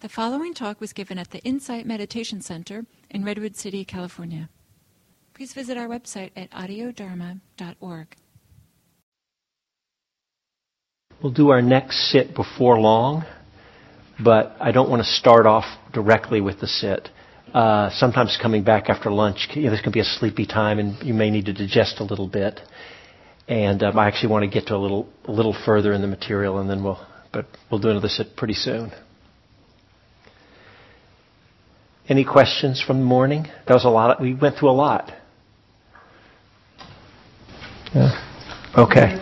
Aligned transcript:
The 0.00 0.08
following 0.08 0.54
talk 0.54 0.80
was 0.80 0.94
given 0.94 1.18
at 1.18 1.30
the 1.30 1.40
Insight 1.40 1.84
Meditation 1.84 2.40
Center 2.40 2.86
in 3.10 3.22
Redwood 3.22 3.54
City, 3.54 3.84
California. 3.84 4.48
Please 5.34 5.52
visit 5.52 5.76
our 5.76 5.88
website 5.88 6.30
at 6.36 6.50
audiodharma.org. 6.52 8.16
We'll 11.22 11.34
do 11.34 11.50
our 11.50 11.60
next 11.60 12.10
sit 12.10 12.34
before 12.34 12.80
long, 12.80 13.26
but 14.24 14.56
I 14.58 14.72
don't 14.72 14.88
want 14.88 15.02
to 15.02 15.08
start 15.08 15.44
off 15.44 15.66
directly 15.92 16.40
with 16.40 16.60
the 16.60 16.66
sit. 16.66 17.10
Uh, 17.52 17.90
sometimes 17.90 18.38
coming 18.40 18.64
back 18.64 18.88
after 18.88 19.10
lunch, 19.10 19.48
you 19.52 19.64
know, 19.64 19.70
this 19.70 19.82
can 19.82 19.92
be 19.92 20.00
a 20.00 20.04
sleepy 20.04 20.46
time, 20.46 20.78
and 20.78 20.96
you 21.06 21.12
may 21.12 21.28
need 21.28 21.44
to 21.44 21.52
digest 21.52 22.00
a 22.00 22.04
little 22.04 22.26
bit. 22.26 22.58
And 23.48 23.82
um, 23.82 23.98
I 23.98 24.08
actually 24.08 24.30
want 24.30 24.44
to 24.44 24.50
get 24.50 24.68
to 24.68 24.76
a 24.76 24.78
little 24.78 25.10
a 25.26 25.32
little 25.32 25.54
further 25.66 25.92
in 25.92 26.00
the 26.00 26.06
material, 26.06 26.58
and 26.58 26.70
then 26.70 26.82
we'll 26.82 27.06
but 27.34 27.44
we'll 27.70 27.80
do 27.80 27.90
another 27.90 28.08
sit 28.08 28.34
pretty 28.34 28.54
soon. 28.54 28.92
Any 32.08 32.24
questions 32.24 32.82
from 32.84 32.98
the 32.98 33.04
morning? 33.04 33.46
That 33.66 33.74
was 33.74 33.84
a 33.84 33.90
lot. 33.90 34.20
We 34.20 34.34
went 34.34 34.56
through 34.56 34.70
a 34.70 34.72
lot. 34.72 35.12
Yeah. 37.94 38.72
Okay. 38.76 39.18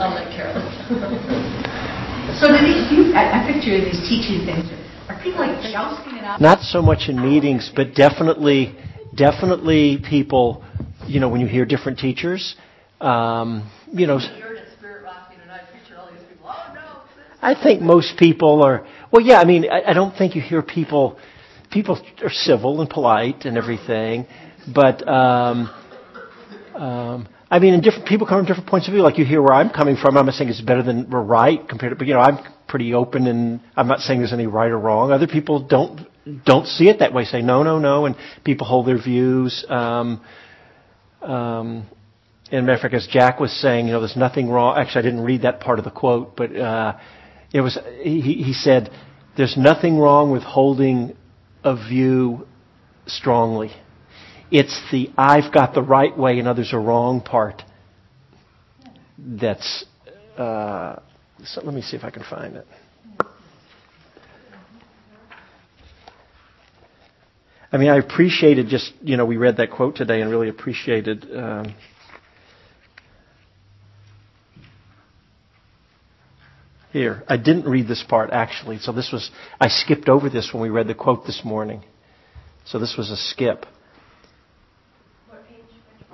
I'll 0.00 0.14
let 0.14 0.30
Carolyn. 0.34 0.64
So 2.40 2.46
do 2.48 2.58
these, 2.64 2.90
you, 2.90 3.12
I, 3.12 3.42
I 3.42 3.52
picture 3.52 3.76
these 3.84 4.00
teaching 4.08 4.46
things, 4.46 4.70
are 5.08 5.20
people 5.22 5.40
like 5.40 5.60
jousting 5.72 6.16
it 6.16 6.24
out? 6.24 6.40
Not 6.40 6.60
so 6.62 6.80
much 6.80 7.08
in 7.08 7.20
meetings, 7.20 7.70
but 7.74 7.94
definitely, 7.94 8.74
definitely 9.14 9.98
people, 10.08 10.64
you 11.06 11.20
know, 11.20 11.28
when 11.28 11.40
you 11.40 11.46
hear 11.46 11.64
different 11.66 11.98
teachers, 11.98 12.56
um, 13.00 13.70
you 13.92 14.06
know. 14.06 14.20
I 17.42 17.60
think 17.60 17.80
most 17.80 18.18
people 18.18 18.62
are, 18.62 18.86
well, 19.10 19.22
yeah, 19.22 19.40
I 19.40 19.44
mean, 19.44 19.66
I, 19.70 19.90
I 19.90 19.92
don't 19.94 20.16
think 20.16 20.34
you 20.34 20.42
hear 20.42 20.62
people, 20.62 21.18
people 21.70 21.98
are 22.22 22.30
civil 22.30 22.80
and 22.80 22.90
polite 22.90 23.44
and 23.44 23.56
everything, 23.56 24.26
but, 24.72 25.06
um, 25.08 25.70
um, 26.74 27.28
I 27.50 27.58
mean, 27.58 27.74
and 27.74 27.82
different 27.82 28.06
people 28.06 28.26
come 28.26 28.38
from 28.38 28.46
different 28.46 28.68
points 28.68 28.86
of 28.86 28.94
view. 28.94 29.02
Like 29.02 29.18
you 29.18 29.24
hear 29.24 29.42
where 29.42 29.54
I'm 29.54 29.70
coming 29.70 29.96
from. 29.96 30.16
I'm 30.16 30.24
not 30.24 30.36
saying 30.36 30.50
it's 30.50 30.60
better 30.60 30.84
than 30.84 31.10
we're 31.10 31.20
right 31.20 31.68
compared 31.68 31.90
to, 31.90 31.96
but 31.96 32.06
you 32.06 32.14
know, 32.14 32.20
I'm 32.20 32.38
pretty 32.68 32.94
open, 32.94 33.26
and 33.26 33.60
I'm 33.76 33.88
not 33.88 33.98
saying 33.98 34.20
there's 34.20 34.32
any 34.32 34.46
right 34.46 34.70
or 34.70 34.78
wrong. 34.78 35.10
Other 35.10 35.26
people 35.26 35.66
don't 35.66 36.06
don't 36.44 36.66
see 36.66 36.88
it 36.88 37.00
that 37.00 37.12
way. 37.12 37.24
Say 37.24 37.42
no, 37.42 37.64
no, 37.64 37.80
no, 37.80 38.06
and 38.06 38.14
people 38.44 38.68
hold 38.68 38.86
their 38.86 39.02
views. 39.02 39.64
Um, 39.68 40.20
um, 41.22 41.86
and 42.52 42.66
matter 42.66 42.74
of 42.74 42.80
fact, 42.80 42.94
as 42.94 43.08
Jack 43.08 43.40
was 43.40 43.52
saying, 43.52 43.86
you 43.86 43.92
know, 43.92 44.00
there's 44.00 44.16
nothing 44.16 44.48
wrong. 44.48 44.78
Actually, 44.78 45.00
I 45.00 45.02
didn't 45.02 45.22
read 45.22 45.42
that 45.42 45.60
part 45.60 45.78
of 45.80 45.84
the 45.84 45.90
quote, 45.90 46.36
but 46.36 46.54
uh, 46.56 46.98
it 47.52 47.60
was 47.60 47.78
he, 48.02 48.20
he 48.20 48.52
said, 48.52 48.90
"There's 49.36 49.56
nothing 49.56 49.98
wrong 49.98 50.30
with 50.30 50.42
holding 50.42 51.16
a 51.64 51.76
view 51.76 52.46
strongly." 53.06 53.72
It's 54.50 54.80
the 54.90 55.10
I've 55.16 55.52
got 55.52 55.74
the 55.74 55.82
right 55.82 56.16
way 56.16 56.38
and 56.38 56.48
others 56.48 56.72
are 56.72 56.80
wrong 56.80 57.20
part 57.20 57.62
that's. 59.18 59.84
Uh, 60.36 60.96
so 61.44 61.62
let 61.62 61.74
me 61.74 61.82
see 61.82 61.96
if 61.96 62.04
I 62.04 62.10
can 62.10 62.22
find 62.22 62.56
it. 62.56 62.66
I 67.72 67.76
mean, 67.76 67.88
I 67.88 67.98
appreciated 67.98 68.68
just, 68.68 68.92
you 69.00 69.16
know, 69.16 69.24
we 69.24 69.36
read 69.36 69.58
that 69.58 69.70
quote 69.70 69.94
today 69.94 70.20
and 70.20 70.30
really 70.30 70.48
appreciated. 70.48 71.24
Um, 71.32 71.74
here, 76.92 77.22
I 77.28 77.36
didn't 77.36 77.66
read 77.66 77.86
this 77.86 78.04
part 78.08 78.30
actually, 78.30 78.78
so 78.78 78.92
this 78.92 79.10
was, 79.12 79.30
I 79.60 79.68
skipped 79.68 80.08
over 80.08 80.28
this 80.28 80.50
when 80.52 80.62
we 80.62 80.70
read 80.70 80.88
the 80.88 80.94
quote 80.94 81.24
this 81.24 81.42
morning. 81.44 81.84
So 82.64 82.78
this 82.78 82.96
was 82.96 83.10
a 83.10 83.16
skip. 83.16 83.66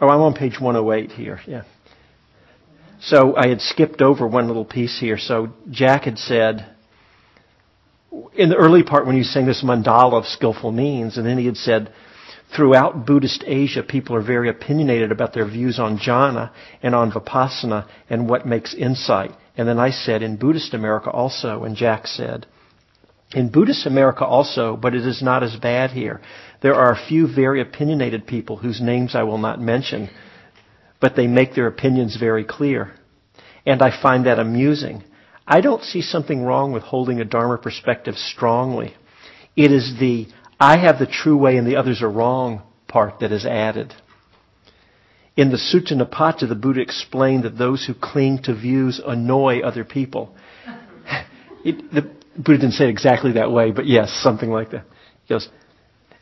Oh, 0.01 0.09
I'm 0.09 0.21
on 0.21 0.35
page 0.35 0.61
108 0.61 1.13
here, 1.13 1.41
yeah. 1.47 1.65
So 3.01 3.37
I 3.37 3.49
had 3.49 3.61
skipped 3.61 4.03
over 4.03 4.27
one 4.27 4.47
little 4.47 4.65
piece 4.65 4.99
here. 4.99 5.17
So 5.19 5.49
Jack 5.71 6.05
had 6.05 6.19
said, 6.19 6.67
in 8.35 8.49
the 8.49 8.57
early 8.57 8.83
part 8.83 9.07
when 9.07 9.15
he 9.15 9.21
was 9.21 9.33
saying 9.33 9.47
this 9.47 9.63
mandala 9.63 10.15
of 10.15 10.27
skillful 10.27 10.73
means, 10.73 11.17
and 11.17 11.27
then 11.27 11.39
he 11.39 11.47
had 11.47 11.57
said, 11.57 11.93
throughout 12.55 13.07
Buddhist 13.07 13.45
Asia, 13.47 13.83
people 13.83 14.17
are 14.17 14.23
very 14.23 14.49
opinionated 14.49 15.13
about 15.13 15.35
their 15.35 15.47
views 15.47 15.79
on 15.79 15.99
jhana 15.99 16.53
and 16.83 16.95
on 16.95 17.11
vipassana 17.11 17.89
and 18.09 18.29
what 18.29 18.47
makes 18.47 18.75
insight. 18.75 19.33
And 19.57 19.67
then 19.67 19.79
I 19.79 19.91
said, 19.91 20.23
in 20.23 20.37
Buddhist 20.37 20.75
America 20.75 21.11
also, 21.11 21.65
and 21.65 21.77
Jack 21.77 22.07
said, 22.07 22.47
in 23.35 23.51
Buddhist 23.51 23.87
America 23.87 24.25
also, 24.25 24.77
but 24.77 24.95
it 24.95 25.07
is 25.07 25.23
not 25.23 25.43
as 25.43 25.57
bad 25.57 25.91
here. 25.91 26.21
There 26.63 26.75
are 26.75 26.93
a 26.93 27.07
few 27.09 27.27
very 27.33 27.61
opinionated 27.61 28.27
people 28.27 28.57
whose 28.57 28.81
names 28.81 29.15
I 29.15 29.25
will 29.25 29.39
not 29.39 29.61
mention, 29.61 30.11
but 31.01 31.17
they 31.17 31.27
make 31.27 31.55
their 31.55 31.67
opinions 31.67 32.17
very 32.17 32.45
clear. 32.45 32.93
And 33.65 33.83
I 33.83 34.01
find 34.01 34.27
that 34.27 34.39
amusing. 34.39 35.03
I 35.47 35.61
don't 35.61 35.83
see 35.83 36.03
something 36.03 36.43
wrong 36.43 36.73
with 36.73 36.83
holding 36.83 37.21
a 37.21 37.25
Dharma 37.25 37.59
perspective 37.59 38.15
strongly. 38.17 38.95
It 39.57 39.73
is 39.73 39.95
the 39.99 40.27
I 40.59 40.79
have 40.79 40.99
the 40.99 41.07
true 41.07 41.37
way 41.37 41.57
and 41.57 41.67
the 41.67 41.77
others 41.77 42.03
are 42.03 42.11
wrong 42.11 42.63
part 42.89 43.21
that 43.21 43.33
is 43.33 43.45
added. 43.45 43.93
In 45.37 45.51
the 45.51 45.59
Sutta 45.59 45.93
Nipata, 45.93 46.49
the 46.49 46.55
Buddha 46.55 46.81
explained 46.81 47.45
that 47.45 47.59
those 47.59 47.85
who 47.85 47.93
cling 47.93 48.43
to 48.45 48.55
views 48.55 49.01
annoy 49.05 49.61
other 49.61 49.85
people. 49.85 50.35
It, 51.65 51.93
the 51.93 52.03
Buddha 52.37 52.59
didn't 52.59 52.75
say 52.75 52.85
it 52.85 52.91
exactly 52.91 53.33
that 53.33 53.51
way, 53.51 53.73
but 53.73 53.87
yes, 53.87 54.13
something 54.23 54.51
like 54.51 54.71
that. 54.71 54.85
He 55.25 55.35
goes, 55.35 55.49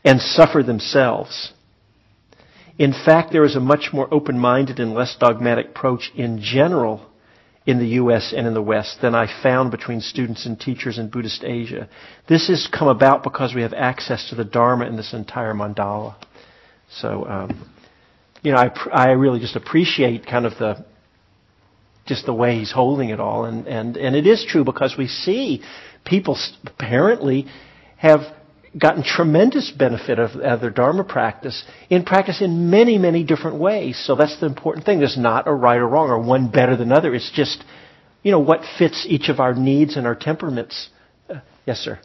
and 0.03 0.19
suffer 0.19 0.63
themselves. 0.63 1.53
In 2.79 2.93
fact, 2.93 3.31
there 3.31 3.45
is 3.45 3.55
a 3.55 3.59
much 3.59 3.89
more 3.93 4.11
open-minded 4.11 4.79
and 4.79 4.95
less 4.95 5.15
dogmatic 5.19 5.67
approach 5.67 6.11
in 6.15 6.41
general 6.41 7.05
in 7.65 7.79
the 7.79 7.87
U.S. 7.99 8.33
and 8.35 8.47
in 8.47 8.55
the 8.55 8.61
West 8.61 9.01
than 9.01 9.13
I 9.13 9.27
found 9.43 9.69
between 9.69 10.01
students 10.01 10.45
and 10.47 10.59
teachers 10.59 10.97
in 10.97 11.09
Buddhist 11.09 11.43
Asia. 11.43 11.89
This 12.27 12.47
has 12.47 12.67
come 12.67 12.87
about 12.87 13.21
because 13.21 13.53
we 13.53 13.61
have 13.61 13.73
access 13.73 14.29
to 14.29 14.35
the 14.35 14.45
Dharma 14.45 14.85
in 14.85 14.97
this 14.97 15.13
entire 15.13 15.53
mandala. 15.53 16.15
So, 16.89 17.25
um, 17.27 17.74
you 18.45 18.51
know, 18.51 18.57
I, 18.57 18.71
I 18.91 19.11
really 19.13 19.39
just 19.39 19.55
appreciate 19.55 20.25
kind 20.27 20.45
of 20.45 20.53
the 20.59 20.85
just 22.05 22.27
the 22.27 22.33
way 22.33 22.59
he's 22.59 22.71
holding 22.71 23.09
it 23.09 23.19
all, 23.19 23.45
and 23.45 23.67
and 23.67 23.97
and 23.97 24.15
it 24.15 24.27
is 24.27 24.45
true 24.47 24.63
because 24.63 24.95
we 24.97 25.07
see 25.07 25.63
people 26.05 26.37
apparently 26.65 27.47
have 27.97 28.21
gotten 28.77 29.03
tremendous 29.03 29.71
benefit 29.71 30.19
of, 30.19 30.31
of, 30.31 30.59
their 30.59 30.69
Dharma 30.69 31.05
practice 31.05 31.63
in 31.89 32.03
practice 32.03 32.41
in 32.41 32.69
many, 32.69 32.97
many 32.97 33.23
different 33.23 33.57
ways. 33.57 34.01
So 34.05 34.15
that's 34.15 34.37
the 34.39 34.45
important 34.45 34.85
thing. 34.85 34.99
There's 34.99 35.17
not 35.17 35.47
a 35.47 35.53
right 35.53 35.77
or 35.77 35.87
wrong 35.87 36.09
or 36.09 36.19
one 36.19 36.51
better 36.51 36.75
than 36.75 36.91
other. 36.91 37.15
It's 37.15 37.31
just, 37.33 37.63
you 38.21 38.31
know, 38.31 38.39
what 38.39 38.61
fits 38.77 39.05
each 39.07 39.29
of 39.29 39.39
our 39.39 39.53
needs 39.53 39.95
and 39.95 40.05
our 40.05 40.13
temperaments. 40.13 40.89
Uh, 41.29 41.39
yes, 41.65 41.79
sir. 41.79 41.99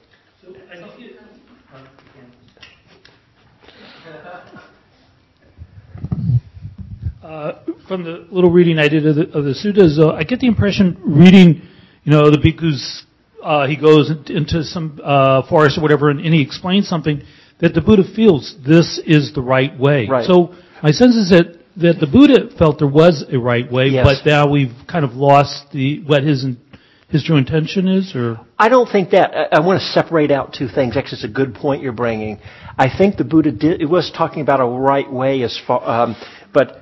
Uh, 7.30 7.60
from 7.86 8.02
the 8.02 8.26
little 8.32 8.50
reading 8.50 8.76
I 8.80 8.88
did 8.88 9.06
of 9.06 9.14
the, 9.14 9.22
of 9.30 9.44
the 9.44 9.52
suttas, 9.52 10.00
uh, 10.00 10.14
I 10.14 10.24
get 10.24 10.40
the 10.40 10.48
impression 10.48 11.00
reading, 11.04 11.62
you 12.02 12.10
know, 12.10 12.28
the 12.28 12.38
bhikkhus 12.38 13.02
uh, 13.40 13.68
he 13.68 13.76
goes 13.76 14.10
into 14.10 14.64
some 14.64 14.98
uh, 15.00 15.48
forest 15.48 15.78
or 15.78 15.82
whatever, 15.82 16.10
and, 16.10 16.18
and, 16.18 16.34
he 16.34 16.42
explains 16.42 16.88
something 16.88 17.22
that 17.60 17.72
the 17.72 17.80
Buddha 17.80 18.02
feels 18.16 18.56
this 18.66 19.00
is 19.06 19.32
the 19.32 19.42
right 19.42 19.78
way. 19.78 20.08
Right. 20.08 20.26
So 20.26 20.56
my 20.82 20.90
sense 20.90 21.14
is 21.14 21.30
that 21.30 21.56
that 21.76 22.00
the 22.00 22.08
Buddha 22.08 22.50
felt 22.58 22.80
there 22.80 22.88
was 22.88 23.24
a 23.32 23.38
right 23.38 23.70
way, 23.70 23.90
yes. 23.90 24.04
but 24.04 24.28
now 24.28 24.50
we've 24.50 24.74
kind 24.88 25.04
of 25.04 25.12
lost 25.12 25.70
the 25.70 26.02
what 26.02 26.24
his 26.24 26.44
his 27.10 27.22
true 27.22 27.36
intention 27.36 27.86
is, 27.86 28.12
or 28.16 28.40
I 28.58 28.68
don't 28.68 28.90
think 28.90 29.10
that. 29.10 29.30
I, 29.32 29.58
I 29.58 29.60
want 29.60 29.80
to 29.80 29.86
separate 29.86 30.32
out 30.32 30.52
two 30.52 30.66
things. 30.66 30.96
Actually, 30.96 31.18
it's 31.18 31.24
a 31.24 31.28
good 31.28 31.54
point 31.54 31.80
you're 31.80 31.92
bringing. 31.92 32.40
I 32.76 32.88
think 32.90 33.18
the 33.18 33.24
Buddha 33.24 33.52
did. 33.52 33.80
It 33.80 33.88
was 33.88 34.10
talking 34.10 34.42
about 34.42 34.58
a 34.58 34.66
right 34.66 35.10
way 35.10 35.42
as 35.44 35.56
far, 35.64 35.88
um, 35.88 36.16
but 36.52 36.79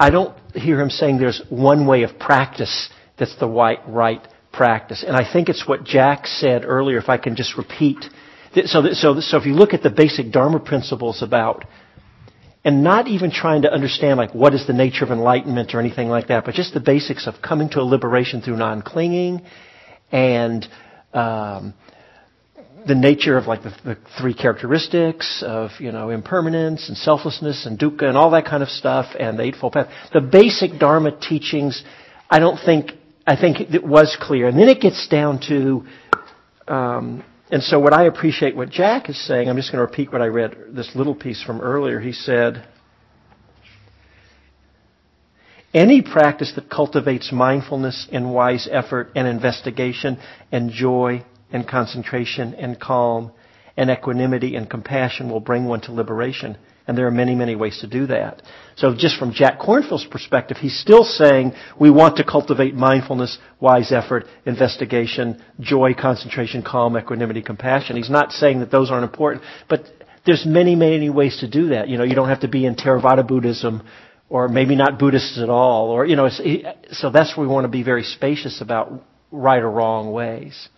I 0.00 0.08
don't 0.08 0.34
hear 0.54 0.80
him 0.80 0.88
saying 0.88 1.18
there's 1.18 1.42
one 1.50 1.86
way 1.86 2.04
of 2.04 2.18
practice 2.18 2.88
that's 3.18 3.36
the 3.36 3.46
right 3.46 3.80
right 3.86 4.26
practice. 4.50 5.04
And 5.06 5.14
I 5.14 5.30
think 5.30 5.50
it's 5.50 5.68
what 5.68 5.84
Jack 5.84 6.26
said 6.26 6.64
earlier, 6.64 6.96
if 6.96 7.10
I 7.10 7.18
can 7.18 7.36
just 7.36 7.58
repeat. 7.58 7.98
So, 8.64 8.82
so, 8.94 9.20
so 9.20 9.36
if 9.36 9.44
you 9.46 9.52
look 9.52 9.74
at 9.74 9.82
the 9.82 9.90
basic 9.90 10.32
Dharma 10.32 10.58
principles 10.58 11.22
about, 11.22 11.66
and 12.64 12.82
not 12.82 13.08
even 13.08 13.30
trying 13.30 13.62
to 13.62 13.72
understand 13.72 14.16
like 14.16 14.34
what 14.34 14.54
is 14.54 14.66
the 14.66 14.72
nature 14.72 15.04
of 15.04 15.10
enlightenment 15.10 15.74
or 15.74 15.80
anything 15.80 16.08
like 16.08 16.28
that, 16.28 16.46
but 16.46 16.54
just 16.54 16.72
the 16.72 16.80
basics 16.80 17.26
of 17.26 17.34
coming 17.42 17.68
to 17.70 17.80
a 17.80 17.82
liberation 17.82 18.40
through 18.40 18.56
non-clinging 18.56 19.42
and 20.10 20.66
um, 21.12 21.74
the 22.86 22.94
nature 22.94 23.36
of 23.36 23.46
like 23.46 23.62
the, 23.62 23.70
the, 23.84 23.98
three 24.20 24.34
characteristics 24.34 25.42
of 25.46 25.70
you 25.78 25.92
know 25.92 26.10
impermanence 26.10 26.88
and 26.88 26.96
selflessness 26.96 27.66
and 27.66 27.78
dukkha 27.78 28.04
and 28.04 28.16
all 28.16 28.30
that 28.30 28.44
kind 28.44 28.62
of 28.62 28.68
stuff 28.68 29.14
and 29.18 29.38
the 29.38 29.42
eightfold 29.44 29.72
path. 29.72 29.88
The 30.12 30.20
basic 30.20 30.78
Dharma 30.78 31.18
teachings, 31.18 31.82
I 32.28 32.38
don't 32.38 32.58
think 32.58 32.92
I 33.26 33.36
think 33.36 33.60
it 33.60 33.84
was 33.84 34.16
clear. 34.20 34.48
And 34.48 34.58
then 34.58 34.68
it 34.68 34.80
gets 34.80 35.06
down 35.08 35.40
to, 35.48 35.86
um, 36.66 37.22
and 37.50 37.62
so 37.62 37.78
what 37.78 37.92
I 37.92 38.06
appreciate 38.06 38.56
what 38.56 38.70
Jack 38.70 39.08
is 39.08 39.24
saying, 39.24 39.48
I'm 39.48 39.56
just 39.56 39.70
going 39.70 39.84
to 39.84 39.88
repeat 39.88 40.12
what 40.12 40.22
I 40.22 40.26
read, 40.26 40.56
this 40.70 40.96
little 40.96 41.14
piece 41.14 41.42
from 41.42 41.60
earlier. 41.60 42.00
He 42.00 42.12
said, 42.12 42.66
any 45.72 46.02
practice 46.02 46.52
that 46.56 46.68
cultivates 46.68 47.30
mindfulness 47.30 48.08
and 48.10 48.32
wise 48.32 48.68
effort 48.70 49.10
and 49.14 49.28
investigation 49.28 50.18
and 50.50 50.70
joy 50.70 51.24
and 51.52 51.66
concentration 51.66 52.54
and 52.54 52.80
calm 52.80 53.32
and 53.76 53.90
equanimity 53.90 54.56
and 54.56 54.68
compassion 54.68 55.30
will 55.30 55.40
bring 55.40 55.64
one 55.64 55.80
to 55.82 55.92
liberation. 55.92 56.56
And 56.86 56.98
there 56.98 57.06
are 57.06 57.12
many, 57.12 57.34
many 57.36 57.54
ways 57.54 57.78
to 57.82 57.86
do 57.86 58.06
that. 58.08 58.42
So 58.76 58.94
just 58.96 59.16
from 59.16 59.32
Jack 59.32 59.60
Kornfield's 59.60 60.06
perspective, 60.06 60.56
he's 60.56 60.78
still 60.78 61.04
saying 61.04 61.52
we 61.78 61.90
want 61.90 62.16
to 62.16 62.24
cultivate 62.24 62.74
mindfulness, 62.74 63.38
wise 63.60 63.92
effort, 63.92 64.24
investigation, 64.44 65.40
joy, 65.60 65.94
concentration, 65.94 66.64
calm, 66.64 66.96
equanimity, 66.96 67.42
compassion. 67.42 67.96
He's 67.96 68.10
not 68.10 68.32
saying 68.32 68.58
that 68.60 68.72
those 68.72 68.90
aren't 68.90 69.04
important, 69.04 69.44
but 69.68 69.84
there's 70.26 70.44
many, 70.44 70.74
many 70.74 71.10
ways 71.10 71.38
to 71.40 71.48
do 71.48 71.68
that. 71.68 71.88
You 71.88 71.96
know, 71.96 72.04
you 72.04 72.14
don't 72.14 72.28
have 72.28 72.40
to 72.40 72.48
be 72.48 72.66
in 72.66 72.74
Theravada 72.74 73.26
Buddhism 73.26 73.82
or 74.28 74.48
maybe 74.48 74.76
not 74.76 74.98
Buddhists 74.98 75.38
at 75.40 75.50
all, 75.50 75.90
or, 75.90 76.06
you 76.06 76.14
know, 76.14 76.28
so 76.28 77.10
that's 77.10 77.36
where 77.36 77.46
we 77.46 77.52
want 77.52 77.64
to 77.64 77.68
be 77.68 77.82
very 77.82 78.04
spacious 78.04 78.60
about 78.60 78.92
right 79.32 79.60
or 79.60 79.70
wrong 79.70 80.12
ways. 80.12 80.68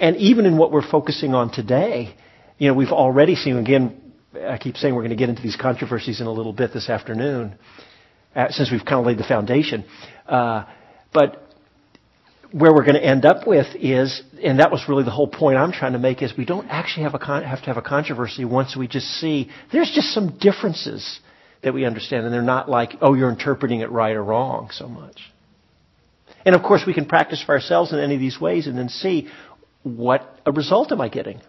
And 0.00 0.16
even 0.16 0.46
in 0.46 0.56
what 0.56 0.72
we're 0.72 0.88
focusing 0.88 1.34
on 1.34 1.52
today, 1.52 2.14
you 2.58 2.68
know, 2.68 2.74
we've 2.74 2.88
already 2.88 3.34
seen, 3.34 3.56
again, 3.56 4.00
I 4.34 4.58
keep 4.58 4.76
saying 4.76 4.94
we're 4.94 5.02
going 5.02 5.10
to 5.10 5.16
get 5.16 5.28
into 5.28 5.42
these 5.42 5.56
controversies 5.56 6.20
in 6.20 6.26
a 6.26 6.32
little 6.32 6.52
bit 6.52 6.72
this 6.72 6.88
afternoon, 6.88 7.56
uh, 8.34 8.50
since 8.50 8.70
we've 8.70 8.84
kind 8.84 9.00
of 9.00 9.06
laid 9.06 9.18
the 9.18 9.24
foundation. 9.24 9.84
Uh, 10.26 10.64
but 11.12 11.42
where 12.52 12.72
we're 12.72 12.84
going 12.84 12.94
to 12.94 13.04
end 13.04 13.24
up 13.24 13.46
with 13.46 13.66
is, 13.74 14.22
and 14.42 14.58
that 14.58 14.70
was 14.70 14.84
really 14.88 15.04
the 15.04 15.10
whole 15.10 15.28
point 15.28 15.56
I'm 15.56 15.72
trying 15.72 15.92
to 15.92 15.98
make, 15.98 16.22
is 16.22 16.32
we 16.36 16.44
don't 16.44 16.68
actually 16.68 17.04
have, 17.04 17.18
con- 17.20 17.44
have 17.44 17.60
to 17.60 17.66
have 17.66 17.76
a 17.76 17.82
controversy 17.82 18.44
once 18.44 18.76
we 18.76 18.88
just 18.88 19.06
see 19.06 19.50
there's 19.72 19.90
just 19.94 20.08
some 20.08 20.38
differences 20.38 21.20
that 21.62 21.72
we 21.72 21.84
understand, 21.84 22.24
and 22.24 22.34
they're 22.34 22.42
not 22.42 22.68
like, 22.68 22.94
oh, 23.00 23.14
you're 23.14 23.30
interpreting 23.30 23.80
it 23.80 23.90
right 23.90 24.16
or 24.16 24.22
wrong 24.22 24.70
so 24.72 24.88
much. 24.88 25.20
And 26.44 26.54
of 26.54 26.62
course, 26.62 26.82
we 26.86 26.92
can 26.92 27.06
practice 27.06 27.42
for 27.42 27.54
ourselves 27.54 27.92
in 27.92 28.00
any 28.00 28.14
of 28.14 28.20
these 28.20 28.40
ways 28.40 28.66
and 28.66 28.76
then 28.76 28.88
see 28.88 29.28
what 29.82 30.40
a 30.46 30.52
result 30.52 30.92
am 30.92 31.00
I 31.00 31.08
getting. 31.08 31.40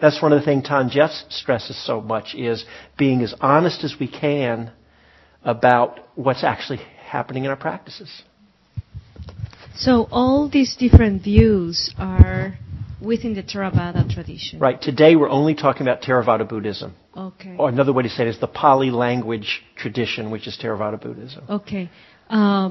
That's 0.00 0.20
one 0.20 0.32
of 0.32 0.40
the 0.40 0.44
things 0.44 0.68
Than 0.68 0.90
Geoff 0.90 1.10
stresses 1.30 1.82
so 1.86 2.00
much 2.00 2.34
is 2.34 2.64
being 2.98 3.22
as 3.22 3.34
honest 3.40 3.82
as 3.82 3.94
we 3.98 4.08
can 4.08 4.72
about 5.42 6.00
what's 6.14 6.44
actually 6.44 6.80
happening 7.06 7.44
in 7.44 7.50
our 7.50 7.56
practices. 7.56 8.22
So 9.76 10.08
all 10.10 10.48
these 10.50 10.76
different 10.76 11.22
views 11.22 11.94
are 11.98 12.58
within 13.00 13.34
the 13.34 13.42
Theravada 13.42 14.12
tradition. 14.12 14.58
Right. 14.58 14.80
Today 14.80 15.16
we're 15.16 15.28
only 15.28 15.54
talking 15.54 15.82
about 15.82 16.02
Theravada 16.02 16.48
Buddhism. 16.48 16.94
Okay. 17.16 17.56
Or 17.58 17.68
another 17.68 17.92
way 17.92 18.02
to 18.02 18.08
say 18.08 18.24
it 18.24 18.28
is 18.28 18.40
the 18.40 18.46
Pali 18.46 18.90
language 18.90 19.62
tradition, 19.76 20.30
which 20.30 20.46
is 20.46 20.58
Theravada 20.62 21.00
Buddhism. 21.00 21.44
Okay. 21.48 21.90
Uh, 22.28 22.70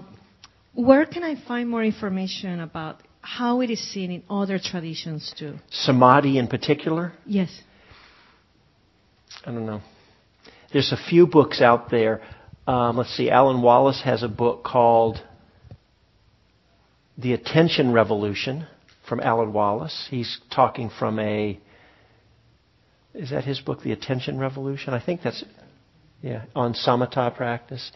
where 0.73 1.05
can 1.05 1.23
I 1.23 1.35
find 1.47 1.69
more 1.69 1.83
information 1.83 2.59
about 2.59 3.01
how 3.25 3.61
it 3.61 3.71
is 3.71 3.79
seen 3.91 4.11
in 4.11 4.23
other 4.29 4.59
traditions 4.59 5.33
too. 5.37 5.55
Samadhi 5.71 6.37
in 6.37 6.47
particular? 6.47 7.11
Yes. 7.25 7.61
I 9.43 9.51
don't 9.51 9.65
know. 9.65 9.81
There's 10.71 10.91
a 10.91 11.09
few 11.09 11.25
books 11.25 11.59
out 11.59 11.89
there. 11.89 12.21
Um, 12.67 12.97
let's 12.97 13.15
see, 13.15 13.29
Alan 13.29 13.61
Wallace 13.61 14.01
has 14.03 14.21
a 14.21 14.27
book 14.27 14.63
called 14.63 15.19
The 17.17 17.33
Attention 17.33 17.91
Revolution 17.93 18.67
from 19.07 19.19
Alan 19.19 19.53
Wallace. 19.53 20.07
He's 20.09 20.39
talking 20.53 20.89
from 20.89 21.19
a. 21.19 21.59
Is 23.13 23.31
that 23.31 23.43
his 23.43 23.59
book, 23.59 23.81
The 23.81 23.91
Attention 23.91 24.37
Revolution? 24.37 24.93
I 24.93 25.03
think 25.03 25.21
that's. 25.23 25.43
Yeah, 26.21 26.45
on 26.55 26.73
samatha 26.73 27.35
practice. 27.35 27.91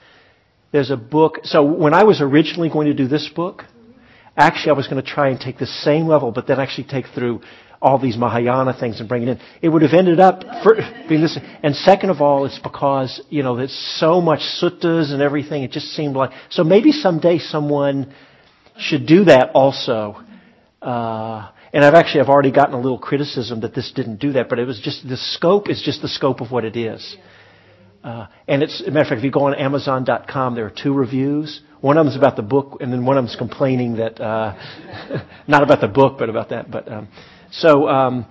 There's 0.71 0.91
a 0.91 0.97
book. 0.97 1.39
So 1.43 1.63
when 1.63 1.93
I 1.93 2.03
was 2.03 2.21
originally 2.21 2.69
going 2.69 2.87
to 2.87 2.93
do 2.93 3.07
this 3.07 3.27
book, 3.27 3.63
Actually, 4.39 4.69
I 4.69 4.73
was 4.73 4.87
going 4.87 5.03
to 5.03 5.07
try 5.07 5.27
and 5.29 5.37
take 5.37 5.57
the 5.57 5.67
same 5.67 6.07
level, 6.07 6.31
but 6.31 6.47
then 6.47 6.61
actually 6.61 6.85
take 6.85 7.07
through 7.13 7.41
all 7.81 7.99
these 7.99 8.17
Mahayana 8.17 8.73
things 8.73 9.01
and 9.01 9.09
bring 9.09 9.23
it 9.23 9.27
in. 9.27 9.39
It 9.61 9.67
would 9.67 9.81
have 9.81 9.93
ended 9.93 10.21
up 10.21 10.43
for, 10.63 10.75
being 11.09 11.21
this. 11.21 11.37
And 11.61 11.75
second 11.75 12.09
of 12.09 12.21
all, 12.21 12.45
it's 12.45 12.57
because, 12.59 13.21
you 13.29 13.43
know, 13.43 13.57
there's 13.57 13.77
so 13.99 14.21
much 14.21 14.39
suttas 14.39 15.11
and 15.11 15.21
everything. 15.21 15.63
It 15.63 15.71
just 15.71 15.87
seemed 15.87 16.15
like, 16.15 16.31
so 16.49 16.63
maybe 16.63 16.93
someday 16.93 17.37
someone 17.37 18.13
should 18.77 19.05
do 19.05 19.25
that 19.25 19.51
also. 19.53 20.23
Uh, 20.81 21.51
and 21.73 21.83
I've 21.83 21.93
actually, 21.93 22.21
I've 22.21 22.29
already 22.29 22.51
gotten 22.51 22.75
a 22.75 22.79
little 22.79 22.97
criticism 22.97 23.59
that 23.61 23.75
this 23.75 23.91
didn't 23.93 24.21
do 24.21 24.31
that, 24.33 24.47
but 24.47 24.57
it 24.57 24.65
was 24.65 24.79
just, 24.79 25.05
the 25.05 25.17
scope 25.17 25.69
is 25.69 25.81
just 25.83 26.01
the 26.01 26.07
scope 26.07 26.39
of 26.39 26.49
what 26.49 26.63
it 26.63 26.77
is. 26.77 27.17
Uh, 28.05 28.27
and 28.47 28.63
it's, 28.63 28.81
a 28.81 28.89
matter 28.89 29.01
of 29.01 29.07
fact, 29.07 29.19
if 29.19 29.25
you 29.25 29.31
go 29.31 29.47
on 29.47 29.55
Amazon.com, 29.55 30.55
there 30.55 30.65
are 30.65 30.73
two 30.73 30.93
reviews. 30.93 31.61
One 31.81 31.97
of 31.97 32.05
them 32.05 32.11
is 32.11 32.17
about 32.17 32.35
the 32.35 32.41
book, 32.41 32.77
and 32.81 32.91
then 32.91 33.05
one 33.05 33.17
of 33.17 33.23
them 33.23 33.29
is 33.29 33.37
complaining 33.37 33.97
that, 33.97 34.19
uh, 34.19 34.55
not 35.47 35.63
about 35.63 35.79
the 35.79 35.87
book, 35.87 36.17
but 36.19 36.29
about 36.29 36.49
that. 36.49 36.69
But 36.69 36.91
um, 36.91 37.07
so, 37.51 37.87
um, 37.87 38.25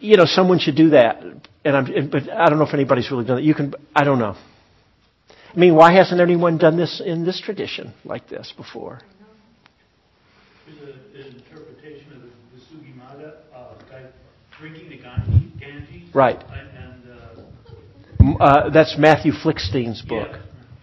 you 0.00 0.16
know, 0.16 0.24
someone 0.24 0.58
should 0.58 0.76
do 0.76 0.90
that. 0.90 1.22
And 1.64 1.76
I'm, 1.76 2.10
but 2.10 2.30
I 2.30 2.48
don't 2.48 2.58
know 2.58 2.66
if 2.66 2.74
anybody's 2.74 3.10
really 3.10 3.26
done 3.26 3.38
it. 3.38 3.44
You 3.44 3.54
can, 3.54 3.74
I 3.94 4.04
don't 4.04 4.18
know. 4.18 4.36
I 5.54 5.58
mean, 5.58 5.74
why 5.74 5.92
hasn't 5.92 6.20
anyone 6.20 6.58
done 6.58 6.76
this 6.76 7.02
in 7.04 7.24
this 7.24 7.40
tradition 7.40 7.92
like 8.04 8.28
this 8.28 8.52
before? 8.56 9.00
There's 10.66 10.96
an 11.24 11.34
interpretation 11.34 12.12
of 12.12 12.22
the 12.22 12.28
Visuddhimagga, 12.56 13.34
uh, 13.54 13.98
drinking 14.58 14.90
the 14.90 14.96
Ganges. 14.96 16.14
Right. 16.14 16.42
And, 16.42 18.38
uh, 18.38 18.42
uh, 18.42 18.70
that's 18.70 18.96
Matthew 18.98 19.32
Flickstein's 19.32 20.02
book. 20.02 20.28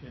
Yeah. 0.04 0.10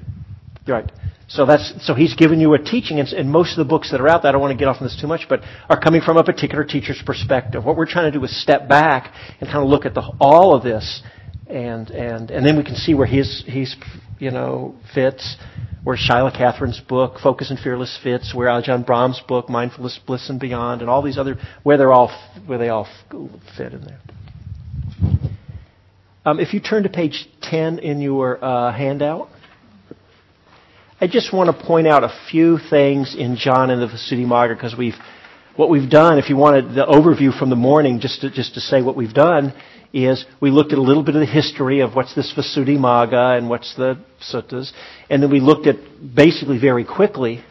Yeah. 0.66 0.74
Right. 0.74 0.92
So 1.32 1.46
that's 1.46 1.72
so 1.86 1.94
he's 1.94 2.14
given 2.14 2.40
you 2.40 2.52
a 2.52 2.58
teaching, 2.58 3.00
and, 3.00 3.08
and, 3.08 3.30
most 3.30 3.52
of 3.52 3.56
the 3.56 3.64
books 3.64 3.90
that 3.90 4.02
are 4.02 4.08
out 4.08 4.20
there, 4.20 4.28
I 4.28 4.32
don't 4.32 4.42
want 4.42 4.52
to 4.52 4.58
get 4.58 4.68
off 4.68 4.82
on 4.82 4.86
this 4.86 4.98
too 5.00 5.06
much, 5.06 5.26
but 5.30 5.40
are 5.66 5.80
coming 5.80 6.02
from 6.02 6.18
a 6.18 6.22
particular 6.22 6.62
teacher's 6.62 7.00
perspective. 7.06 7.64
What 7.64 7.74
we're 7.74 7.86
trying 7.86 8.12
to 8.12 8.18
do 8.18 8.22
is 8.22 8.42
step 8.42 8.68
back 8.68 9.14
and 9.40 9.48
kind 9.48 9.64
of 9.64 9.70
look 9.70 9.86
at 9.86 9.94
the, 9.94 10.02
all 10.20 10.54
of 10.54 10.62
this, 10.62 11.02
and 11.46 11.88
and 11.90 12.30
and 12.30 12.44
then 12.44 12.58
we 12.58 12.62
can 12.62 12.74
see 12.74 12.92
where 12.92 13.06
his 13.06 13.44
he's 13.46 13.74
you 14.18 14.30
know 14.30 14.74
fits, 14.94 15.38
where 15.84 15.96
Shaila 15.96 16.36
Catherine's 16.36 16.80
book, 16.80 17.16
Focus 17.22 17.48
and 17.48 17.58
Fearless 17.58 17.98
fits, 18.02 18.34
where 18.34 18.48
Ajahn 18.48 18.84
Brahm's 18.84 19.22
book, 19.26 19.48
Mindfulness, 19.48 19.98
Bliss 20.06 20.28
and 20.28 20.38
Beyond, 20.38 20.82
and 20.82 20.90
all 20.90 21.00
these 21.00 21.16
other 21.16 21.36
where 21.62 21.78
they're 21.78 21.92
all 21.92 22.14
where 22.44 22.58
they 22.58 22.68
all 22.68 22.86
fit 23.56 23.72
in 23.72 23.80
there. 23.80 24.00
Um, 26.26 26.38
if 26.40 26.52
you 26.52 26.60
turn 26.60 26.82
to 26.82 26.90
page 26.90 27.26
ten 27.40 27.78
in 27.78 28.02
your 28.02 28.44
uh, 28.44 28.70
handout. 28.70 29.30
I 31.02 31.08
just 31.08 31.32
want 31.32 31.50
to 31.50 31.66
point 31.66 31.88
out 31.88 32.04
a 32.04 32.14
few 32.30 32.58
things 32.70 33.16
in 33.18 33.34
jhana 33.34 33.72
and 33.72 33.82
the 33.82 33.88
Visuddhimagga 33.88 34.54
because 34.54 34.76
we've 34.78 34.94
what 35.56 35.68
we've 35.68 35.90
done. 35.90 36.16
If 36.16 36.28
you 36.30 36.36
wanted 36.36 36.76
the 36.76 36.86
overview 36.86 37.36
from 37.36 37.50
the 37.50 37.56
morning, 37.56 37.98
just 37.98 38.20
to, 38.20 38.30
just 38.30 38.54
to 38.54 38.60
say 38.60 38.82
what 38.82 38.94
we've 38.94 39.12
done 39.12 39.52
is 39.92 40.24
we 40.40 40.52
looked 40.52 40.70
at 40.70 40.78
a 40.78 40.80
little 40.80 41.02
bit 41.02 41.16
of 41.16 41.20
the 41.20 41.26
history 41.26 41.80
of 41.80 41.96
what's 41.96 42.14
this 42.14 42.32
Visuddhimagga 42.36 43.36
and 43.36 43.50
what's 43.50 43.74
the 43.74 43.98
suttas, 44.32 44.70
and 45.10 45.20
then 45.20 45.28
we 45.28 45.40
looked 45.40 45.66
at 45.66 45.74
basically 46.14 46.60
very 46.60 46.84
quickly 46.84 47.44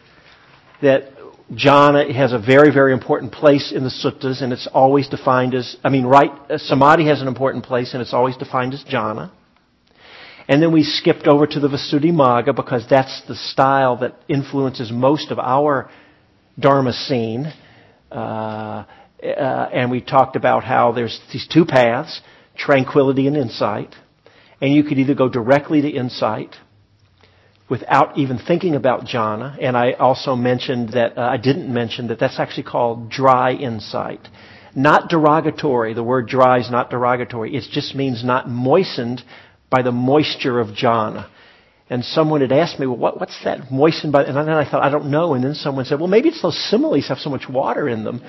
that 0.80 1.12
jhana 1.52 2.10
has 2.10 2.32
a 2.32 2.38
very, 2.38 2.72
very 2.72 2.94
important 2.94 3.32
place 3.32 3.70
in 3.70 3.84
the 3.84 3.90
suttas, 3.90 4.42
and 4.42 4.54
it's 4.54 4.66
always 4.72 5.10
defined 5.10 5.54
as, 5.54 5.76
I 5.84 5.90
mean, 5.90 6.06
right, 6.06 6.30
uh, 6.48 6.56
samadhi 6.56 7.06
has 7.08 7.20
an 7.20 7.28
important 7.28 7.66
place, 7.66 7.92
and 7.92 8.00
it's 8.00 8.14
always 8.14 8.34
defined 8.38 8.72
as 8.72 8.82
jhana. 8.84 9.30
And 10.48 10.62
then 10.62 10.72
we 10.72 10.82
skipped 10.82 11.26
over 11.26 11.46
to 11.46 11.60
the 11.60 11.68
Visuddhimagga 11.68 12.54
because 12.54 12.84
that's 12.88 13.22
the 13.28 13.36
style 13.36 13.98
that 13.98 14.16
influences 14.28 14.90
most 14.90 15.30
of 15.30 15.38
our 15.38 15.90
Dharma 16.58 16.92
scene. 16.92 17.52
Uh, 18.10 18.84
uh, 19.22 19.68
and 19.72 19.90
we 19.90 20.00
talked 20.00 20.36
about 20.36 20.64
how 20.64 20.92
there's 20.92 21.18
these 21.32 21.46
two 21.46 21.64
paths, 21.64 22.20
tranquility 22.56 23.26
and 23.26 23.36
insight. 23.36 23.94
And 24.60 24.72
you 24.72 24.84
could 24.84 24.98
either 24.98 25.14
go 25.14 25.28
directly 25.28 25.80
to 25.82 25.88
insight 25.88 26.56
without 27.70 28.18
even 28.18 28.38
thinking 28.38 28.74
about 28.74 29.06
jhana. 29.06 29.56
And 29.60 29.76
I 29.76 29.92
also 29.92 30.36
mentioned 30.36 30.90
that, 30.90 31.16
uh, 31.16 31.22
I 31.22 31.36
didn't 31.36 31.72
mention 31.72 32.08
that 32.08 32.18
that's 32.18 32.38
actually 32.38 32.64
called 32.64 33.10
dry 33.10 33.52
insight. 33.52 34.28
Not 34.74 35.08
derogatory. 35.08 35.94
The 35.94 36.02
word 36.02 36.28
dry 36.28 36.58
is 36.58 36.70
not 36.70 36.90
derogatory. 36.90 37.54
It 37.54 37.64
just 37.70 37.94
means 37.94 38.24
not 38.24 38.48
moistened 38.48 39.22
by 39.72 39.82
the 39.82 39.90
moisture 39.90 40.60
of 40.60 40.68
jhana. 40.68 41.28
And 41.90 42.04
someone 42.04 42.42
had 42.42 42.52
asked 42.52 42.78
me, 42.78 42.86
well, 42.86 42.96
what, 42.96 43.18
what's 43.18 43.42
that 43.44 43.72
moistened 43.72 44.12
by? 44.12 44.24
And 44.24 44.36
then 44.36 44.48
I 44.48 44.70
thought, 44.70 44.84
I 44.84 44.90
don't 44.90 45.10
know. 45.10 45.34
And 45.34 45.42
then 45.42 45.54
someone 45.54 45.84
said, 45.84 45.98
well, 45.98 46.08
maybe 46.08 46.28
it's 46.28 46.40
those 46.40 46.58
similes 46.70 47.08
have 47.08 47.18
so 47.18 47.28
much 47.28 47.48
water 47.48 47.88
in 47.88 48.04
them. 48.04 48.22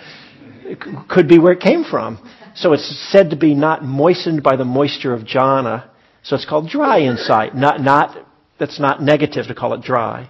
It 0.65 0.79
could 1.09 1.27
be 1.27 1.39
where 1.39 1.53
it 1.53 1.59
came 1.59 1.83
from. 1.83 2.17
So 2.55 2.73
it's 2.73 3.11
said 3.11 3.29
to 3.29 3.35
be 3.35 3.53
not 3.53 3.83
moistened 3.83 4.41
by 4.41 4.55
the 4.55 4.65
moisture 4.65 5.13
of 5.13 5.21
jhana. 5.21 5.89
So 6.23 6.35
it's 6.35 6.45
called 6.45 6.69
dry 6.69 7.01
insight. 7.01 7.55
Not, 7.55 7.81
not, 7.81 8.17
that's 8.59 8.79
not 8.79 9.01
negative 9.01 9.47
to 9.47 9.55
call 9.55 9.73
it 9.73 9.81
dry. 9.81 10.29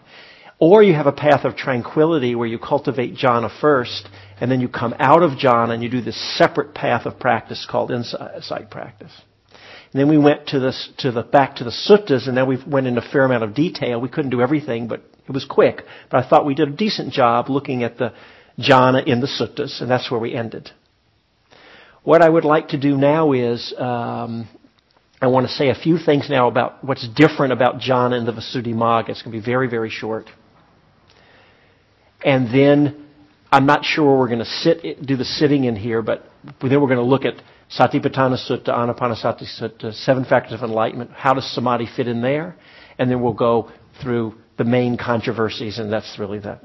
Or 0.60 0.84
you 0.84 0.94
have 0.94 1.08
a 1.08 1.12
path 1.12 1.46
of 1.46 1.56
tranquility 1.56 2.36
where 2.36 2.48
you 2.48 2.58
cultivate 2.58 3.16
jhana 3.16 3.50
first, 3.60 4.08
and 4.40 4.52
then 4.52 4.62
you 4.62 4.70
come 4.70 4.96
out 5.00 5.24
of 5.24 5.32
jhana 5.32 5.74
and 5.74 5.84
you 5.84 5.90
do 5.90 6.02
this 6.02 6.38
separate 6.38 6.74
path 6.74 7.06
of 7.06 7.20
practice 7.20 7.68
called 7.70 7.92
insight 7.92 8.70
practice. 8.70 9.12
And 9.94 10.02
then 10.02 10.10
we 10.10 10.18
went 10.18 10.48
to 10.48 10.60
the, 10.60 10.74
to 11.00 11.12
the, 11.12 11.22
back 11.22 11.58
to 11.58 11.64
the 11.64 11.70
suttas, 11.70 12.28
and 12.28 12.36
then 12.36 12.48
we 12.48 12.58
went 12.66 12.88
into 12.88 13.00
a 13.00 13.12
fair 13.12 13.26
amount 13.26 13.44
of 13.44 13.54
detail. 13.54 14.02
We 14.02 14.10
couldn't 14.10 14.32
do 14.32 14.42
everything, 14.42 14.88
but 14.88 15.04
it 15.28 15.32
was 15.32 15.46
quick. 15.46 15.84
But 16.10 16.26
I 16.26 16.28
thought 16.28 16.48
we 16.48 16.56
did 16.56 16.68
a 16.68 16.72
decent 16.72 17.14
job 17.14 17.48
looking 17.48 17.84
at 17.84 18.00
the 18.00 18.12
jhana 18.58 19.06
in 19.06 19.22
the 19.22 19.28
suttas, 19.28 19.82
and 19.82 19.92
that's 19.92 20.10
where 20.10 20.20
we 20.20 20.34
ended. 20.34 20.72
What 22.04 22.24
I 22.24 22.28
would 22.28 22.44
like 22.44 22.70
to 22.70 22.80
do 22.80 22.98
now 22.98 23.34
is, 23.34 23.72
um, 23.78 24.50
I 25.22 25.28
want 25.28 25.46
to 25.48 25.54
say 25.54 25.70
a 25.70 25.76
few 25.76 26.00
things 26.00 26.28
now 26.28 26.48
about 26.48 26.84
what's 26.84 27.08
different 27.08 27.54
about 27.54 27.80
jhana 27.80 28.18
in 28.18 28.26
the 28.26 28.34
Visuddhimagga. 28.34 29.10
It's 29.10 29.22
going 29.22 29.32
to 29.32 29.40
be 29.40 29.46
very, 29.46 29.70
very 29.70 29.92
short. 29.92 30.28
And 32.26 32.48
then 32.48 33.06
I'm 33.52 33.68
not 33.68 33.86
sure 33.86 34.18
we're 34.18 34.28
going 34.28 34.40
to 34.40 34.46
sit, 34.46 35.06
do 35.06 35.18
the 35.18 35.24
sitting 35.24 35.66
in 35.66 35.76
here, 35.76 36.02
but 36.02 36.26
then 36.62 36.82
we're 36.82 36.88
going 36.88 36.98
to 36.98 37.04
look 37.04 37.26
at 37.26 37.36
Satipatthana 37.78 38.38
Sutta, 38.38 38.70
Anapanasati 38.70 39.46
Sutta, 39.60 39.94
Seven 39.94 40.26
Factors 40.26 40.54
of 40.54 40.62
Enlightenment. 40.62 41.12
How 41.12 41.34
does 41.34 41.50
samadhi 41.54 41.88
fit 41.96 42.08
in 42.08 42.22
there? 42.22 42.56
And 43.00 43.10
then 43.10 43.22
we'll 43.22 43.34
go 43.34 43.72
through 44.02 44.36
the 44.58 44.64
main 44.64 44.98
controversies, 44.98 45.80
and 45.80 45.92
that's 45.92 46.18
really 46.20 46.40
that 46.40 46.62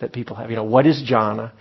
that 0.00 0.12
people 0.12 0.36
have. 0.36 0.50
You 0.50 0.56
know, 0.56 0.64
what 0.64 0.86
is 0.86 1.02
jhana? 1.02 1.52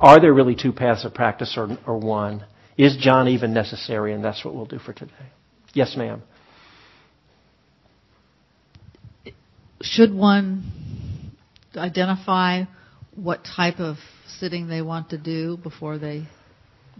Are 0.00 0.20
there 0.20 0.32
really 0.32 0.54
two 0.54 0.72
paths 0.72 1.04
of 1.04 1.14
practice 1.14 1.54
or, 1.56 1.76
or 1.86 1.98
one? 1.98 2.44
Is 2.76 2.96
jhana 2.96 3.30
even 3.30 3.52
necessary? 3.52 4.12
And 4.12 4.24
that's 4.24 4.44
what 4.44 4.54
we'll 4.54 4.66
do 4.66 4.78
for 4.78 4.92
today. 4.92 5.12
Yes, 5.74 5.94
ma'am. 5.96 6.22
Should 9.82 10.14
one 10.14 11.34
identify 11.76 12.62
what 13.14 13.44
type 13.44 13.80
of 13.80 13.96
sitting 14.38 14.66
they 14.66 14.82
want 14.82 15.10
to 15.10 15.18
do 15.18 15.58
before 15.58 15.98
they 15.98 16.26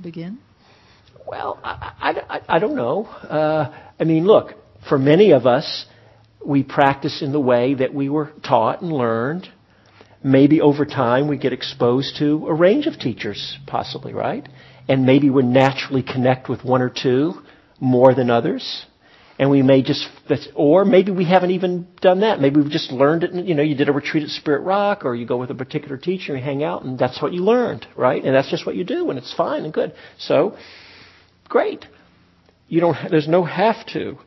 begin? 0.00 0.38
Well, 1.26 1.58
I, 1.64 2.20
I, 2.28 2.56
I 2.56 2.58
don't 2.58 2.76
know. 2.76 3.04
Uh, 3.06 3.74
I 3.98 4.04
mean, 4.04 4.26
look, 4.26 4.52
for 4.88 4.98
many 4.98 5.32
of 5.32 5.46
us, 5.46 5.86
we 6.44 6.62
practice 6.62 7.22
in 7.22 7.32
the 7.32 7.40
way 7.40 7.74
that 7.74 7.94
we 7.94 8.08
were 8.08 8.32
taught 8.46 8.82
and 8.82 8.92
learned. 8.92 9.48
Maybe 10.22 10.60
over 10.60 10.84
time 10.84 11.28
we 11.28 11.38
get 11.38 11.52
exposed 11.52 12.16
to 12.18 12.46
a 12.46 12.54
range 12.54 12.86
of 12.86 12.98
teachers, 12.98 13.58
possibly, 13.66 14.12
right? 14.12 14.46
And 14.88 15.06
maybe 15.06 15.30
we 15.30 15.42
naturally 15.42 16.02
connect 16.02 16.48
with 16.48 16.64
one 16.64 16.82
or 16.82 16.90
two 16.90 17.34
more 17.80 18.14
than 18.14 18.30
others. 18.30 18.86
And 19.38 19.50
we 19.50 19.62
may 19.62 19.82
just, 19.82 20.06
or 20.54 20.84
maybe 20.84 21.10
we 21.10 21.24
haven't 21.24 21.50
even 21.50 21.88
done 22.00 22.20
that. 22.20 22.40
Maybe 22.40 22.60
we've 22.60 22.70
just 22.70 22.92
learned 22.92 23.24
it. 23.24 23.32
You 23.32 23.54
know, 23.54 23.62
you 23.62 23.74
did 23.74 23.88
a 23.88 23.92
retreat 23.92 24.22
at 24.22 24.28
Spirit 24.28 24.60
Rock, 24.60 25.04
or 25.04 25.14
you 25.14 25.26
go 25.26 25.38
with 25.38 25.50
a 25.50 25.54
particular 25.56 25.96
teacher 25.96 26.34
and 26.34 26.40
you 26.40 26.44
hang 26.44 26.62
out, 26.62 26.84
and 26.84 26.98
that's 26.98 27.20
what 27.20 27.32
you 27.32 27.42
learned, 27.42 27.86
right? 27.96 28.22
And 28.22 28.34
that's 28.34 28.48
just 28.48 28.64
what 28.64 28.76
you 28.76 28.84
do, 28.84 29.10
and 29.10 29.18
it's 29.18 29.34
fine 29.34 29.64
and 29.64 29.74
good. 29.74 29.92
So, 30.18 30.56
great. 31.48 31.84
You 32.68 32.80
don't. 32.80 32.96
There's 33.10 33.28
no 33.28 33.44
have 33.44 33.86
to. 33.88 34.18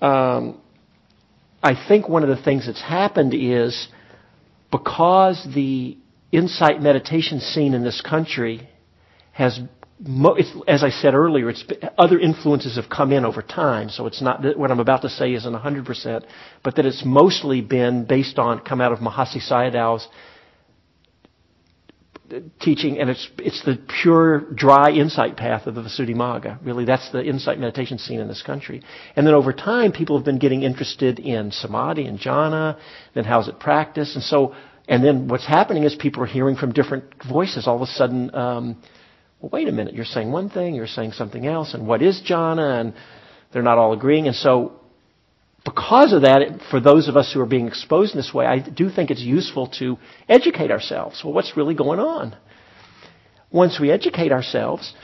Um, 0.00 0.60
I 1.62 1.74
think 1.88 2.08
one 2.08 2.22
of 2.22 2.28
the 2.28 2.42
things 2.42 2.66
that's 2.66 2.82
happened 2.82 3.34
is 3.34 3.88
because 4.70 5.46
the 5.54 5.98
insight 6.32 6.80
meditation 6.80 7.40
scene 7.40 7.74
in 7.74 7.84
this 7.84 8.00
country 8.00 8.68
has 9.32 9.60
as 10.66 10.82
I 10.82 10.88
said 10.88 11.14
earlier, 11.14 11.52
other 11.98 12.18
influences 12.18 12.76
have 12.76 12.88
come 12.88 13.12
in 13.12 13.26
over 13.26 13.42
time. 13.42 13.90
So 13.90 14.06
it's 14.06 14.22
not 14.22 14.42
that 14.42 14.58
what 14.58 14.70
I'm 14.70 14.80
about 14.80 15.02
to 15.02 15.10
say 15.10 15.34
isn't 15.34 15.52
100%, 15.52 16.24
but 16.64 16.76
that 16.76 16.86
it's 16.86 17.04
mostly 17.04 17.60
been 17.60 18.06
based 18.06 18.38
on 18.38 18.60
come 18.60 18.80
out 18.80 18.92
of 18.92 19.00
Mahasi 19.00 19.46
Sayadaw's 19.46 20.08
teaching, 22.60 22.98
and 22.98 23.10
it's 23.10 23.28
it's 23.38 23.64
the 23.64 23.78
pure 24.02 24.40
dry 24.54 24.90
insight 24.90 25.36
path 25.36 25.66
of 25.66 25.74
the 25.74 25.82
Visuddhimagga. 25.82 26.64
Really, 26.64 26.84
that's 26.84 27.10
the 27.12 27.22
insight 27.22 27.58
meditation 27.58 27.98
scene 27.98 28.20
in 28.20 28.28
this 28.28 28.42
country. 28.42 28.82
And 29.16 29.26
then 29.26 29.34
over 29.34 29.52
time, 29.52 29.92
people 29.92 30.16
have 30.16 30.24
been 30.24 30.38
getting 30.38 30.62
interested 30.62 31.18
in 31.18 31.50
samadhi 31.50 32.06
and 32.06 32.18
jhana. 32.18 32.78
Then 33.14 33.24
how's 33.24 33.48
it 33.48 33.58
practiced? 33.58 34.14
And 34.14 34.24
so, 34.24 34.54
and 34.88 35.04
then 35.04 35.28
what's 35.28 35.46
happening 35.46 35.84
is 35.84 35.94
people 35.94 36.22
are 36.22 36.26
hearing 36.26 36.56
from 36.56 36.72
different 36.72 37.04
voices. 37.28 37.66
All 37.66 37.76
of 37.76 37.82
a 37.82 37.86
sudden. 37.86 38.34
Um, 38.34 38.82
well, 39.40 39.50
wait 39.52 39.68
a 39.68 39.72
minute, 39.72 39.94
you're 39.94 40.04
saying 40.04 40.30
one 40.30 40.50
thing, 40.50 40.74
you're 40.74 40.86
saying 40.86 41.12
something 41.12 41.46
else, 41.46 41.72
and 41.72 41.86
what 41.86 42.02
is 42.02 42.20
jhana? 42.28 42.80
And 42.80 42.94
they're 43.52 43.62
not 43.62 43.78
all 43.78 43.94
agreeing. 43.94 44.26
And 44.26 44.36
so, 44.36 44.79
because 45.64 46.12
of 46.12 46.22
that, 46.22 46.60
for 46.70 46.80
those 46.80 47.08
of 47.08 47.16
us 47.16 47.32
who 47.32 47.40
are 47.40 47.46
being 47.46 47.66
exposed 47.66 48.14
in 48.14 48.18
this 48.18 48.32
way, 48.32 48.46
I 48.46 48.58
do 48.58 48.88
think 48.88 49.10
it's 49.10 49.20
useful 49.20 49.66
to 49.78 49.98
educate 50.28 50.70
ourselves. 50.70 51.22
Well, 51.22 51.34
what's 51.34 51.56
really 51.56 51.74
going 51.74 52.00
on? 52.00 52.36
Once 53.50 53.78
we 53.78 53.90
educate 53.90 54.32
ourselves, 54.32 54.94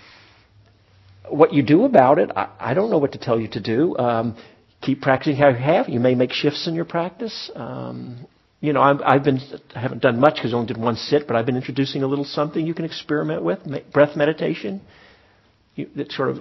what 1.29 1.53
you 1.53 1.63
do 1.63 1.85
about 1.85 2.19
it, 2.19 2.31
I, 2.35 2.49
I 2.59 2.75
don't 2.75 2.91
know 2.91 2.99
what 2.99 3.13
to 3.13 3.19
tell 3.19 3.39
you 3.39 3.49
to 3.49 3.61
do. 3.61 3.97
Um, 3.99 4.37
keep 4.81 5.03
practicing 5.03 5.37
how 5.37 5.49
you 5.49 5.57
have. 5.57 5.89
You 5.89 6.01
may 6.01 6.15
make 6.15 6.33
shifts 6.33 6.67
in 6.67 6.75
your 6.75 6.85
practice. 6.85 7.51
Um, 7.55 8.27
you 8.61 8.73
know, 8.73 8.81
I've, 8.81 9.01
I've 9.03 9.25
been, 9.25 9.41
I 9.75 9.81
haven't 9.81 10.01
done 10.01 10.19
much 10.19 10.37
because 10.37 10.55
I 10.55 10.57
only 10.57 10.69
did 10.73 10.79
one 10.79 10.97
sit, 10.97 11.27
but 11.27 11.37
I've 11.37 11.47
been 11.47 11.57
introducing 11.57 12.03
a 12.03 12.07
little 12.07 12.25
something 12.25 12.67
you 12.67 12.75
can 12.75 12.85
experiment 12.85 13.43
with, 13.43 13.59
breath 13.93 14.17
meditation. 14.17 14.81
You, 15.75 15.91
that 15.97 16.13
sort 16.13 16.31
of, 16.31 16.39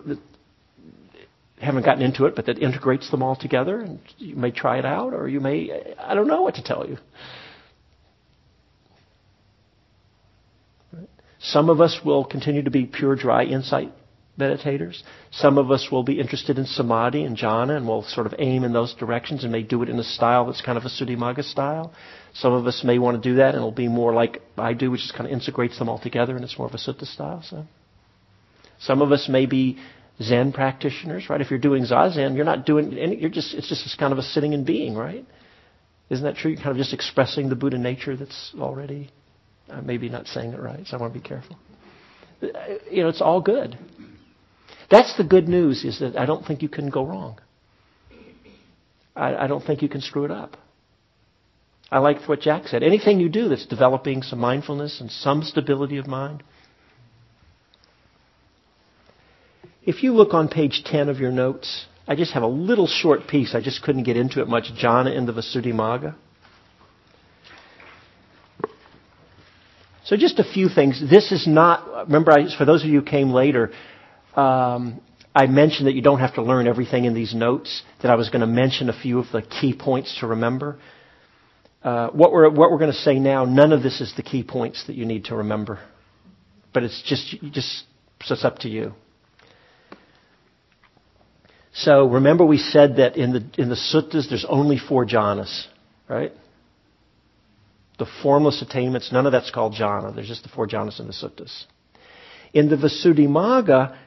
haven't 1.60 1.84
gotten 1.84 2.04
into 2.04 2.26
it, 2.26 2.36
but 2.36 2.46
that 2.48 2.60
integrates 2.60 3.10
them 3.12 3.24
all 3.24 3.36
together. 3.36 3.80
And 3.80 4.00
you 4.18 4.36
may 4.36 4.52
try 4.52 4.78
it 4.78 4.86
out, 4.86 5.14
or 5.14 5.28
you 5.28 5.40
may, 5.40 5.94
I 5.98 6.14
don't 6.14 6.28
know 6.28 6.42
what 6.42 6.56
to 6.56 6.64
tell 6.64 6.88
you. 6.88 6.98
Some 11.40 11.70
of 11.70 11.80
us 11.80 12.00
will 12.04 12.26
continue 12.26 12.64
to 12.64 12.72
be 12.72 12.86
pure, 12.86 13.16
dry 13.16 13.44
insight 13.44 13.92
meditators. 14.38 15.02
Some 15.32 15.58
of 15.58 15.72
us 15.72 15.90
will 15.92 16.04
be 16.04 16.20
interested 16.20 16.58
in 16.58 16.66
samadhi 16.66 17.24
and 17.24 17.38
jhana 17.38 17.78
and 17.78 17.88
will 17.88 18.04
sort 18.04 18.28
of 18.28 18.34
aim 18.40 18.64
in 18.64 18.74
those 18.74 18.94
directions 18.96 19.44
and 19.44 19.52
may 19.52 19.64
do 19.64 19.82
it 19.84 19.90
in 19.90 19.98
a 19.98 20.04
style 20.04 20.46
that's 20.46 20.62
kind 20.62 20.78
of 20.78 20.84
a 20.84 20.88
Visuddhimagga 20.88 21.44
style. 21.44 21.94
Some 22.34 22.54
of 22.54 22.68
us 22.68 22.84
may 22.84 23.00
want 23.00 23.22
to 23.22 23.30
do 23.30 23.38
that 23.38 23.50
and 23.50 23.58
it'll 23.58 23.72
be 23.72 23.88
more 23.88 24.14
like 24.14 24.42
I 24.58 24.74
do, 24.74 24.92
which 24.92 25.02
just 25.02 25.14
kind 25.14 25.26
of 25.26 25.32
integrates 25.32 25.80
them 25.80 25.88
all 25.88 26.00
together 26.00 26.36
and 26.36 26.44
it's 26.44 26.58
more 26.58 26.68
of 26.68 26.74
a 26.74 26.78
sutta 26.78 27.06
style. 27.06 27.44
So, 27.48 27.66
some 28.80 29.02
of 29.02 29.12
us 29.12 29.30
may 29.30 29.46
be 29.46 29.78
Zen 30.22 30.54
practitioners, 30.54 31.30
right? 31.30 31.42
If 31.42 31.50
you're 31.50 31.60
doing 31.60 31.84
zazen, 31.84 32.36
you're 32.36 32.46
not 32.46 32.66
doing 32.66 32.98
any, 32.98 33.18
you're 33.18 33.30
just 33.30 33.54
it's 33.54 33.68
just 33.68 33.98
kind 33.98 34.14
of 34.14 34.20
a 34.20 34.24
sitting 34.24 34.54
and 34.54 34.66
being, 34.66 34.96
right? 34.96 35.26
Isn't 36.10 36.24
that 36.24 36.36
true? 36.36 36.52
You're 36.52 36.62
kind 36.62 36.72
of 36.72 36.78
just 36.78 36.94
expressing 36.94 37.50
the 37.50 37.56
Buddha 37.56 37.78
nature 37.78 38.16
that's 38.16 38.54
already. 38.60 39.10
Uh, 39.70 39.82
maybe 39.82 40.10
not 40.10 40.28
saying 40.28 40.54
it 40.54 40.60
right, 40.60 40.86
so 40.86 40.96
I 40.96 41.02
want 41.02 41.14
to 41.14 41.20
be 41.20 41.28
careful. 41.28 41.58
You 42.92 43.04
know, 43.04 43.10
it's 43.10 43.22
all 43.22 43.42
good. 43.42 43.78
That's 44.92 45.18
the 45.18 45.24
good 45.24 45.48
news, 45.48 45.84
is 45.84 46.00
that 46.00 46.18
I 46.18 46.28
don't 46.28 46.46
think 46.46 46.62
you 46.62 46.70
can 46.70 46.90
go 46.90 47.04
wrong. 47.04 47.40
I, 49.16 49.36
I 49.36 49.48
don't 49.48 49.66
think 49.66 49.82
you 49.82 49.90
can 49.90 50.02
screw 50.02 50.26
it 50.26 50.32
up. 50.32 50.58
I 51.92 52.00
like 52.00 52.28
what 52.28 52.42
Jack 52.42 52.68
said. 52.68 52.84
Anything 52.84 53.20
you 53.20 53.30
do 53.30 53.50
that's 53.50 53.66
developing 53.66 54.22
some 54.22 54.40
mindfulness 54.40 55.02
and 55.02 55.10
some 55.10 55.42
stability 55.42 55.98
of 55.98 56.08
mind. 56.08 56.44
If 59.86 60.02
you 60.02 60.14
look 60.14 60.34
on 60.34 60.48
page 60.48 60.82
10 60.84 61.10
of 61.10 61.20
your 61.20 61.32
notes, 61.32 61.86
I 62.08 62.16
just 62.16 62.34
have 62.34 62.42
a 62.42 62.48
little 62.48 62.88
short 62.88 63.28
piece. 63.28 63.54
I 63.54 63.62
just 63.62 63.84
couldn't 63.84 64.04
get 64.04 64.18
into 64.18 64.42
it 64.42 64.48
much. 64.48 64.66
Jhana 64.82 65.16
in 65.16 65.28
the 65.28 65.34
Visuddhimagga. 65.34 66.16
So 70.06 70.18
just 70.18 70.40
a 70.40 70.44
few 70.44 70.70
things. 70.70 71.02
This 71.08 71.32
is 71.32 71.48
not, 71.48 72.08
remember, 72.08 72.32
I, 72.32 72.56
for 72.58 72.66
those 72.66 72.84
of 72.84 72.90
you 72.90 73.00
who 73.00 73.06
came 73.06 73.32
later, 73.32 73.72
um, 74.36 75.02
I 75.36 75.48
mentioned 75.48 75.88
that 75.88 75.94
you 75.94 76.02
don't 76.02 76.20
have 76.20 76.36
to 76.36 76.44
learn 76.44 76.68
everything 76.68 77.06
in 77.06 77.14
these 77.14 77.36
notes, 77.36 77.84
that 78.02 78.12
I 78.12 78.16
was 78.16 78.30
going 78.30 78.42
to 78.42 78.48
mention 78.48 78.90
a 78.90 79.00
few 79.00 79.20
of 79.20 79.26
the 79.32 79.42
key 79.42 79.76
points 79.76 80.18
to 80.20 80.28
remember. 80.28 80.78
Uh, 81.84 82.10
what 82.10 82.32
we're, 82.32 82.50
what 82.50 82.72
we're 82.72 82.80
going 82.80 82.92
to 82.92 82.98
say 82.98 83.20
now, 83.20 83.46
none 83.46 83.72
of 83.72 83.84
this 83.84 84.02
is 84.02 84.14
the 84.16 84.24
key 84.24 84.44
points 84.44 84.86
that 84.88 84.96
you 84.96 85.06
need 85.06 85.26
to 85.26 85.36
remember. 85.36 85.80
But 86.74 86.84
it's 86.84 87.04
just, 87.04 87.36
just 87.52 87.84
so 88.24 88.34
it's 88.34 88.46
up 88.46 88.60
to 88.60 88.70
you. 88.70 88.94
So 91.76 92.08
remember 92.08 92.46
we 92.46 92.58
said 92.58 92.98
that 92.98 93.18
in 93.18 93.34
the, 93.34 93.62
in 93.62 93.68
the 93.68 93.76
suttas 93.76 94.30
there's 94.30 94.46
only 94.48 94.78
four 94.78 95.06
jhanas, 95.06 95.66
right? 96.08 96.32
The 98.00 98.08
formless 98.24 98.62
attainments, 98.62 99.12
none 99.12 99.26
of 99.26 99.34
that's 99.34 99.52
called 99.52 99.74
jhana. 99.74 100.16
There's 100.16 100.28
just 100.28 100.44
the 100.44 100.50
four 100.50 100.68
jhanas 100.68 101.02
in 101.02 101.08
the 101.08 101.14
suttas. 101.14 101.66
In 102.54 102.70
the 102.70 102.78
Visuddhimagga, 102.78 103.98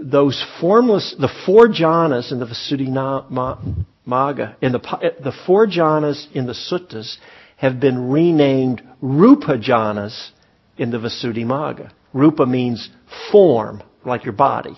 those 0.00 0.42
formless, 0.60 1.14
the 1.18 1.28
four 1.44 1.68
jhanas 1.68 2.32
in 2.32 2.40
the 2.40 2.46
Visuddhimagga, 2.46 4.56
in 4.62 4.72
the, 4.72 5.12
the 5.22 5.32
four 5.46 5.66
jhanas 5.66 6.26
in 6.32 6.46
the 6.46 6.54
suttas 6.54 7.18
have 7.58 7.80
been 7.80 8.08
renamed 8.08 8.82
Rupa 9.02 9.58
jhanas 9.58 10.30
in 10.78 10.90
the 10.90 10.98
Visuddhimagga. 10.98 11.92
Rupa 12.14 12.46
means 12.46 12.88
form, 13.30 13.82
like 14.06 14.24
your 14.24 14.32
body. 14.32 14.76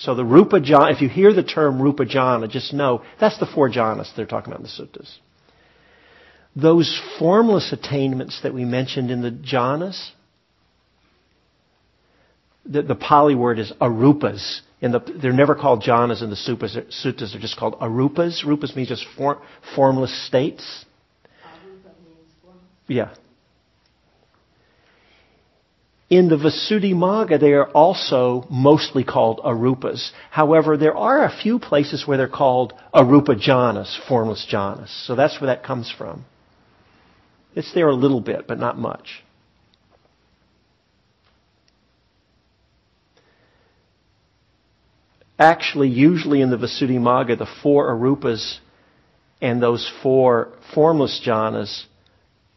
So 0.00 0.14
the 0.14 0.24
Rupa 0.24 0.60
Jhana, 0.60 0.92
if 0.94 1.02
you 1.02 1.10
hear 1.10 1.34
the 1.34 1.42
term 1.42 1.80
Rupa 1.80 2.06
Jhana, 2.06 2.48
just 2.48 2.72
know 2.72 3.02
that's 3.20 3.38
the 3.38 3.44
four 3.44 3.70
jhanas 3.70 4.10
they're 4.16 4.24
talking 4.24 4.50
about 4.50 4.60
in 4.60 4.62
the 4.64 4.98
suttas. 4.98 5.14
Those 6.56 7.00
formless 7.18 7.70
attainments 7.70 8.40
that 8.42 8.54
we 8.54 8.64
mentioned 8.64 9.10
in 9.10 9.20
the 9.20 9.30
jhanas, 9.30 10.10
the, 12.64 12.80
the 12.80 12.94
Pali 12.94 13.34
word 13.34 13.58
is 13.58 13.72
arupas. 13.78 14.60
In 14.80 14.92
the, 14.92 15.00
they're 15.00 15.34
never 15.34 15.54
called 15.54 15.82
jhanas 15.82 16.22
in 16.22 16.30
the 16.30 16.36
suttas. 16.36 16.76
Suttas 17.04 17.34
are 17.36 17.38
just 17.38 17.58
called 17.58 17.78
arupas. 17.78 18.42
Rupas 18.42 18.74
means 18.74 18.88
just 18.88 19.04
form, 19.18 19.38
formless 19.76 20.26
states. 20.26 20.86
Yeah. 22.88 23.14
In 26.10 26.28
the 26.28 26.36
Visuddhimagga, 26.36 27.38
they 27.38 27.52
are 27.52 27.68
also 27.68 28.44
mostly 28.50 29.04
called 29.04 29.38
arupas. 29.44 30.10
However, 30.30 30.76
there 30.76 30.96
are 30.96 31.24
a 31.24 31.30
few 31.30 31.60
places 31.60 32.04
where 32.04 32.18
they're 32.18 32.28
called 32.28 32.72
arupa 32.92 33.40
jhanas, 33.40 33.96
formless 34.08 34.44
jhanas. 34.52 35.06
So 35.06 35.14
that's 35.14 35.40
where 35.40 35.46
that 35.46 35.62
comes 35.62 35.92
from. 35.96 36.24
It's 37.54 37.72
there 37.74 37.88
a 37.88 37.94
little 37.94 38.20
bit, 38.20 38.48
but 38.48 38.58
not 38.58 38.76
much. 38.76 39.22
Actually, 45.38 45.88
usually 45.88 46.40
in 46.40 46.50
the 46.50 46.58
Visuddhimagga, 46.58 47.38
the 47.38 47.48
four 47.62 47.88
arupas 47.94 48.58
and 49.40 49.62
those 49.62 49.90
four 50.02 50.52
formless 50.74 51.22
jhanas 51.24 51.84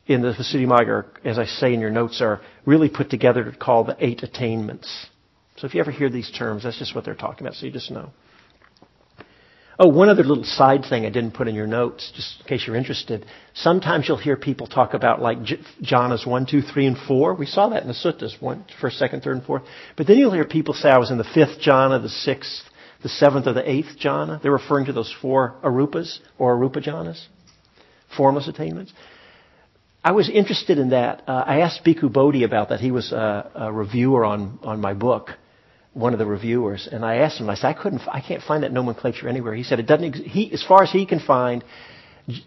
in 0.05 0.21
the 0.21 0.33
Visuddhimagga, 0.33 1.05
as 1.23 1.39
I 1.39 1.45
say 1.45 1.73
in 1.73 1.79
your 1.79 1.89
notes, 1.89 2.21
are 2.21 2.41
really 2.65 2.89
put 2.89 3.09
together 3.09 3.43
to 3.43 3.57
call 3.57 3.83
the 3.83 3.95
eight 3.99 4.23
attainments. 4.23 5.07
So 5.57 5.67
if 5.67 5.73
you 5.73 5.79
ever 5.79 5.91
hear 5.91 6.09
these 6.09 6.31
terms, 6.31 6.63
that's 6.63 6.79
just 6.79 6.95
what 6.95 7.05
they're 7.05 7.15
talking 7.15 7.45
about, 7.45 7.55
so 7.55 7.65
you 7.65 7.71
just 7.71 7.91
know. 7.91 8.11
Oh, 9.79 9.87
one 9.87 10.09
other 10.09 10.23
little 10.23 10.43
side 10.43 10.85
thing 10.87 11.05
I 11.05 11.09
didn't 11.09 11.33
put 11.33 11.47
in 11.47 11.55
your 11.55 11.65
notes, 11.65 12.11
just 12.15 12.41
in 12.41 12.45
case 12.45 12.67
you're 12.67 12.75
interested. 12.75 13.25
Sometimes 13.55 14.07
you'll 14.07 14.17
hear 14.17 14.37
people 14.37 14.67
talk 14.67 14.93
about 14.93 15.19
like 15.19 15.39
jhanas 15.39 16.27
1, 16.27 16.45
2, 16.45 16.61
3, 16.61 16.85
and 16.85 16.97
4. 16.97 17.33
We 17.33 17.47
saw 17.47 17.69
that 17.69 17.81
in 17.81 17.87
the 17.87 17.93
suttas, 17.95 18.39
one, 18.39 18.65
first, 18.79 18.99
second, 18.99 19.23
third, 19.23 19.37
and 19.37 19.45
fourth. 19.45 19.63
But 19.97 20.05
then 20.05 20.17
you'll 20.17 20.33
hear 20.33 20.45
people 20.45 20.75
say 20.75 20.89
I 20.89 20.99
was 20.99 21.09
in 21.09 21.17
the 21.17 21.23
fifth 21.23 21.59
jhana, 21.59 22.01
the 22.01 22.09
sixth, 22.09 22.61
the 23.01 23.09
seventh, 23.09 23.47
or 23.47 23.53
the 23.53 23.67
eighth 23.67 23.97
jhana. 23.99 24.39
They're 24.41 24.51
referring 24.51 24.85
to 24.85 24.93
those 24.93 25.13
four 25.21 25.55
arupas 25.63 26.19
or 26.37 26.55
arupa 26.55 26.85
jhanas, 26.85 27.25
formless 28.15 28.47
attainments. 28.47 28.93
I 30.03 30.11
was 30.11 30.29
interested 30.29 30.77
in 30.79 30.89
that. 30.89 31.23
Uh, 31.27 31.43
I 31.47 31.61
asked 31.61 31.85
Bhikkhu 31.85 32.11
Bodhi 32.11 32.43
about 32.43 32.69
that. 32.69 32.81
He 32.81 32.91
was 32.91 33.13
a, 33.13 33.51
a, 33.55 33.71
reviewer 33.71 34.25
on, 34.25 34.59
on 34.61 34.81
my 34.81 34.93
book, 34.93 35.29
one 35.93 36.11
of 36.11 36.19
the 36.19 36.25
reviewers, 36.25 36.89
and 36.91 37.05
I 37.05 37.17
asked 37.17 37.39
him. 37.39 37.49
I 37.49 37.55
said, 37.55 37.67
I 37.67 37.73
couldn't, 37.73 38.01
I 38.07 38.19
can't 38.19 38.43
find 38.43 38.63
that 38.63 38.73
nomenclature 38.73 39.29
anywhere. 39.29 39.53
He 39.53 39.63
said 39.63 39.79
it 39.79 39.87
doesn't. 39.87 40.05
Ex- 40.05 40.19
he, 40.25 40.51
as 40.51 40.61
far 40.61 40.83
as 40.83 40.91
he 40.91 41.05
can 41.05 41.19
find, 41.19 41.63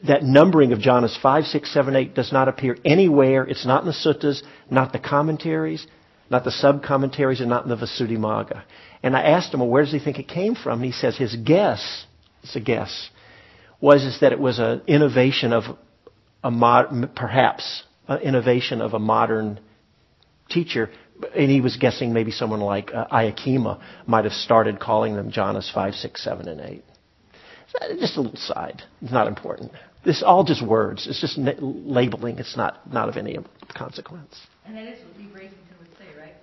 that 0.07 0.23
numbering 0.23 0.73
of 0.73 0.81
jhanas 0.81 1.19
five, 1.21 1.45
six, 1.45 1.73
seven, 1.73 1.97
eight 1.97 2.15
does 2.15 2.31
not 2.31 2.49
appear 2.49 2.77
anywhere. 2.85 3.45
It's 3.45 3.65
not 3.65 3.83
in 3.83 3.87
the 3.87 3.95
suttas, 3.95 4.43
not 4.71 4.93
the 4.93 4.99
commentaries, 4.99 5.87
not 6.31 6.45
the 6.45 6.51
sub 6.51 6.83
commentaries, 6.83 7.41
and 7.41 7.49
not 7.49 7.65
in 7.65 7.71
the 7.71 7.77
Visuddhimagga. 7.77 8.65
And 9.03 9.17
I 9.17 9.23
asked 9.23 9.55
him, 9.55 9.61
well, 9.61 9.69
where 9.69 9.83
does 9.83 9.93
he 9.93 9.99
think 9.99 10.19
it 10.19 10.29
came 10.29 10.55
from? 10.57 10.83
And 10.83 10.85
he 10.85 10.93
says 10.93 11.17
his 11.17 11.35
guess, 11.37 12.05
it's 12.43 12.57
a 12.57 12.61
guess, 12.61 13.11
was 13.81 14.05
is 14.05 14.21
that 14.21 14.33
it 14.33 14.41
was 14.41 14.59
an 14.59 14.83
innovation 14.87 15.53
of 15.53 15.65
a 16.43 16.50
mod, 16.50 17.11
perhaps 17.14 17.83
an 18.09 18.21
innovation 18.21 18.81
of 18.81 18.95
a 18.95 18.99
modern 18.99 19.61
teacher. 20.49 20.90
And 21.35 21.50
he 21.50 21.61
was 21.61 21.76
guessing 21.76 22.12
maybe 22.12 22.31
someone 22.31 22.61
like 22.61 22.90
uh, 22.95 23.07
might 24.07 24.25
have 24.25 24.33
started 24.33 24.78
calling 24.78 25.16
them 25.16 25.33
jhanas 25.33 25.73
5, 25.73 25.95
6, 25.95 26.23
7, 26.23 26.49
and 26.49 26.61
8. 26.61 26.85
So 27.73 27.97
just 27.99 28.16
a 28.16 28.21
little 28.21 28.37
side. 28.37 28.83
It's 29.00 29.12
not 29.12 29.26
important. 29.26 29.73
This 30.05 30.23
all 30.25 30.45
just 30.45 30.64
words. 30.64 31.07
It's 31.09 31.21
just 31.21 31.37
labeling. 31.38 32.38
It's 32.38 32.57
not, 32.57 32.93
not 32.93 33.09
of 33.09 33.16
any 33.16 33.38
consequence. 33.76 34.38
And 34.64 34.77
that 34.77 34.85
is 34.85 35.03
what 35.05 35.16
Lee 35.16 35.25
Brasington 35.25 35.79
would 35.81 35.88
say, 35.99 36.18
right? 36.18 36.35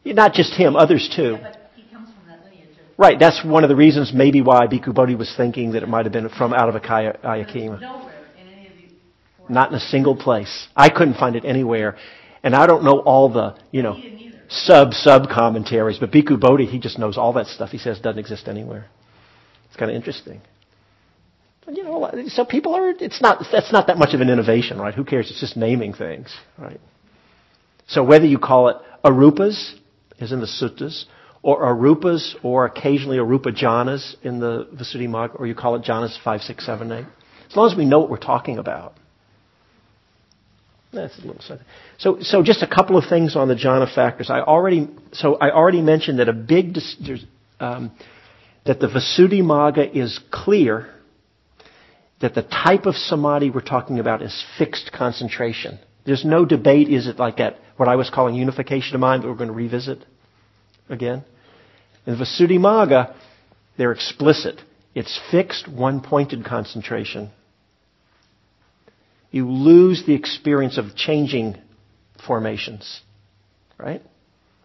Okay. 0.00 0.14
Not 0.14 0.32
just 0.32 0.54
him, 0.54 0.76
others 0.76 1.12
too. 1.14 1.32
Yeah, 1.32 1.50
but 1.52 1.70
he 1.74 1.82
comes 1.92 2.08
from 2.08 2.28
that 2.28 2.44
lineage. 2.44 2.68
Right, 2.96 3.18
that's 3.18 3.44
one 3.44 3.64
of 3.64 3.68
the 3.68 3.76
reasons 3.76 4.12
maybe 4.14 4.40
why 4.40 4.66
Bhikkhu 4.66 4.94
Bodhi 4.94 5.14
was 5.14 5.32
thinking 5.36 5.72
that 5.72 5.82
it 5.82 5.88
might 5.88 6.06
have 6.06 6.12
been 6.12 6.28
from 6.30 6.54
out 6.54 6.68
of 6.68 6.80
Akaya, 6.80 7.20
Ayya 7.22 7.54
Khema. 7.54 8.05
Not 9.48 9.70
in 9.70 9.76
a 9.76 9.80
single 9.80 10.16
place. 10.16 10.68
I 10.76 10.88
couldn't 10.88 11.14
find 11.14 11.36
it 11.36 11.44
anywhere. 11.44 11.96
And 12.42 12.54
I 12.54 12.66
don't 12.66 12.84
know 12.84 13.00
all 13.00 13.32
the, 13.32 13.56
you 13.70 13.82
know, 13.82 13.96
sub 14.48 14.92
sub 14.92 15.28
commentaries, 15.28 15.98
but 15.98 16.10
Bhikkhu 16.10 16.38
Bodhi, 16.38 16.66
he 16.66 16.78
just 16.78 16.98
knows 16.98 17.18
all 17.18 17.32
that 17.34 17.46
stuff. 17.46 17.70
He 17.70 17.78
says 17.78 17.98
doesn't 17.98 18.18
exist 18.18 18.48
anywhere. 18.48 18.86
It's 19.68 19.76
kind 19.76 19.90
of 19.90 19.96
interesting. 19.96 20.40
you 21.68 21.84
know, 21.84 22.10
so 22.28 22.44
people 22.44 22.74
are, 22.74 22.90
it's 22.90 23.20
not, 23.20 23.44
that's 23.50 23.72
not 23.72 23.88
that 23.88 23.98
much 23.98 24.14
of 24.14 24.20
an 24.20 24.30
innovation, 24.30 24.78
right? 24.78 24.94
Who 24.94 25.04
cares? 25.04 25.30
It's 25.30 25.40
just 25.40 25.56
naming 25.56 25.92
things, 25.92 26.34
right? 26.56 26.80
So 27.88 28.02
whether 28.02 28.26
you 28.26 28.38
call 28.38 28.68
it 28.68 28.76
arupas, 29.04 29.74
as 30.20 30.32
in 30.32 30.40
the 30.40 30.46
suttas, 30.46 31.04
or 31.42 31.62
arupas, 31.62 32.34
or 32.42 32.64
occasionally 32.64 33.18
arupa 33.18 33.56
jhanas 33.56 34.16
in 34.22 34.40
the 34.40 34.66
Visuddhimagga, 34.74 35.38
or 35.38 35.46
you 35.46 35.54
call 35.54 35.76
it 35.76 35.82
jhanas 35.82 36.16
5, 36.22 36.40
6, 36.40 36.66
7, 36.66 36.90
8. 36.90 37.04
As 37.48 37.56
long 37.56 37.70
as 37.70 37.76
we 37.76 37.84
know 37.84 38.00
what 38.00 38.10
we're 38.10 38.16
talking 38.16 38.58
about. 38.58 38.94
That's 40.96 41.18
a 41.18 41.26
little 41.26 41.42
something. 41.42 41.66
So, 41.98 42.18
so 42.20 42.42
just 42.42 42.62
a 42.62 42.66
couple 42.66 42.96
of 42.96 43.08
things 43.08 43.36
on 43.36 43.48
the 43.48 43.54
jhana 43.54 43.92
factors. 43.92 44.30
I 44.30 44.40
already, 44.40 44.88
so 45.12 45.36
I 45.36 45.50
already 45.50 45.82
mentioned 45.82 46.18
that 46.18 46.28
a 46.28 46.32
big, 46.32 46.76
um, 47.60 47.92
that 48.64 48.80
the 48.80 48.88
Visuddhimagga 48.88 49.94
is 49.94 50.18
clear 50.30 50.88
that 52.20 52.34
the 52.34 52.42
type 52.42 52.86
of 52.86 52.94
samadhi 52.94 53.50
we're 53.50 53.60
talking 53.60 53.98
about 53.98 54.22
is 54.22 54.44
fixed 54.58 54.90
concentration. 54.92 55.78
There's 56.06 56.24
no 56.24 56.44
debate, 56.44 56.88
is 56.88 57.06
it 57.06 57.18
like 57.18 57.36
that, 57.36 57.56
what 57.76 57.88
I 57.88 57.96
was 57.96 58.10
calling 58.10 58.34
unification 58.34 58.94
of 58.94 59.00
mind 59.00 59.22
that 59.22 59.28
we're 59.28 59.34
going 59.34 59.48
to 59.48 59.54
revisit 59.54 59.98
again? 60.88 61.24
In 62.06 62.18
the 62.18 62.24
Visuddhimagga, 62.24 63.14
they're 63.76 63.92
explicit. 63.92 64.60
It's 64.94 65.20
fixed, 65.30 65.68
one-pointed 65.68 66.44
concentration 66.44 67.30
you 69.36 69.50
lose 69.50 70.02
the 70.06 70.14
experience 70.14 70.78
of 70.78 70.96
changing 70.96 71.58
formations. 72.26 73.02
Right? 73.78 74.02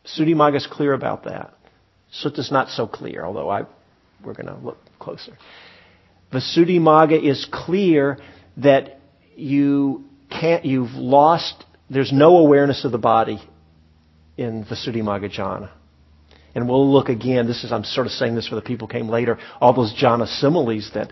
Visuddhimagga 0.05 0.55
is 0.55 0.67
clear 0.71 0.93
about 0.93 1.25
that. 1.25 1.53
Sutta's 2.23 2.51
not 2.51 2.69
so 2.69 2.87
clear, 2.87 3.25
although 3.25 3.49
I, 3.49 3.63
we're 4.23 4.33
going 4.33 4.47
to 4.47 4.55
look 4.55 4.77
closer. 4.97 5.37
Visuddhimagga 6.33 7.21
is 7.21 7.45
clear 7.51 8.17
that 8.57 9.01
you 9.35 10.05
can't, 10.29 10.63
you've 10.63 10.93
lost, 10.93 11.65
there's 11.89 12.13
no 12.13 12.37
awareness 12.37 12.85
of 12.85 12.93
the 12.93 12.97
body 12.97 13.41
in 14.37 14.63
Visuddhimagga 14.63 15.37
jhana. 15.37 15.69
And 16.55 16.69
we'll 16.69 16.91
look 16.91 17.09
again, 17.09 17.45
this 17.45 17.65
is, 17.65 17.73
I'm 17.73 17.83
sort 17.83 18.07
of 18.07 18.13
saying 18.13 18.35
this 18.35 18.47
for 18.47 18.55
the 18.55 18.61
people 18.61 18.87
who 18.87 18.93
came 18.93 19.09
later, 19.09 19.37
all 19.59 19.73
those 19.73 19.93
jhana 19.93 20.27
similes 20.39 20.91
that 20.93 21.11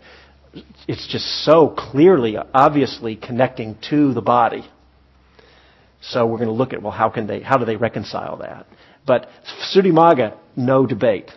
it's 0.88 1.08
just 1.08 1.26
so 1.46 1.70
clearly, 1.70 2.38
obviously 2.38 3.16
connecting 3.16 3.78
to 3.90 4.14
the 4.14 4.22
body. 4.22 4.68
So 6.02 6.26
we're 6.26 6.38
going 6.38 6.48
to 6.48 6.54
look 6.54 6.74
at 6.74 6.82
well, 6.82 6.92
how 6.92 7.10
can 7.10 7.28
they, 7.28 7.42
how 7.42 7.58
do 7.58 7.66
they 7.66 7.76
reconcile 7.76 8.38
that? 8.38 8.66
But 9.06 9.28
Visuddhimagga, 9.76 10.38
no 10.56 10.86
debate, 10.86 11.32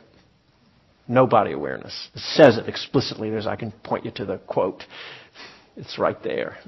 no 1.08 1.26
body 1.26 1.52
awareness. 1.52 2.08
It 2.14 2.20
says 2.20 2.58
it 2.58 2.68
explicitly. 2.68 3.30
There's, 3.30 3.46
I 3.46 3.56
can 3.56 3.72
point 3.72 4.04
you 4.04 4.10
to 4.12 4.24
the 4.24 4.38
quote. 4.38 4.84
It's 5.76 5.98
right 5.98 6.22
there. 6.22 6.58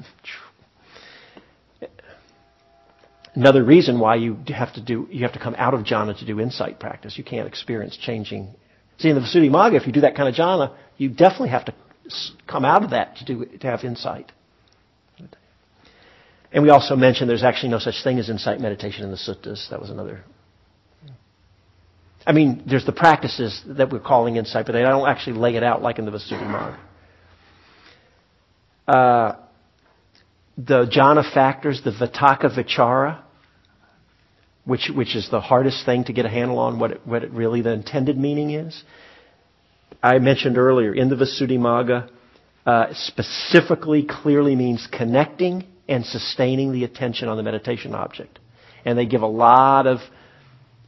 Another 3.35 3.65
reason 3.65 3.99
why 3.99 4.15
you 4.17 4.39
have 4.49 4.73
to 4.75 4.81
do, 4.81 5.09
you 5.11 5.23
have 5.23 5.33
to 5.33 5.41
come 5.41 5.57
out 5.57 5.75
of 5.75 5.81
jhana 5.81 6.17
to 6.19 6.27
do 6.27 6.41
insight 6.41 6.79
practice. 6.79 7.19
You 7.19 7.25
can't 7.25 7.49
experience 7.49 7.97
changing. 7.97 8.55
See, 8.99 9.09
in 9.09 9.17
the 9.17 9.21
Visuddhimagga, 9.21 9.75
if 9.75 9.87
you 9.87 9.93
do 9.93 10.03
that 10.03 10.15
kind 10.15 10.29
of 10.29 10.35
jhana, 10.37 10.75
you 10.97 11.09
definitely 11.09 11.49
have 11.49 11.65
to 11.65 11.75
come 12.47 12.65
out 12.65 12.85
of 12.85 12.91
that 12.91 13.17
to, 13.17 13.25
do, 13.25 13.47
to 13.61 13.67
have 13.67 13.85
insight. 13.85 14.33
And 16.53 16.63
we 16.63 16.71
also 16.71 16.95
mentioned 16.95 17.29
there's 17.29 17.43
actually 17.43 17.71
no 17.71 17.81
such 17.81 18.05
thing 18.05 18.19
as 18.21 18.31
insight 18.31 18.61
meditation 18.61 19.05
in 19.05 19.11
the 19.11 19.17
suttas. 19.17 19.69
That 19.71 19.81
was 19.81 19.91
another. 19.91 20.25
I 22.27 22.33
mean, 22.33 22.63
there's 22.67 22.87
the 22.87 22.93
practices 22.93 23.61
that 23.67 23.91
we're 23.91 24.01
calling 24.01 24.37
insight, 24.37 24.67
but 24.67 24.73
they 24.73 24.83
don't 24.83 25.09
actually 25.09 25.39
lay 25.39 25.57
it 25.57 25.65
out 25.65 25.83
like 25.83 25.99
in 25.99 26.07
the 26.07 26.13
Visuddhimagga. 26.13 26.79
Uh, 28.87 29.37
the 30.57 30.87
jhana 30.87 31.31
factors, 31.35 31.83
the 31.85 31.91
Vitakka 31.91 32.57
Vichara, 32.57 33.23
which, 34.65 34.91
which 34.95 35.17
is 35.17 35.29
the 35.31 35.41
hardest 35.41 35.85
thing 35.85 36.05
to 36.05 36.13
get 36.13 36.25
a 36.25 36.29
handle 36.29 36.59
on 36.59 36.79
what 36.79 36.93
it, 36.93 37.01
what 37.05 37.25
it 37.25 37.31
really 37.33 37.63
the 37.63 37.73
intended 37.73 38.17
meaning 38.17 38.51
is. 38.51 38.83
I 40.03 40.19
mentioned 40.19 40.59
earlier 40.59 40.95
in 40.95 41.09
the 41.09 41.17
Visuddhimagga 41.17 42.11
uh, 42.67 42.87
specifically 42.95 44.07
clearly 44.09 44.57
means 44.57 44.89
connecting 44.91 45.65
and 45.89 46.05
sustaining 46.05 46.73
the 46.73 46.85
attention 46.85 47.29
on 47.29 47.37
the 47.37 47.43
meditation 47.43 47.95
object. 47.95 48.39
And 48.85 48.99
they 48.99 49.07
give 49.07 49.23
a 49.23 49.27
lot 49.27 49.87
of 49.87 49.99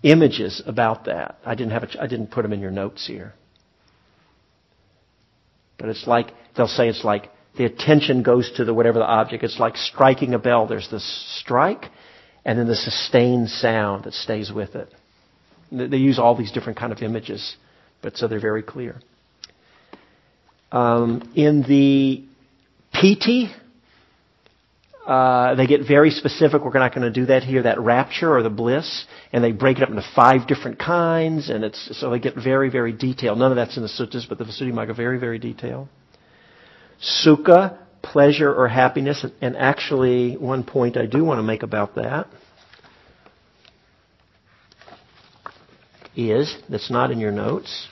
images 0.03 0.63
about 0.67 1.07
that. 1.07 1.39
I 1.45 1.55
didn't 1.55 1.73
have 1.73 1.83
a, 1.85 2.03
I 2.03 2.07
didn't 2.07 2.31
put 2.31 2.43
them 2.43 2.53
in 2.53 2.61
your 2.61 2.71
notes 2.71 3.07
here. 3.07 3.35
But 5.79 5.91
it's 5.91 6.07
like, 6.07 6.29
they'll 6.57 6.67
say 6.67 6.89
it's 6.89 7.05
like 7.05 7.31
the 7.57 7.65
attention 7.65 8.23
goes 8.23 8.51
to 8.57 8.65
the 8.65 8.73
whatever 8.73 8.99
the 8.99 9.07
object. 9.07 9.45
It's 9.45 9.59
like 9.59 9.77
striking 9.77 10.35
a 10.35 10.39
bell. 10.39 10.67
There's 10.67 10.89
the 10.91 11.01
strike 11.01 11.87
and 12.45 12.59
then 12.59 12.69
the 12.69 12.77
sustained 12.77 13.51
sound 13.51 14.05
that 14.05 14.15
stays 14.15 14.53
with 14.53 14.77
it. 14.77 14.93
They 15.73 15.97
use 15.97 16.19
all 16.19 16.37
these 16.37 16.53
different 16.53 16.79
kind 16.79 16.93
of 16.93 17.03
images, 17.03 17.57
but 18.03 18.17
so 18.17 18.29
they're 18.29 18.41
very 18.41 18.63
clear. 18.63 19.01
Um, 20.73 21.33
in 21.35 21.63
the 21.63 22.25
piti, 22.93 23.51
uh, 25.07 25.55
they 25.55 25.67
get 25.67 25.87
very 25.87 26.11
specific. 26.11 26.65
We're 26.65 26.73
not 26.79 26.95
going 26.95 27.13
to 27.13 27.21
do 27.21 27.27
that 27.27 27.45
here. 27.45 27.63
That 27.63 27.81
rapture 27.81 28.35
or 28.35 28.43
the 28.43 28.51
bliss, 28.51 29.07
and 29.33 29.43
they 29.43 29.53
break 29.53 29.77
it 29.77 29.85
up 29.85 29.91
into 29.91 30.05
five 30.15 30.49
different 30.49 30.79
kinds, 30.79 31.49
and 31.49 31.65
it's 31.65 31.99
so 32.01 32.11
they 32.11 32.19
get 32.19 32.35
very, 32.35 32.71
very 32.71 32.93
detailed. 32.93 33.39
None 33.39 33.53
of 33.53 33.57
that's 33.57 33.77
in 33.77 33.83
the 33.83 33.89
suttas, 33.89 34.29
but 34.29 34.39
the 34.39 34.45
Visuddhimagga 34.45 34.97
very, 34.97 35.19
very 35.19 35.39
detailed. 35.39 35.89
Sukha, 37.01 37.79
pleasure 38.03 38.53
or 38.53 38.67
happiness, 38.67 39.25
and 39.41 39.57
actually, 39.57 40.37
one 40.37 40.65
point 40.65 40.97
I 40.97 41.07
do 41.07 41.25
want 41.25 41.39
to 41.39 41.43
make 41.45 41.63
about 41.63 41.95
that 41.95 42.27
is 46.17 46.57
that's 46.69 46.91
not 46.91 47.11
in 47.11 47.21
your 47.21 47.31
notes. 47.31 47.89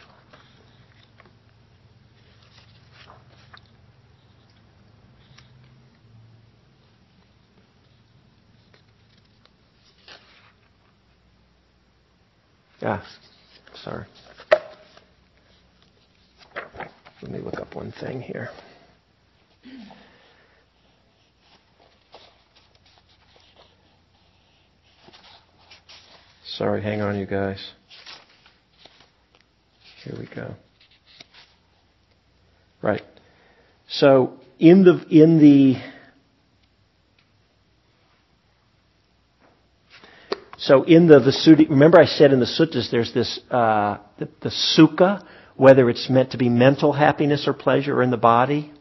Ah, 12.82 13.02
sorry. 13.82 14.04
Let 17.22 17.30
me 17.30 17.38
look 17.38 17.58
up 17.58 17.74
one 17.74 17.92
thing 17.92 18.20
here. 18.20 18.50
Sorry, 26.44 26.82
hang 26.82 27.00
on, 27.00 27.18
you 27.18 27.24
guys. 27.26 27.72
Here 30.04 30.14
we 30.18 30.28
go. 30.34 30.54
Right. 32.82 33.02
So 33.88 34.34
in 34.58 34.84
the 34.84 35.04
in 35.10 35.38
the 35.38 35.80
So 40.56 40.82
in 40.82 41.08
the 41.08 41.18
Visuddhi, 41.20 41.68
remember 41.68 42.00
I 42.00 42.06
said 42.06 42.32
in 42.32 42.40
the 42.40 42.46
suttas 42.46 42.90
there's 42.90 43.12
this, 43.12 43.38
uh, 43.50 43.98
the, 44.18 44.30
the 44.40 44.48
sukha, 44.48 45.22
whether 45.56 45.90
it's 45.90 46.08
meant 46.08 46.30
to 46.30 46.38
be 46.38 46.48
mental 46.48 46.94
happiness 46.94 47.46
or 47.46 47.52
pleasure 47.52 47.94
or 47.94 48.02
in 48.02 48.10
the 48.10 48.16
body. 48.16 48.72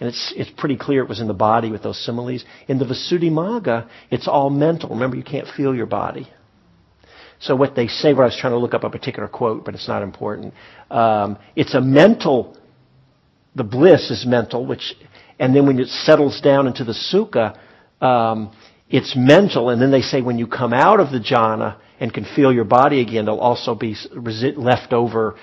And 0.00 0.08
it's, 0.08 0.34
it's 0.36 0.50
pretty 0.50 0.76
clear 0.76 1.04
it 1.04 1.08
was 1.08 1.20
in 1.20 1.28
the 1.28 1.32
body 1.32 1.70
with 1.70 1.84
those 1.84 2.04
similes. 2.04 2.44
In 2.66 2.80
the 2.80 2.84
Visuddhimagga, 2.86 3.88
it's 4.10 4.26
all 4.26 4.50
mental. 4.50 4.90
Remember, 4.90 5.16
you 5.16 5.22
can't 5.22 5.46
feel 5.46 5.76
your 5.76 5.86
body. 5.86 6.28
So 7.38 7.54
what 7.54 7.74
they 7.74 7.88
say, 7.88 8.12
where 8.14 8.22
I 8.24 8.26
was 8.26 8.36
trying 8.36 8.52
to 8.52 8.58
look 8.58 8.74
up 8.74 8.84
a 8.84 8.90
particular 8.90 9.28
quote, 9.28 9.64
but 9.64 9.74
it's 9.74 9.88
not 9.88 10.02
important. 10.02 10.54
Um, 10.90 11.38
it's 11.54 11.74
a 11.74 11.80
mental, 11.80 12.56
the 13.54 13.64
bliss 13.64 14.10
is 14.10 14.24
mental, 14.26 14.64
which, 14.64 14.94
and 15.38 15.54
then 15.54 15.66
when 15.66 15.78
it 15.78 15.88
settles 15.88 16.40
down 16.40 16.66
into 16.66 16.84
the 16.84 16.92
sukha, 16.92 17.58
um, 18.00 18.56
it's 18.88 19.14
mental, 19.16 19.70
and 19.70 19.82
then 19.82 19.90
they 19.90 20.00
say 20.00 20.22
when 20.22 20.38
you 20.38 20.46
come 20.46 20.72
out 20.72 21.00
of 21.00 21.10
the 21.10 21.18
jhana 21.18 21.78
and 21.98 22.12
can 22.12 22.24
feel 22.36 22.52
your 22.52 22.64
body 22.64 23.00
again, 23.00 23.24
there'll 23.24 23.40
also 23.40 23.74
be 23.74 23.96
left 24.56 24.92
over 24.92 25.36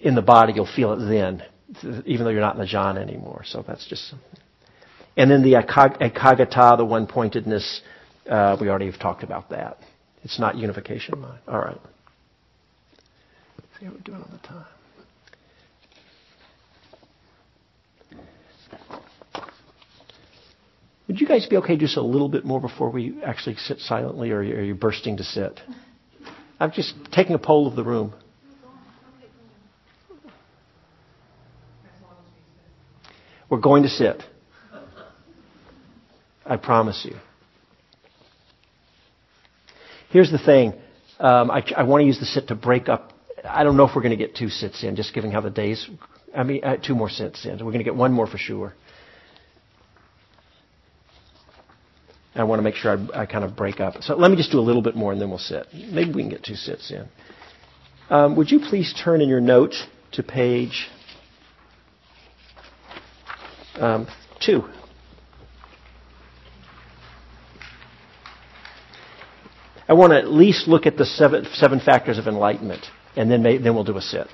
in 0.00 0.14
the 0.14 0.22
body. 0.22 0.52
You'll 0.54 0.66
feel 0.66 0.92
it 0.92 1.08
then, 1.08 1.42
even 2.04 2.24
though 2.24 2.30
you're 2.30 2.40
not 2.40 2.54
in 2.54 2.60
the 2.60 2.66
jhana 2.66 2.98
anymore. 2.98 3.42
So 3.46 3.64
that's 3.66 3.86
just. 3.88 4.14
And 5.16 5.30
then 5.30 5.42
the 5.42 5.54
ekaggata, 5.54 6.76
the 6.76 6.84
one 6.84 7.06
pointedness, 7.06 7.80
uh, 8.28 8.56
we 8.60 8.68
already 8.68 8.90
have 8.90 9.00
talked 9.00 9.22
about 9.22 9.50
that. 9.50 9.78
It's 10.24 10.40
not 10.40 10.56
unification 10.56 11.20
mind. 11.20 11.38
All 11.46 11.58
right. 11.58 11.78
Let's 13.58 13.78
see 13.78 13.84
how 13.84 13.92
we're 13.92 13.98
doing 13.98 14.22
on 14.22 14.30
the 14.32 14.48
time. 14.48 14.64
Would 21.06 21.20
you 21.20 21.28
guys 21.28 21.46
be 21.46 21.58
okay 21.58 21.76
just 21.76 21.98
a 21.98 22.02
little 22.02 22.30
bit 22.30 22.46
more 22.46 22.60
before 22.60 22.90
we 22.90 23.22
actually 23.22 23.56
sit 23.56 23.78
silently, 23.78 24.30
or 24.30 24.38
are 24.38 24.62
you 24.62 24.74
bursting 24.74 25.18
to 25.18 25.22
sit? 25.22 25.60
I'm 26.58 26.72
just 26.72 26.94
taking 27.12 27.34
a 27.34 27.38
poll 27.38 27.66
of 27.66 27.76
the 27.76 27.84
room. 27.84 28.14
We're 33.50 33.60
going 33.60 33.82
to 33.82 33.90
sit. 33.90 34.22
I 36.46 36.56
promise 36.56 37.06
you. 37.08 37.16
Here's 40.14 40.30
the 40.30 40.38
thing. 40.38 40.74
Um, 41.18 41.50
I, 41.50 41.64
I, 41.76 41.82
want 41.82 42.02
to 42.02 42.06
use 42.06 42.20
the 42.20 42.24
sit 42.24 42.46
to 42.46 42.54
break 42.54 42.88
up. 42.88 43.12
I 43.42 43.64
don't 43.64 43.76
know 43.76 43.82
if 43.82 43.96
we're 43.96 44.02
going 44.02 44.16
to 44.16 44.24
get 44.24 44.36
two 44.36 44.48
sits 44.48 44.84
in, 44.84 44.94
just 44.94 45.12
given 45.12 45.32
how 45.32 45.40
the 45.40 45.50
days. 45.50 45.90
I 46.32 46.44
mean, 46.44 46.62
uh, 46.62 46.76
two 46.76 46.94
more 46.94 47.10
sits 47.10 47.44
in. 47.44 47.54
We're 47.54 47.72
going 47.72 47.78
to 47.78 47.84
get 47.84 47.96
one 47.96 48.12
more 48.12 48.28
for 48.28 48.38
sure. 48.38 48.74
I 52.36 52.44
want 52.44 52.60
to 52.60 52.62
make 52.62 52.76
sure 52.76 52.96
I, 52.96 53.22
I, 53.22 53.26
kind 53.26 53.44
of 53.44 53.56
break 53.56 53.80
up. 53.80 54.04
So 54.04 54.14
let 54.14 54.30
me 54.30 54.36
just 54.36 54.52
do 54.52 54.60
a 54.60 54.62
little 54.62 54.82
bit 54.82 54.94
more 54.94 55.10
and 55.10 55.20
then 55.20 55.30
we'll 55.30 55.38
sit. 55.38 55.66
Maybe 55.72 56.12
we 56.12 56.22
can 56.22 56.30
get 56.30 56.44
two 56.44 56.54
sits 56.54 56.92
in. 56.92 57.08
Um, 58.08 58.36
would 58.36 58.52
you 58.52 58.60
please 58.60 58.94
turn 58.96 59.20
in 59.20 59.28
your 59.28 59.40
note 59.40 59.74
to 60.12 60.22
page 60.22 60.86
um, 63.80 64.06
two? 64.40 64.62
I 69.86 69.92
want 69.92 70.12
to 70.12 70.18
at 70.18 70.28
least 70.28 70.66
look 70.66 70.86
at 70.86 70.96
the 70.96 71.04
seven, 71.04 71.46
seven 71.54 71.80
factors 71.80 72.18
of 72.18 72.26
enlightenment, 72.26 72.84
and 73.16 73.30
then, 73.30 73.42
may, 73.42 73.58
then 73.58 73.74
we'll 73.74 73.84
do 73.84 73.96
a 73.96 74.02
sit. 74.02 74.26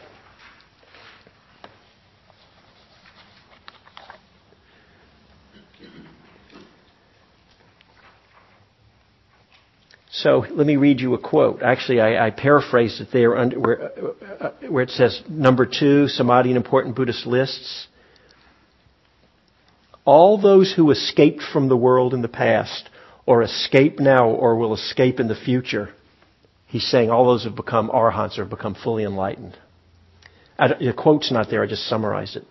So 10.12 10.44
let 10.50 10.66
me 10.66 10.76
read 10.76 11.00
you 11.00 11.14
a 11.14 11.18
quote. 11.18 11.62
Actually, 11.62 12.00
I, 12.00 12.26
I 12.26 12.30
paraphrased 12.30 13.00
it 13.00 13.08
there 13.10 13.38
under, 13.38 13.58
where, 13.58 13.82
uh, 13.82 14.44
uh, 14.44 14.52
where 14.68 14.82
it 14.82 14.90
says, 14.90 15.22
number 15.28 15.64
two, 15.64 16.08
samadhi 16.08 16.50
in 16.50 16.56
important 16.56 16.94
Buddhist 16.94 17.26
lists. 17.26 17.88
All 20.04 20.38
those 20.38 20.74
who 20.74 20.90
escaped 20.90 21.42
from 21.42 21.68
the 21.68 21.76
world 21.76 22.12
in 22.12 22.20
the 22.20 22.28
past, 22.28 22.90
or 23.30 23.42
escape 23.42 24.00
now, 24.00 24.28
or 24.28 24.56
will 24.56 24.74
escape 24.74 25.20
in 25.20 25.28
the 25.28 25.36
future, 25.36 25.88
he's 26.66 26.86
saying 26.90 27.10
all 27.10 27.26
those 27.26 27.44
have 27.44 27.54
become 27.54 27.88
arhants 27.88 28.36
or 28.36 28.42
have 28.42 28.50
become 28.50 28.74
fully 28.74 29.04
enlightened. 29.04 29.56
the 30.58 30.92
quote's 30.96 31.30
not 31.30 31.48
there, 31.48 31.62
I 31.62 31.66
just 31.66 31.86
summarized 31.88 32.34
it 32.36 32.44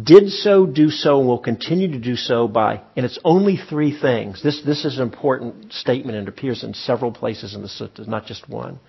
did 0.00 0.30
so, 0.30 0.64
do 0.64 0.88
so, 0.88 1.18
and 1.18 1.28
will 1.28 1.38
continue 1.38 1.88
to 1.88 1.98
do 1.98 2.16
so 2.16 2.48
by, 2.48 2.80
and 2.96 3.04
it's 3.04 3.18
only 3.24 3.58
three 3.58 3.98
things. 3.98 4.42
This, 4.42 4.62
this 4.64 4.84
is 4.86 4.96
an 4.96 5.02
important 5.02 5.72
statement 5.72 6.16
and 6.16 6.28
appears 6.28 6.64
in 6.64 6.72
several 6.72 7.12
places 7.12 7.54
in 7.54 7.60
the 7.60 7.68
suttas, 7.68 8.08
not 8.08 8.24
just 8.26 8.48
one. 8.48 8.80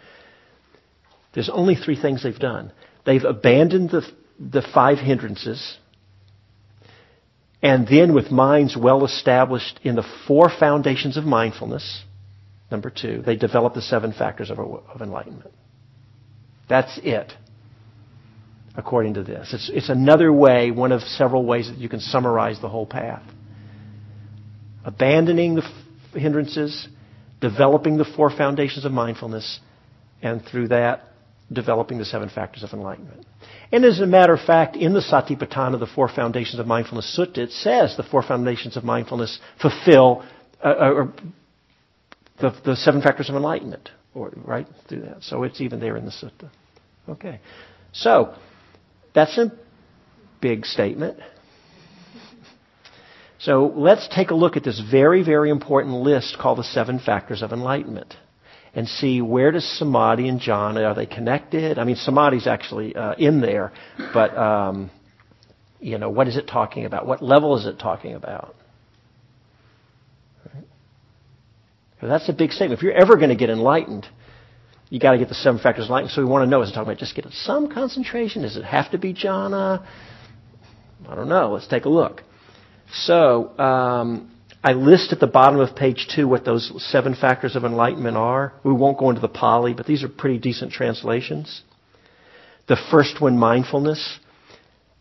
There's 1.34 1.50
only 1.50 1.76
three 1.76 2.00
things 2.02 2.24
they've 2.24 2.38
done. 2.38 2.72
They've 3.06 3.24
abandoned 3.24 3.90
the, 3.90 4.10
the 4.40 4.62
five 4.74 4.98
hindrances, 4.98 5.78
and 7.64 7.88
then 7.88 8.14
with 8.14 8.30
minds 8.30 8.76
well 8.78 9.06
established 9.06 9.80
in 9.84 9.96
the 9.96 10.04
four 10.28 10.50
foundations 10.50 11.16
of 11.16 11.24
mindfulness, 11.24 12.04
number 12.70 12.90
two, 12.90 13.24
they 13.26 13.38
develop 13.38 13.74
the 13.74 13.82
seven 13.82 14.12
factors 14.12 14.52
of, 14.52 14.60
of 14.60 15.02
enlightenment. 15.02 15.52
That's 16.68 17.00
it 17.02 17.32
according 18.76 19.14
to 19.14 19.24
this. 19.24 19.54
It's, 19.54 19.70
it's 19.74 19.90
another 19.90 20.34
way, 20.34 20.72
one 20.72 20.92
of 20.92 21.02
several 21.02 21.46
ways 21.46 21.70
that 21.70 21.78
you 21.78 21.88
can 21.88 22.00
summarize 22.00 22.60
the 22.60 22.70
whole 22.70 22.86
path. 22.86 23.24
Abandoning 24.84 25.56
the 25.56 26.20
hindrances, 26.20 26.88
developing 27.40 27.98
the 27.98 28.06
four 28.06 28.30
foundations 28.30 28.84
of 28.84 28.92
mindfulness, 28.92 29.60
and 30.22 30.44
through 30.44 30.70
that, 30.70 31.04
developing 31.54 31.98
the 31.98 32.06
seven 32.06 32.30
factors 32.30 32.64
of 32.64 32.72
enlightenment. 32.74 33.26
And 33.72 33.86
as 33.86 34.00
a 34.00 34.06
matter 34.06 34.34
of 34.34 34.42
fact, 34.42 34.76
in 34.76 34.94
the 34.94 35.00
Satipatthana, 35.00 35.80
the 35.80 35.88
four 35.88 36.08
foundations 36.08 36.60
of 36.60 36.68
mindfulness 36.68 37.18
sutta, 37.18 37.40
it 37.40 37.52
says 37.52 37.96
the 37.98 38.04
four 38.04 38.22
foundations 38.22 38.78
of 38.78 38.84
mindfulness 38.84 39.40
fulfill 39.62 40.24
uh, 40.64 40.68
uh, 40.68 41.08
the, 42.40 42.56
the 42.66 42.76
seven 42.76 43.02
factors 43.02 43.30
of 43.30 43.36
enlightenment, 43.36 43.90
or, 44.14 44.32
right 44.36 44.68
through 44.88 45.02
that. 45.02 45.24
So 45.24 45.44
it's 45.44 45.62
even 45.62 45.80
there 45.80 45.98
in 45.98 46.06
the 46.06 46.12
sutta. 46.12 46.50
Okay, 47.08 47.40
so 47.92 48.36
that's 49.14 49.38
a 49.38 49.52
big 50.42 50.66
statement. 50.66 51.20
So 53.40 53.74
let's 53.76 54.08
take 54.08 54.30
a 54.30 54.36
look 54.36 54.56
at 54.56 54.64
this 54.64 54.80
very, 54.80 55.22
very 55.22 55.50
important 55.50 55.96
list 55.96 56.38
called 56.40 56.60
the 56.60 56.64
seven 56.64 57.00
factors 57.00 57.42
of 57.42 57.52
enlightenment. 57.52 58.16
And 58.76 58.88
see 58.88 59.22
where 59.22 59.52
does 59.52 59.66
samadhi 59.78 60.28
and 60.28 60.40
jhana 60.40 60.86
are 60.86 60.96
they 60.96 61.06
connected? 61.06 61.78
I 61.78 61.84
mean, 61.84 61.96
samadhi's 61.96 62.48
actually 62.48 62.96
uh, 62.96 63.14
in 63.18 63.40
there, 63.42 63.72
but 64.14 64.36
um, 64.38 64.90
you 65.80 65.98
know, 65.98 66.10
what 66.10 66.28
is 66.28 66.38
it 66.38 66.48
talking 66.48 66.86
about? 66.86 67.06
What 67.06 67.22
level 67.22 67.58
is 67.58 67.66
it 67.66 67.78
talking 67.78 68.16
about? 68.16 68.56
Right? 70.54 70.64
that's 72.02 72.28
a 72.30 72.34
big 72.34 72.52
statement. 72.52 72.80
If 72.80 72.84
you're 72.84 72.94
ever 72.94 73.16
going 73.16 73.30
to 73.30 73.36
get 73.36 73.50
enlightened, 73.50 74.08
you 74.90 75.00
got 75.00 75.12
to 75.12 75.18
get 75.18 75.30
the 75.30 75.36
seven 75.36 75.60
factors 75.62 75.86
of 75.86 75.90
enlightenment. 75.90 76.16
So 76.16 76.22
we 76.24 76.30
want 76.30 76.44
to 76.44 76.50
know: 76.50 76.62
is 76.64 76.70
it 76.70 76.74
talking 76.74 76.90
about 76.90 77.00
just 77.00 77.16
getting 77.16 77.32
some 77.32 77.72
concentration? 77.72 78.42
Does 78.42 78.58
it 78.58 78.66
have 78.66 78.92
to 78.92 78.98
be 78.98 79.14
jhana? 79.14 79.86
I 81.08 81.16
don't 81.16 81.30
know. 81.30 81.52
Let's 81.52 81.68
take 81.68 81.86
a 81.86 81.90
look. 81.90 82.24
So. 82.92 83.58
Um, 83.60 84.33
I 84.64 84.74
list 84.74 85.12
at 85.12 85.20
the 85.20 85.28
bottom 85.28 85.60
of 85.60 85.76
page 85.76 86.08
two 86.16 86.28
what 86.28 86.46
those 86.46 86.72
seven 86.90 87.16
factors 87.16 87.58
of 87.58 87.66
enlightenment 87.66 88.16
are. 88.16 88.54
We 88.64 88.72
won't 88.72 88.98
go 88.98 89.10
into 89.10 89.20
the 89.20 89.28
Pali, 89.28 89.74
but 89.74 89.86
these 89.86 90.04
are 90.04 90.10
pretty 90.10 90.40
decent 90.40 90.72
translations. 90.72 91.64
The 92.70 92.78
first 92.90 93.20
one, 93.20 93.38
mindfulness. 93.38 94.20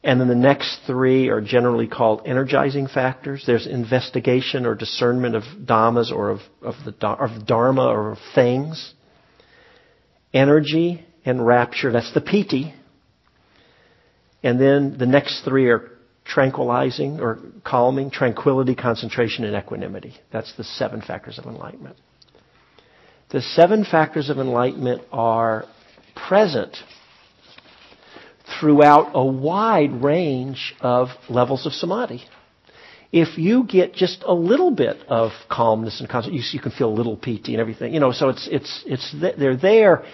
And 0.02 0.20
then 0.20 0.26
the 0.26 0.34
next 0.34 0.80
three 0.84 1.28
are 1.28 1.40
generally 1.40 1.86
called 1.86 2.22
energizing 2.26 2.88
factors. 2.88 3.44
There's 3.46 3.68
investigation 3.68 4.66
or 4.66 4.74
discernment 4.74 5.36
of 5.36 5.44
dhammas 5.64 6.10
or 6.10 6.30
of, 6.30 6.40
of 6.60 6.74
the 6.84 7.06
of 7.06 7.46
dharma 7.46 7.86
or 7.86 8.12
of 8.12 8.18
things. 8.34 8.94
Energy 10.34 11.06
and 11.24 11.46
rapture, 11.46 11.92
that's 11.92 12.12
the 12.14 12.20
piti. 12.20 12.74
And 14.42 14.60
then 14.60 14.98
the 14.98 15.06
next 15.06 15.44
three 15.44 15.68
are 15.68 15.91
tranquilizing 16.24 17.20
or 17.20 17.38
calming, 17.64 18.10
tranquility, 18.10 18.74
concentration, 18.74 19.44
and 19.44 19.56
equanimity. 19.56 20.14
That's 20.32 20.54
the 20.56 20.64
seven 20.64 21.00
factors 21.00 21.38
of 21.38 21.46
enlightenment. 21.46 21.96
The 23.30 23.40
seven 23.40 23.84
factors 23.84 24.30
of 24.30 24.38
enlightenment 24.38 25.02
are 25.10 25.64
present 26.14 26.76
throughout 28.60 29.12
a 29.14 29.24
wide 29.24 30.02
range 30.02 30.74
of 30.80 31.08
levels 31.28 31.66
of 31.66 31.72
samadhi. 31.72 32.24
If 33.10 33.36
you 33.36 33.64
get 33.64 33.94
just 33.94 34.22
a 34.26 34.32
little 34.32 34.70
bit 34.70 34.98
of 35.08 35.32
calmness 35.50 36.00
and 36.00 36.08
concentration, 36.08 36.42
you, 36.42 36.58
you 36.58 36.60
can 36.60 36.72
feel 36.72 36.88
a 36.88 36.94
little 36.94 37.16
piti 37.16 37.52
and 37.52 37.60
everything. 37.60 37.92
You 37.92 38.00
know, 38.00 38.12
so 38.12 38.30
it's 38.30 38.48
it's 38.50 38.82
it's 38.86 39.14
they're 39.38 39.56
there 39.56 40.04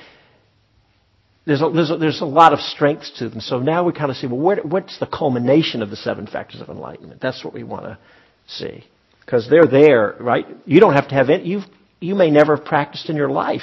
there's 1.49 1.63
a, 1.63 1.71
there's, 1.71 1.91
a, 1.91 1.97
there's 1.97 2.21
a 2.21 2.27
lot 2.27 2.53
of 2.53 2.61
strengths 2.61 3.11
to 3.19 3.31
them. 3.31 3.41
So 3.41 3.59
now 3.59 3.83
we 3.83 3.95
kind 3.95 4.11
of 4.11 4.19
see, 4.19 4.27
well, 4.27 4.39
where, 4.39 4.57
what's 4.59 4.99
the 5.01 5.07
culmination 5.07 5.81
of 5.83 5.89
the 5.89 5.97
seven 5.97 6.27
factors 6.27 6.61
of 6.61 6.69
enlightenment? 6.69 7.23
That's 7.23 7.43
what 7.43 7.55
we 7.55 7.63
want 7.63 7.85
to 7.85 7.99
see. 8.47 8.85
Because 9.25 9.49
they're 9.49 9.67
there, 9.67 10.15
right? 10.21 10.47
You 10.67 10.79
don't 10.79 10.93
have 10.93 11.09
to 11.09 11.15
have 11.15 11.31
it. 11.31 11.45
You 11.45 11.63
you 12.01 12.15
may 12.15 12.31
never 12.31 12.57
have 12.57 12.67
practiced 12.67 13.09
in 13.09 13.17
your 13.17 13.31
life. 13.31 13.63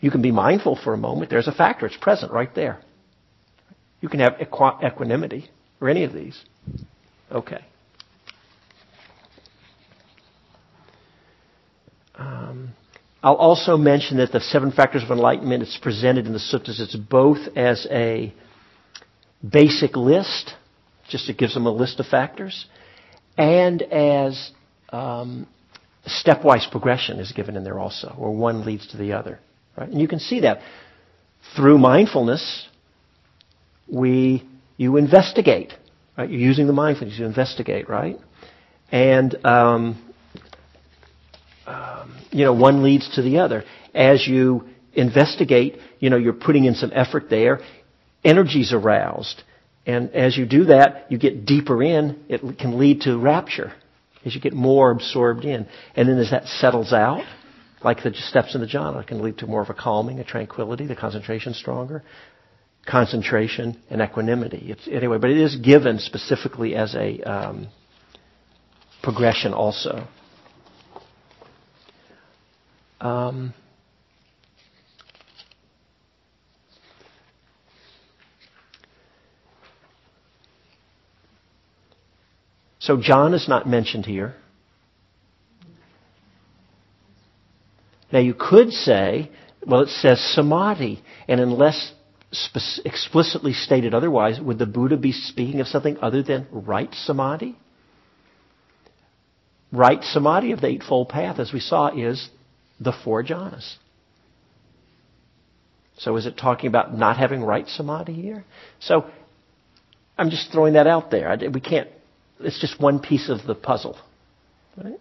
You 0.00 0.10
can 0.10 0.20
be 0.20 0.30
mindful 0.30 0.78
for 0.84 0.92
a 0.92 0.98
moment. 0.98 1.30
There's 1.30 1.48
a 1.48 1.52
factor. 1.52 1.86
It's 1.86 1.96
present 1.96 2.32
right 2.32 2.54
there. 2.54 2.80
You 4.02 4.10
can 4.10 4.20
have 4.20 4.34
equ- 4.34 4.84
equanimity 4.84 5.50
or 5.80 5.88
any 5.88 6.04
of 6.04 6.12
these. 6.12 6.38
Okay. 7.30 7.64
Um, 12.14 12.74
I'll 13.22 13.34
also 13.36 13.76
mention 13.76 14.16
that 14.16 14.32
the 14.32 14.40
seven 14.40 14.72
factors 14.72 15.04
of 15.04 15.10
enlightenment 15.10 15.62
is 15.62 15.78
presented 15.80 16.26
in 16.26 16.32
the 16.32 16.40
suttas. 16.40 16.80
It's 16.80 16.96
both 16.96 17.38
as 17.56 17.86
a 17.90 18.34
basic 19.48 19.96
list, 19.96 20.54
just 21.08 21.28
it 21.28 21.38
gives 21.38 21.54
them 21.54 21.66
a 21.66 21.70
list 21.70 22.00
of 22.00 22.06
factors, 22.06 22.66
and 23.38 23.80
as 23.82 24.50
um, 24.90 25.46
stepwise 26.06 26.68
progression 26.70 27.20
is 27.20 27.32
given 27.32 27.56
in 27.56 27.62
there 27.62 27.78
also, 27.78 28.12
where 28.16 28.30
one 28.30 28.64
leads 28.64 28.88
to 28.88 28.96
the 28.96 29.12
other. 29.12 29.38
Right? 29.76 29.88
And 29.88 30.00
you 30.00 30.08
can 30.08 30.18
see 30.18 30.40
that 30.40 30.60
through 31.56 31.78
mindfulness, 31.78 32.68
we 33.88 34.48
you 34.76 34.96
investigate. 34.96 35.72
Right? 36.18 36.28
You're 36.28 36.40
using 36.40 36.66
the 36.66 36.72
mindfulness 36.72 37.18
you 37.18 37.24
investigate, 37.24 37.88
right? 37.88 38.18
And 38.90 39.34
um, 39.46 40.11
um, 41.66 42.18
you 42.30 42.44
know, 42.44 42.52
one 42.52 42.82
leads 42.82 43.14
to 43.16 43.22
the 43.22 43.38
other. 43.38 43.64
As 43.94 44.26
you 44.26 44.68
investigate, 44.94 45.78
you 45.98 46.10
know, 46.10 46.16
you're 46.16 46.32
putting 46.32 46.64
in 46.64 46.74
some 46.74 46.90
effort 46.94 47.30
there. 47.30 47.60
Energy's 48.24 48.72
aroused. 48.72 49.42
And 49.86 50.10
as 50.14 50.36
you 50.36 50.46
do 50.46 50.64
that, 50.66 51.06
you 51.10 51.18
get 51.18 51.44
deeper 51.44 51.82
in, 51.82 52.24
it 52.28 52.40
can 52.58 52.78
lead 52.78 53.02
to 53.02 53.18
rapture 53.18 53.72
as 54.24 54.34
you 54.34 54.40
get 54.40 54.52
more 54.52 54.90
absorbed 54.90 55.44
in. 55.44 55.66
And 55.96 56.08
then 56.08 56.18
as 56.18 56.30
that 56.30 56.46
settles 56.46 56.92
out, 56.92 57.24
like 57.82 58.02
the 58.04 58.14
steps 58.14 58.54
in 58.54 58.60
the 58.60 58.66
jhana, 58.66 59.00
it 59.00 59.08
can 59.08 59.22
lead 59.22 59.38
to 59.38 59.46
more 59.46 59.62
of 59.62 59.70
a 59.70 59.74
calming, 59.74 60.20
a 60.20 60.24
tranquility, 60.24 60.86
the 60.86 60.94
concentration 60.94 61.54
stronger, 61.54 62.04
concentration 62.86 63.80
and 63.90 64.00
equanimity. 64.00 64.70
It's, 64.70 64.86
anyway, 64.88 65.18
but 65.18 65.30
it 65.30 65.38
is 65.38 65.56
given 65.56 65.98
specifically 65.98 66.76
as 66.76 66.94
a 66.94 67.20
um, 67.22 67.68
progression 69.02 69.52
also. 69.52 70.06
Um, 73.02 73.52
so 82.78 82.96
jhana 82.96 83.34
is 83.34 83.48
not 83.48 83.66
mentioned 83.66 84.06
here. 84.06 84.36
Now 88.12 88.20
you 88.20 88.34
could 88.38 88.70
say, 88.70 89.32
well, 89.66 89.80
it 89.80 89.88
says 89.88 90.20
samadhi, 90.36 91.02
and 91.26 91.40
unless 91.40 91.92
explicitly 92.84 93.52
stated 93.52 93.94
otherwise, 93.94 94.40
would 94.40 94.60
the 94.60 94.66
Buddha 94.66 94.96
be 94.96 95.10
speaking 95.10 95.60
of 95.60 95.66
something 95.66 95.98
other 96.00 96.22
than 96.22 96.46
right 96.52 96.94
samadhi? 96.94 97.56
Right 99.72 100.04
samadhi 100.04 100.52
of 100.52 100.60
the 100.60 100.68
Eightfold 100.68 101.08
Path, 101.08 101.40
as 101.40 101.52
we 101.52 101.58
saw, 101.58 101.88
is 101.88 102.28
the 102.82 102.92
four 103.04 103.22
jhanas. 103.22 103.76
So 105.98 106.16
is 106.16 106.26
it 106.26 106.36
talking 106.36 106.68
about 106.68 106.96
not 106.96 107.16
having 107.16 107.42
right 107.42 107.66
samadhi 107.68 108.14
here? 108.14 108.44
So 108.80 109.04
I'm 110.18 110.30
just 110.30 110.50
throwing 110.50 110.74
that 110.74 110.86
out 110.86 111.10
there. 111.10 111.36
We 111.52 111.60
can't, 111.60 111.88
it's 112.40 112.60
just 112.60 112.80
one 112.80 112.98
piece 113.00 113.28
of 113.28 113.46
the 113.46 113.54
puzzle. 113.54 113.98
Right? 114.76 114.98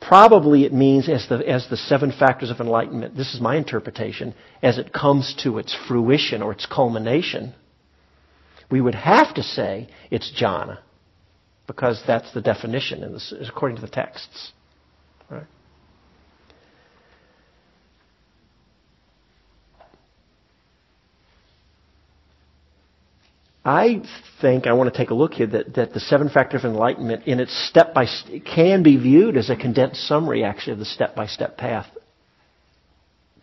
Probably 0.00 0.64
it 0.64 0.72
means 0.72 1.08
as 1.08 1.26
the, 1.28 1.36
as 1.48 1.66
the 1.68 1.76
seven 1.76 2.12
factors 2.12 2.50
of 2.50 2.60
enlightenment, 2.60 3.16
this 3.16 3.34
is 3.34 3.40
my 3.40 3.56
interpretation, 3.56 4.34
as 4.62 4.78
it 4.78 4.92
comes 4.92 5.34
to 5.42 5.58
its 5.58 5.76
fruition 5.88 6.42
or 6.42 6.52
its 6.52 6.66
culmination, 6.66 7.54
we 8.70 8.80
would 8.80 8.94
have 8.94 9.34
to 9.34 9.42
say 9.42 9.88
it's 10.10 10.32
jhana, 10.40 10.78
because 11.66 12.02
that's 12.06 12.32
the 12.34 12.40
definition 12.40 13.18
according 13.48 13.76
to 13.76 13.82
the 13.82 13.88
texts. 13.88 14.52
Right? 15.30 15.44
I 23.66 24.00
think 24.40 24.68
I 24.68 24.74
want 24.74 24.94
to 24.94 24.96
take 24.96 25.10
a 25.10 25.14
look 25.14 25.34
here 25.34 25.48
that, 25.48 25.74
that 25.74 25.92
the 25.92 25.98
seven 25.98 26.28
factors 26.28 26.64
of 26.64 26.70
enlightenment 26.70 27.26
in 27.26 27.40
its 27.40 27.52
step 27.68 27.92
by 27.92 28.06
can 28.44 28.84
be 28.84 28.96
viewed 28.96 29.36
as 29.36 29.50
a 29.50 29.56
condensed 29.56 30.06
summary 30.06 30.44
actually 30.44 30.74
of 30.74 30.78
the 30.78 30.84
step 30.84 31.16
by 31.16 31.26
step 31.26 31.58
path 31.58 31.86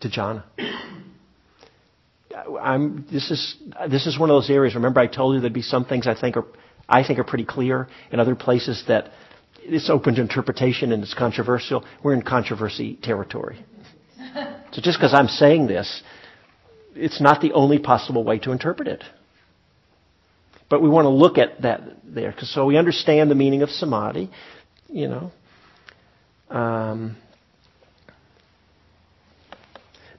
to 0.00 0.08
jhana. 0.08 0.44
I'm, 2.58 3.06
this 3.12 3.30
is 3.30 3.54
this 3.90 4.06
is 4.06 4.18
one 4.18 4.30
of 4.30 4.34
those 4.34 4.48
areas. 4.48 4.74
Remember, 4.74 5.00
I 5.00 5.08
told 5.08 5.34
you 5.34 5.42
there'd 5.42 5.52
be 5.52 5.60
some 5.60 5.84
things 5.84 6.06
I 6.06 6.18
think 6.18 6.38
are 6.38 6.46
I 6.88 7.06
think 7.06 7.18
are 7.18 7.24
pretty 7.24 7.44
clear, 7.44 7.86
and 8.10 8.18
other 8.18 8.34
places 8.34 8.82
that 8.88 9.10
it's 9.60 9.90
open 9.90 10.14
to 10.14 10.22
interpretation 10.22 10.90
and 10.92 11.02
it's 11.02 11.12
controversial. 11.12 11.84
We're 12.02 12.14
in 12.14 12.22
controversy 12.22 12.98
territory. 13.02 13.62
so 14.72 14.80
just 14.80 14.98
because 14.98 15.12
I'm 15.12 15.28
saying 15.28 15.66
this, 15.66 16.02
it's 16.94 17.20
not 17.20 17.42
the 17.42 17.52
only 17.52 17.78
possible 17.78 18.24
way 18.24 18.38
to 18.38 18.52
interpret 18.52 18.88
it. 18.88 19.04
But 20.68 20.82
we 20.82 20.88
want 20.88 21.04
to 21.04 21.10
look 21.10 21.38
at 21.38 21.62
that 21.62 21.80
there. 22.04 22.34
So 22.42 22.66
we 22.66 22.76
understand 22.76 23.30
the 23.30 23.34
meaning 23.34 23.62
of 23.62 23.70
samadhi, 23.70 24.30
you 24.88 25.08
know. 25.08 25.32
Um, 26.50 27.16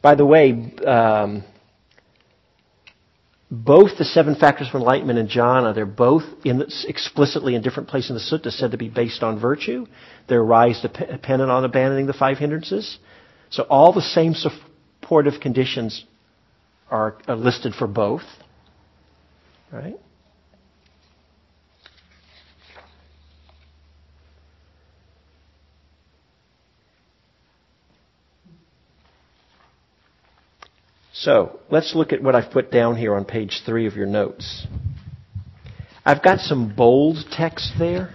by 0.01 0.15
the 0.15 0.25
way, 0.25 0.51
um, 0.85 1.43
both 3.49 3.97
the 3.97 4.05
seven 4.05 4.35
factors 4.35 4.67
of 4.67 4.75
enlightenment 4.75 5.19
and 5.19 5.29
jhana, 5.29 5.73
they're 5.73 5.85
both 5.85 6.23
in 6.43 6.63
explicitly 6.87 7.55
in 7.55 7.61
different 7.61 7.89
places 7.89 8.09
in 8.09 8.15
the 8.15 8.21
sutta 8.21 8.51
said 8.51 8.71
to 8.71 8.77
be 8.77 8.89
based 8.89 9.23
on 9.23 9.39
virtue. 9.39 9.85
Their 10.27 10.43
rise 10.43 10.81
dependent 10.81 11.51
on 11.51 11.63
abandoning 11.63 12.07
the 12.07 12.13
five 12.13 12.37
hindrances. 12.37 12.97
So 13.49 13.63
all 13.63 13.93
the 13.93 14.01
same 14.01 14.33
supportive 14.33 15.39
conditions 15.39 16.05
are, 16.89 17.17
are 17.27 17.35
listed 17.35 17.73
for 17.73 17.87
both. 17.87 18.23
Right? 19.71 19.95
So 31.17 31.61
let's 31.71 31.95
look 31.95 32.11
at 32.11 32.21
what 32.21 32.35
I've 32.35 32.51
put 32.51 32.71
down 32.71 32.97
here 32.97 33.15
on 33.15 33.23
page 33.23 33.61
three 33.65 33.87
of 33.87 33.95
your 33.95 34.05
notes. 34.05 34.67
I've 36.05 36.21
got 36.21 36.39
some 36.39 36.75
bold 36.75 37.17
text 37.31 37.71
there, 37.79 38.13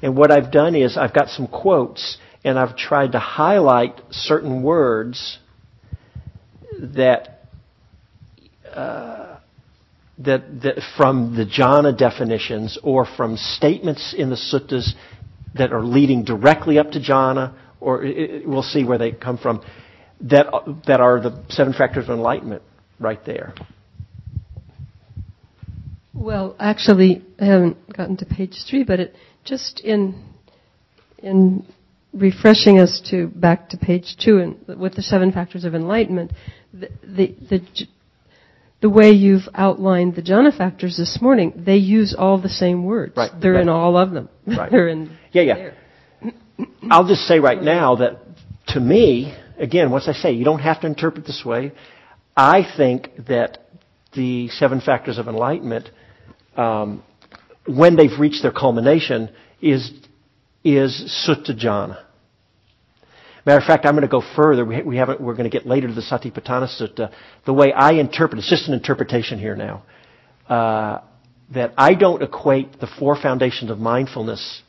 and 0.00 0.16
what 0.16 0.30
I've 0.30 0.50
done 0.50 0.74
is 0.74 0.96
I've 0.96 1.12
got 1.12 1.28
some 1.28 1.46
quotes, 1.46 2.16
and 2.42 2.58
I've 2.58 2.74
tried 2.74 3.12
to 3.12 3.18
highlight 3.18 4.00
certain 4.10 4.62
words 4.62 5.38
that 6.80 7.42
uh, 8.74 9.36
that, 10.20 10.62
that 10.62 10.76
from 10.96 11.36
the 11.36 11.44
jhana 11.44 11.96
definitions 11.96 12.78
or 12.82 13.04
from 13.04 13.36
statements 13.36 14.14
in 14.16 14.30
the 14.30 14.36
suttas 14.36 14.94
that 15.54 15.70
are 15.70 15.84
leading 15.84 16.24
directly 16.24 16.78
up 16.78 16.92
to 16.92 16.98
jhana, 16.98 17.54
or 17.78 18.02
it, 18.02 18.48
we'll 18.48 18.62
see 18.62 18.84
where 18.84 18.96
they 18.96 19.12
come 19.12 19.36
from, 19.36 19.62
that, 20.22 20.46
that 20.86 21.00
are 21.00 21.20
the 21.20 21.44
seven 21.48 21.72
factors 21.72 22.04
of 22.04 22.10
enlightenment 22.10 22.62
right 22.98 23.24
there. 23.24 23.54
Well, 26.14 26.54
actually, 26.58 27.24
I 27.40 27.46
haven't 27.46 27.96
gotten 27.96 28.16
to 28.18 28.26
page 28.26 28.56
three, 28.68 28.84
but 28.84 29.00
it 29.00 29.16
just 29.44 29.80
in 29.80 30.22
in 31.18 31.66
refreshing 32.12 32.78
us 32.78 33.00
to 33.10 33.28
back 33.28 33.70
to 33.70 33.78
page 33.78 34.16
two 34.22 34.38
and 34.38 34.78
with 34.78 34.94
the 34.94 35.02
seven 35.02 35.32
factors 35.32 35.64
of 35.64 35.74
enlightenment, 35.74 36.32
the 36.72 36.88
the, 37.02 37.34
the 37.50 37.86
the 38.82 38.90
way 38.90 39.10
you've 39.10 39.48
outlined 39.54 40.16
the 40.16 40.22
jhana 40.22 40.56
factors 40.56 40.96
this 40.96 41.18
morning, 41.22 41.52
they 41.56 41.76
use 41.76 42.14
all 42.16 42.40
the 42.40 42.48
same 42.48 42.84
words. 42.84 43.16
Right. 43.16 43.30
They're 43.40 43.52
right. 43.54 43.62
in 43.62 43.68
all 43.68 43.96
of 43.96 44.10
them. 44.10 44.28
Right. 44.46 44.70
They're 44.72 44.88
in. 44.88 45.16
Yeah, 45.32 45.42
yeah. 45.42 45.54
There. 45.54 45.76
I'll 46.90 47.06
just 47.06 47.22
say 47.22 47.38
right 47.38 47.62
now 47.62 47.96
that 47.96 48.18
to 48.68 48.80
me, 48.80 49.36
again, 49.62 49.90
once 49.90 50.08
I 50.08 50.12
say, 50.12 50.32
you 50.32 50.44
don't 50.44 50.58
have 50.58 50.80
to 50.82 50.86
interpret 50.86 51.24
this 51.24 51.42
way. 51.46 51.72
I 52.36 52.66
think 52.76 53.08
that 53.28 53.58
the 54.14 54.48
seven 54.48 54.80
factors 54.80 55.16
of 55.16 55.28
enlightenment, 55.28 55.88
um, 56.56 57.02
when 57.66 57.96
they've 57.96 58.18
reached 58.18 58.42
their 58.42 58.52
culmination, 58.52 59.30
is 59.62 59.90
is 60.64 61.26
sutta 61.26 61.58
jhana. 61.58 62.04
Matter 63.44 63.58
of 63.58 63.66
fact, 63.66 63.86
I'm 63.86 63.94
going 63.94 64.02
to 64.02 64.08
go 64.08 64.22
further. 64.36 64.64
We, 64.64 64.82
we 64.82 64.96
haven't, 64.96 65.20
we're 65.20 65.34
going 65.34 65.50
to 65.50 65.56
get 65.56 65.66
later 65.66 65.88
to 65.88 65.94
the 65.94 66.00
Satipatthana 66.00 66.68
Sutta. 66.80 67.12
The 67.44 67.52
way 67.52 67.72
I 67.72 67.94
interpret, 67.94 68.38
it's 68.38 68.48
just 68.48 68.68
an 68.68 68.74
interpretation 68.74 69.40
here 69.40 69.56
now, 69.56 69.82
uh, 70.48 71.00
that 71.52 71.74
I 71.76 71.94
don't 71.94 72.22
equate 72.22 72.78
the 72.78 72.86
four 72.86 73.20
foundations 73.20 73.68
of 73.72 73.78
mindfulness 73.78 74.62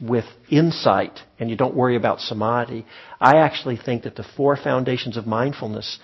with 0.00 0.24
insight, 0.50 1.20
and 1.38 1.48
you 1.48 1.56
don't 1.56 1.74
worry 1.74 1.96
about 1.96 2.20
samadhi. 2.20 2.84
I 3.20 3.38
actually 3.38 3.76
think 3.76 4.02
that 4.02 4.16
the 4.16 4.26
four 4.36 4.56
foundations 4.56 5.16
of 5.16 5.26
mindfulness 5.26 5.98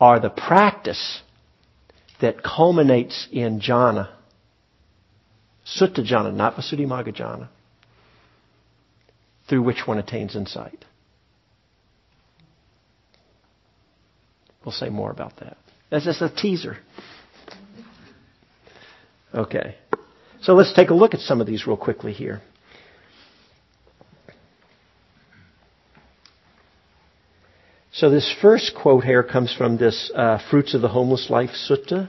are 0.00 0.18
the 0.18 0.30
practice 0.30 1.22
that 2.20 2.42
culminates 2.42 3.28
in 3.30 3.60
jhana, 3.60 4.10
sutta 5.64 6.00
jhana, 6.00 6.34
not 6.34 6.56
visuddhimagga 6.56 7.14
jhana, 7.14 7.48
through 9.48 9.62
which 9.62 9.82
one 9.86 9.98
attains 9.98 10.34
insight. 10.34 10.84
We'll 14.64 14.72
say 14.72 14.88
more 14.88 15.10
about 15.10 15.38
that. 15.40 15.56
That's 15.90 16.04
just 16.04 16.22
a 16.22 16.28
teaser. 16.28 16.78
Okay. 19.34 19.76
So 20.42 20.54
let's 20.54 20.72
take 20.72 20.90
a 20.90 20.94
look 20.94 21.14
at 21.14 21.20
some 21.20 21.40
of 21.40 21.46
these 21.46 21.66
real 21.66 21.76
quickly 21.76 22.12
here. 22.12 22.42
So 27.94 28.08
this 28.08 28.34
first 28.40 28.74
quote 28.74 29.04
here 29.04 29.22
comes 29.22 29.52
from 29.52 29.76
this 29.76 30.10
uh, 30.14 30.38
Fruits 30.50 30.72
of 30.72 30.80
the 30.80 30.88
Homeless 30.88 31.28
Life 31.28 31.50
Sutta. 31.50 32.08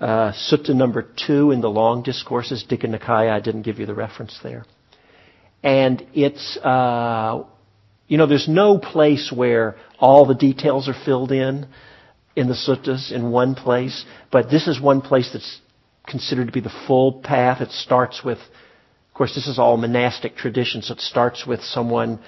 Uh, 0.00 0.32
sutta 0.32 0.74
number 0.74 1.06
two 1.26 1.50
in 1.50 1.60
the 1.60 1.68
long 1.68 2.02
discourses, 2.02 2.64
Digha 2.66 2.86
Nikaya. 2.86 3.32
I 3.32 3.40
didn't 3.40 3.62
give 3.62 3.78
you 3.78 3.84
the 3.84 3.94
reference 3.94 4.40
there. 4.42 4.64
And 5.62 6.06
it's, 6.14 6.56
uh, 6.56 7.44
you 8.08 8.16
know, 8.16 8.24
there's 8.24 8.48
no 8.48 8.78
place 8.78 9.30
where 9.30 9.76
all 9.98 10.24
the 10.24 10.34
details 10.34 10.88
are 10.88 10.96
filled 11.04 11.32
in 11.32 11.66
in 12.34 12.48
the 12.48 12.54
suttas 12.54 13.12
in 13.12 13.30
one 13.30 13.56
place, 13.56 14.06
but 14.32 14.48
this 14.50 14.66
is 14.66 14.80
one 14.80 15.02
place 15.02 15.28
that's 15.34 15.60
considered 16.06 16.46
to 16.46 16.52
be 16.52 16.60
the 16.60 16.72
full 16.86 17.20
path. 17.20 17.60
It 17.60 17.72
starts 17.72 18.24
with, 18.24 18.38
of 18.38 19.14
course, 19.14 19.34
this 19.34 19.48
is 19.48 19.58
all 19.58 19.76
monastic 19.76 20.34
tradition, 20.34 20.80
so 20.80 20.94
it 20.94 21.00
starts 21.00 21.46
with 21.46 21.62
someone 21.62 22.20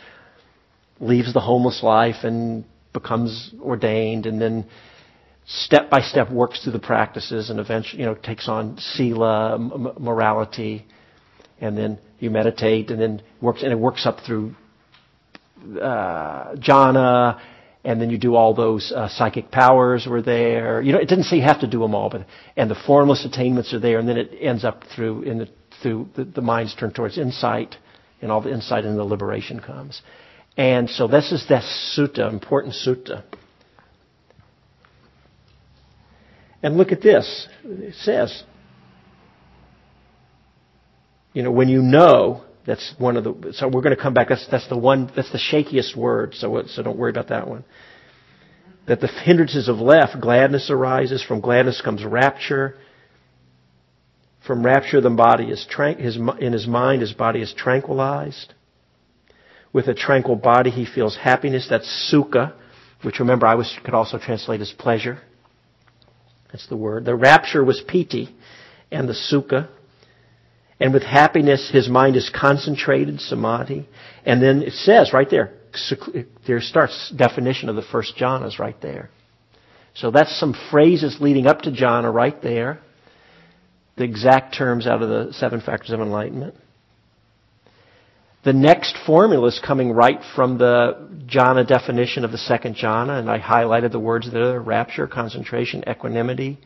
leaves 1.00 1.32
the 1.32 1.40
homeless 1.40 1.82
life 1.82 2.24
and 2.24 2.64
becomes 2.92 3.54
ordained, 3.60 4.26
and 4.26 4.40
then 4.40 4.66
step 5.46 5.90
by 5.90 6.00
step 6.00 6.30
works 6.30 6.62
through 6.62 6.72
the 6.72 6.78
practices, 6.78 7.50
and 7.50 7.60
eventually, 7.60 8.00
you 8.00 8.06
know, 8.06 8.14
takes 8.14 8.48
on 8.48 8.78
sila, 8.78 9.54
m- 9.54 9.92
morality, 9.98 10.86
and 11.60 11.76
then 11.76 11.98
you 12.18 12.30
meditate, 12.30 12.90
and 12.90 13.00
then 13.00 13.22
works, 13.40 13.62
and 13.62 13.72
it 13.72 13.78
works 13.78 14.06
up 14.06 14.18
through 14.26 14.54
uh, 15.80 16.54
jhana, 16.56 17.40
and 17.84 18.00
then 18.00 18.10
you 18.10 18.18
do 18.18 18.34
all 18.34 18.54
those 18.54 18.92
uh, 18.94 19.08
psychic 19.08 19.50
powers 19.50 20.06
were 20.06 20.22
there. 20.22 20.82
You 20.82 20.92
know, 20.92 20.98
it 20.98 21.08
didn't 21.08 21.24
say 21.24 21.36
you 21.36 21.42
have 21.42 21.60
to 21.60 21.66
do 21.66 21.80
them 21.80 21.94
all, 21.94 22.10
but 22.10 22.26
and 22.56 22.70
the 22.70 22.78
formless 22.86 23.24
attainments 23.24 23.72
are 23.72 23.80
there, 23.80 23.98
and 23.98 24.08
then 24.08 24.16
it 24.16 24.30
ends 24.40 24.64
up 24.64 24.84
through 24.94 25.22
in 25.22 25.38
the 25.38 25.48
through 25.82 26.08
the, 26.16 26.24
the 26.24 26.40
mind's 26.40 26.74
turned 26.74 26.94
towards 26.94 27.18
insight, 27.18 27.76
and 28.20 28.32
all 28.32 28.40
the 28.40 28.52
insight 28.52 28.84
and 28.84 28.98
the 28.98 29.04
liberation 29.04 29.60
comes. 29.60 30.02
And 30.58 30.90
so 30.90 31.06
this 31.06 31.30
is 31.30 31.46
that 31.48 31.62
sutta, 31.62 32.28
important 32.28 32.74
sutta. 32.74 33.22
And 36.62 36.76
look 36.76 36.90
at 36.90 37.00
this. 37.00 37.46
It 37.62 37.94
says, 37.94 38.42
you 41.32 41.44
know, 41.44 41.52
when 41.52 41.68
you 41.68 41.80
know 41.80 42.42
that's 42.66 42.92
one 42.98 43.16
of 43.16 43.22
the. 43.22 43.52
So 43.52 43.68
we're 43.68 43.82
going 43.82 43.94
to 43.94 44.02
come 44.02 44.14
back. 44.14 44.28
That's 44.28 44.46
that's 44.50 44.68
the 44.68 44.76
one. 44.76 45.10
That's 45.14 45.30
the 45.30 45.38
shakiest 45.38 45.96
word. 45.96 46.34
So 46.34 46.60
so 46.66 46.82
don't 46.82 46.98
worry 46.98 47.10
about 47.10 47.28
that 47.28 47.46
one. 47.46 47.64
That 48.88 49.00
the 49.00 49.06
hindrances 49.06 49.68
have 49.68 49.76
left. 49.76 50.20
Gladness 50.20 50.70
arises. 50.70 51.22
From 51.22 51.40
gladness 51.40 51.80
comes 51.80 52.04
rapture. 52.04 52.74
From 54.44 54.66
rapture, 54.66 55.00
the 55.00 55.10
body 55.10 55.44
is 55.44 55.66
tran- 55.70 56.00
his, 56.00 56.16
in 56.40 56.52
his 56.52 56.66
mind. 56.66 57.02
His 57.02 57.12
body 57.12 57.42
is 57.42 57.54
tranquilized. 57.54 58.54
With 59.72 59.88
a 59.88 59.94
tranquil 59.94 60.36
body, 60.36 60.70
he 60.70 60.86
feels 60.86 61.16
happiness. 61.16 61.66
That's 61.68 62.10
sukha, 62.12 62.54
which 63.02 63.20
remember 63.20 63.46
I 63.46 63.54
was 63.54 63.76
could 63.84 63.94
also 63.94 64.18
translate 64.18 64.60
as 64.60 64.72
pleasure. 64.72 65.20
That's 66.50 66.66
the 66.68 66.76
word. 66.76 67.04
The 67.04 67.14
rapture 67.14 67.62
was 67.62 67.82
piti, 67.86 68.34
and 68.90 69.08
the 69.08 69.12
sukha 69.12 69.68
and 70.80 70.92
with 70.94 71.02
happiness, 71.02 71.70
his 71.72 71.88
mind 71.88 72.16
is 72.16 72.30
concentrated, 72.34 73.20
samadhi. 73.20 73.88
And 74.24 74.42
then 74.42 74.62
it 74.62 74.74
says 74.74 75.12
right 75.12 75.28
there, 75.28 75.52
there 76.46 76.60
starts 76.60 77.12
definition 77.16 77.68
of 77.68 77.76
the 77.76 77.82
first 77.82 78.16
jhanas 78.16 78.58
right 78.58 78.80
there. 78.80 79.10
So 79.94 80.10
that's 80.10 80.38
some 80.38 80.54
phrases 80.70 81.16
leading 81.20 81.46
up 81.46 81.62
to 81.62 81.72
jhana 81.72 82.12
right 82.12 82.40
there. 82.40 82.80
The 83.96 84.04
exact 84.04 84.54
terms 84.56 84.86
out 84.86 85.02
of 85.02 85.08
the 85.08 85.32
seven 85.32 85.60
factors 85.60 85.90
of 85.90 86.00
enlightenment. 86.00 86.54
The 88.44 88.52
next 88.52 88.96
formula 89.04 89.48
is 89.48 89.60
coming 89.64 89.92
right 89.92 90.20
from 90.36 90.58
the 90.58 91.08
jhana 91.26 91.66
definition 91.66 92.24
of 92.24 92.30
the 92.30 92.38
second 92.38 92.76
jhana, 92.76 93.18
and 93.18 93.28
I 93.28 93.40
highlighted 93.40 93.90
the 93.90 93.98
words 93.98 94.30
there 94.32 94.60
rapture, 94.60 95.08
concentration, 95.08 95.82
equanimity, 95.88 96.58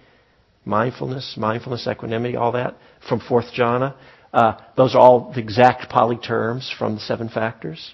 mindfulness, 0.66 1.34
mindfulness, 1.36 1.86
equanimity, 1.86 2.36
all 2.36 2.52
that 2.52 2.76
from 3.08 3.20
fourth 3.20 3.46
jhana. 3.56 3.94
Uh, 4.32 4.54
those 4.76 4.94
are 4.94 4.98
all 4.98 5.32
the 5.32 5.40
exact 5.40 5.90
Pali 5.90 6.16
terms 6.16 6.72
from 6.78 6.94
the 6.94 7.00
seven 7.00 7.28
factors. 7.28 7.92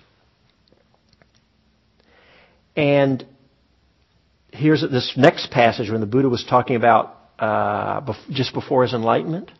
And 2.77 3.25
here's 4.53 4.83
this 4.83 5.15
next 5.17 5.51
passage 5.51 5.91
when 5.91 6.01
the 6.01 6.07
Buddha 6.07 6.29
was 6.29 6.45
talking 6.45 6.77
about 6.77 7.17
uh, 7.39 8.13
just 8.31 8.55
before 8.55 8.83
his 8.83 8.93
enlightenment. 8.93 9.51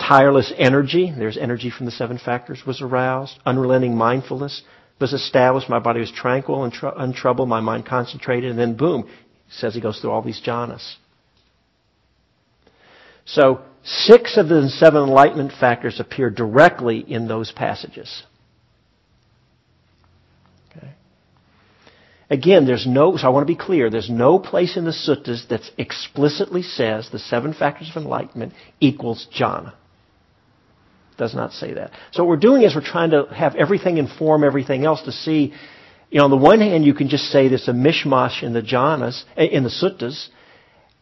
Tireless 0.00 0.52
energy, 0.56 1.12
there's 1.16 1.36
energy 1.36 1.70
from 1.70 1.84
the 1.84 1.92
seven 1.92 2.18
factors, 2.18 2.62
was 2.66 2.80
aroused. 2.80 3.38
Unrelenting 3.44 3.94
mindfulness 3.94 4.62
was 4.98 5.12
established. 5.12 5.68
My 5.68 5.78
body 5.78 6.00
was 6.00 6.10
tranquil 6.10 6.64
and 6.64 6.72
tr- 6.72 6.88
untroubled. 6.96 7.48
My 7.48 7.60
mind 7.60 7.86
concentrated. 7.86 8.50
And 8.50 8.58
then, 8.58 8.76
boom, 8.76 9.06
he 9.06 9.52
says 9.52 9.74
he 9.74 9.80
goes 9.80 10.00
through 10.00 10.10
all 10.10 10.22
these 10.22 10.40
jhanas. 10.44 10.96
So, 13.26 13.60
six 13.84 14.38
of 14.38 14.48
the 14.48 14.68
seven 14.70 15.02
enlightenment 15.02 15.52
factors 15.52 16.00
appear 16.00 16.30
directly 16.30 16.98
in 16.98 17.28
those 17.28 17.52
passages. 17.52 18.24
Okay. 20.70 20.92
Again, 22.30 22.66
there's 22.66 22.86
no, 22.86 23.16
so 23.18 23.26
I 23.26 23.30
want 23.30 23.46
to 23.46 23.52
be 23.52 23.58
clear, 23.58 23.90
there's 23.90 24.10
no 24.10 24.38
place 24.38 24.76
in 24.76 24.86
the 24.86 24.92
suttas 24.92 25.46
that 25.48 25.60
explicitly 25.76 26.62
says 26.62 27.10
the 27.10 27.18
seven 27.18 27.52
factors 27.52 27.90
of 27.94 28.02
enlightenment 28.02 28.54
equals 28.80 29.28
jhana. 29.38 29.74
Does 31.20 31.34
not 31.34 31.52
say 31.52 31.74
that. 31.74 31.90
So 32.12 32.24
what 32.24 32.30
we're 32.30 32.48
doing 32.48 32.62
is 32.62 32.74
we're 32.74 32.80
trying 32.80 33.10
to 33.10 33.26
have 33.26 33.54
everything 33.54 33.98
inform 33.98 34.42
everything 34.42 34.86
else 34.86 35.02
to 35.02 35.12
see 35.12 35.52
you 36.10 36.18
know, 36.18 36.24
on 36.24 36.30
the 36.30 36.36
one 36.36 36.60
hand, 36.60 36.84
you 36.84 36.94
can 36.94 37.08
just 37.08 37.24
say 37.24 37.48
there's 37.48 37.68
a 37.68 37.72
mishmash 37.72 38.42
in 38.42 38.54
the 38.54 38.62
jhanas, 38.62 39.22
eh, 39.36 39.44
in 39.44 39.62
the 39.62 39.68
suttas, 39.68 40.28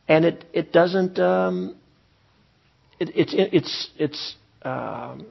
and 0.07 0.25
it 0.25 0.45
it 0.53 0.73
doesn't 0.73 1.19
um, 1.21 1.77
it, 2.99 3.11
it's 3.15 3.33
it's 3.37 3.91
it's 3.97 4.35
um, 4.63 5.27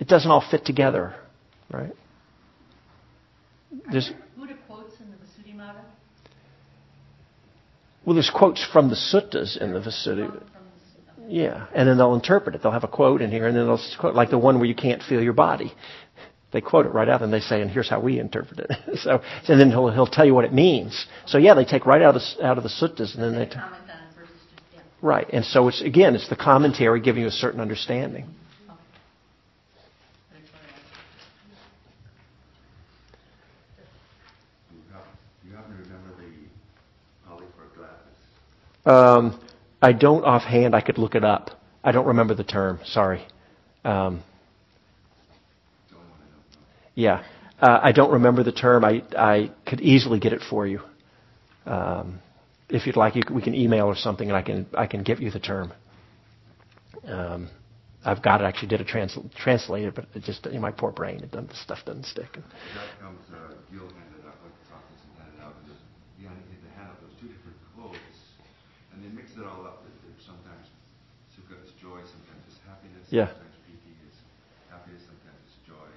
it 0.00 0.08
doesn't 0.08 0.30
all 0.30 0.44
fit 0.50 0.64
together, 0.64 1.14
right? 1.70 1.92
There's 3.92 4.10
Buddha 4.36 4.56
quotes 4.66 4.94
in 5.00 5.10
the 5.10 5.16
Visuddhimagga 5.16 5.84
well, 8.04 8.14
there's 8.14 8.32
quotes 8.34 8.64
from 8.72 8.88
the 8.88 8.96
suttas 8.96 9.56
in 9.60 9.74
the 9.74 9.80
Visuddhi. 9.80 10.42
Yeah, 11.26 11.66
and 11.74 11.88
then 11.88 11.96
they'll 11.96 12.14
interpret 12.14 12.54
it. 12.54 12.62
They'll 12.62 12.72
have 12.72 12.84
a 12.84 12.88
quote 12.88 13.22
in 13.22 13.30
here, 13.30 13.46
and 13.46 13.56
then 13.56 13.66
they'll 13.66 13.80
quote 13.98 14.14
like 14.14 14.30
the 14.30 14.38
one 14.38 14.58
where 14.58 14.66
you 14.66 14.74
can't 14.74 15.02
feel 15.02 15.22
your 15.22 15.32
body. 15.32 15.72
They 16.52 16.60
quote 16.60 16.86
it 16.86 16.90
right 16.90 17.08
out, 17.08 17.22
and 17.22 17.32
they 17.32 17.40
say, 17.40 17.60
"And 17.62 17.70
here's 17.70 17.88
how 17.88 18.00
we 18.00 18.20
interpret 18.20 18.60
it." 18.60 18.98
so, 19.00 19.20
and 19.48 19.60
then 19.60 19.70
he'll 19.70 19.90
he'll 19.90 20.06
tell 20.06 20.24
you 20.24 20.34
what 20.34 20.44
it 20.44 20.52
means. 20.52 21.06
So 21.26 21.38
yeah, 21.38 21.54
they 21.54 21.64
take 21.64 21.86
right 21.86 22.02
out 22.02 22.14
of 22.14 22.22
the, 22.22 22.46
out 22.46 22.58
of 22.58 22.62
the 22.62 22.70
suttas, 22.70 23.14
and 23.14 23.22
then 23.22 23.34
they. 23.34 23.46
T- 23.46 23.54
comment 23.54 23.74
on 23.82 23.88
it 23.90 24.16
versus 24.16 24.36
just, 24.54 24.62
yeah. 24.74 24.80
right, 25.02 25.26
and 25.32 25.44
so 25.44 25.68
it's 25.68 25.82
again, 25.82 26.14
it's 26.14 26.28
the 26.28 26.36
commentary 26.36 27.00
giving 27.00 27.22
you 27.22 27.28
a 27.28 27.32
certain 27.32 27.60
understanding. 27.60 28.26
Do 34.70 34.76
you 34.76 34.82
happen, 34.92 35.10
do 35.42 35.48
you 35.48 35.56
happen 35.56 35.72
to 35.72 35.82
remember 35.82 36.10
the 36.18 36.30
Pali 37.26 37.46
for 37.56 37.66
gladness? 37.76 39.34
Um, 39.34 39.43
I 39.84 39.92
don't 39.92 40.24
offhand. 40.24 40.74
I 40.74 40.80
could 40.80 40.98
look 40.98 41.14
it 41.14 41.24
up. 41.24 41.50
I 41.82 41.92
don't 41.92 42.06
remember 42.06 42.34
the 42.34 42.44
term. 42.44 42.80
Sorry. 42.84 43.22
Um, 43.84 44.22
yeah, 46.94 47.22
uh, 47.60 47.80
I 47.82 47.92
don't 47.92 48.12
remember 48.12 48.42
the 48.42 48.52
term. 48.52 48.84
I 48.84 49.02
I 49.16 49.50
could 49.66 49.80
easily 49.80 50.18
get 50.20 50.32
it 50.32 50.42
for 50.50 50.66
you. 50.66 50.80
Um, 51.66 52.20
if 52.68 52.86
you'd 52.86 52.96
like, 52.96 53.14
you, 53.16 53.22
we 53.30 53.42
can 53.42 53.54
email 53.54 53.86
or 53.86 53.96
something, 53.96 54.28
and 54.28 54.36
I 54.36 54.42
can 54.42 54.66
I 54.84 54.86
can 54.86 55.02
give 55.02 55.20
you 55.20 55.30
the 55.30 55.40
term. 55.40 55.72
Um, 57.06 57.50
I've 58.04 58.22
got 58.22 58.40
it. 58.40 58.44
I 58.44 58.48
actually 58.48 58.68
did 58.68 58.80
a 58.80 58.84
trans, 58.84 59.18
translate 59.36 59.84
it, 59.84 59.94
but 59.94 60.06
it 60.14 60.22
just 60.24 60.46
in 60.46 60.60
my 60.60 60.70
poor 60.70 60.92
brain, 60.92 61.20
it 61.20 61.30
doesn't, 61.30 61.48
the 61.48 61.56
stuff 61.56 61.80
doesn't 61.86 62.04
stick. 62.04 62.32
That 62.36 62.42
comes, 63.00 63.20
uh, 63.32 63.56
Gil 63.72 63.88
handed 63.88 64.28
out, 64.28 64.36
like 64.44 64.52
the 64.60 64.66
talkers 64.68 65.00
and 65.08 65.12
handed 65.24 65.40
out, 65.40 65.56
and 65.56 65.64
there's, 65.72 65.82
behind 66.20 66.36
the 66.44 66.72
handout, 66.76 67.00
there's 67.00 67.16
two 67.16 67.28
different 67.32 67.56
quotes, 67.72 67.96
and 68.92 69.00
they 69.00 69.08
mix 69.08 69.32
it 69.40 69.44
all 69.48 69.64
up. 69.64 69.80
There's 69.88 70.20
sometimes 70.20 70.68
sukha 71.32 71.56
is 71.64 71.72
joy, 71.80 72.00
sometimes 72.04 72.44
it's 72.52 72.60
happiness, 72.68 73.03
Yeah. 73.14 73.30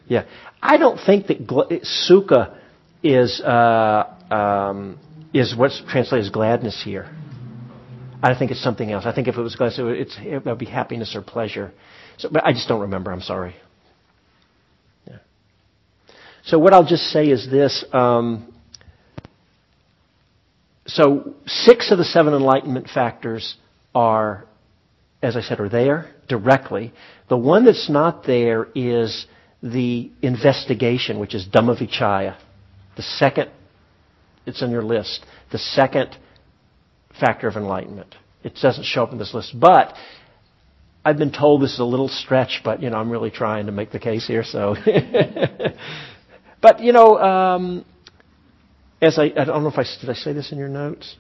Yeah, 0.07 0.25
I 0.61 0.77
don't 0.77 0.99
think 1.03 1.27
that 1.27 1.47
gl- 1.47 1.83
sukha 2.09 2.55
is 3.03 3.41
uh, 3.41 4.13
um, 4.31 4.99
is 5.33 5.55
what's 5.55 5.81
translated 5.89 6.27
as 6.27 6.31
gladness 6.31 6.81
here. 6.85 7.13
I 8.23 8.37
think 8.37 8.51
it's 8.51 8.63
something 8.63 8.89
else. 8.91 9.05
I 9.05 9.13
think 9.13 9.27
if 9.27 9.35
it 9.35 9.41
was 9.41 9.55
gladness, 9.55 9.79
it 9.79 9.83
would, 9.83 9.97
it 9.97 10.45
would 10.45 10.57
be 10.59 10.65
happiness 10.65 11.13
or 11.15 11.21
pleasure. 11.21 11.73
So, 12.17 12.29
but 12.31 12.45
I 12.45 12.53
just 12.53 12.67
don't 12.67 12.81
remember. 12.81 13.11
I'm 13.11 13.21
sorry. 13.21 13.55
Yeah. 15.07 15.17
So 16.45 16.59
what 16.59 16.73
I'll 16.73 16.85
just 16.85 17.03
say 17.09 17.27
is 17.29 17.49
this. 17.49 17.83
Um, 17.91 18.53
so 20.85 21.33
six 21.47 21.91
of 21.91 21.97
the 21.97 22.05
seven 22.05 22.33
enlightenment 22.33 22.89
factors 22.93 23.57
are, 23.93 24.46
as 25.27 25.35
I 25.35 25.41
said, 25.41 25.59
are 25.59 25.67
there 25.67 26.09
directly. 26.29 26.93
The 27.27 27.35
one 27.35 27.65
that's 27.65 27.89
not 27.89 28.25
there 28.25 28.67
is 28.73 29.25
the 29.61 30.09
investigation, 30.21 31.19
which 31.19 31.35
is 31.35 31.45
Dhammavichaya. 31.45 32.37
The 32.95 33.01
second, 33.03 33.51
it's 34.45 34.63
on 34.63 34.71
your 34.71 34.83
list, 34.83 35.25
the 35.51 35.57
second 35.57 36.15
factor 37.19 37.49
of 37.49 37.57
enlightenment. 37.57 38.15
It 38.41 38.55
doesn't 38.61 38.85
show 38.85 39.03
up 39.03 39.11
in 39.11 39.17
this 39.17 39.33
list, 39.33 39.59
but 39.59 39.95
I've 41.03 41.17
been 41.17 41.33
told 41.33 41.61
this 41.61 41.73
is 41.73 41.79
a 41.79 41.83
little 41.85 42.07
stretch, 42.07 42.61
but 42.63 42.81
you 42.81 42.89
know 42.89 42.97
I'm 42.97 43.09
really 43.09 43.31
trying 43.31 43.65
to 43.65 43.73
make 43.73 43.91
the 43.91 43.99
case 43.99 44.25
here. 44.25 44.45
So, 44.45 44.75
but 46.61 46.79
you 46.79 46.93
know, 46.93 47.17
um, 47.17 47.85
as 49.01 49.19
I 49.19 49.25
I 49.25 49.43
don't 49.43 49.63
know 49.63 49.69
if 49.69 49.77
I 49.77 49.83
did 49.99 50.09
I 50.09 50.13
say 50.13 50.31
this 50.31 50.53
in 50.53 50.57
your 50.57 50.69
notes. 50.69 51.17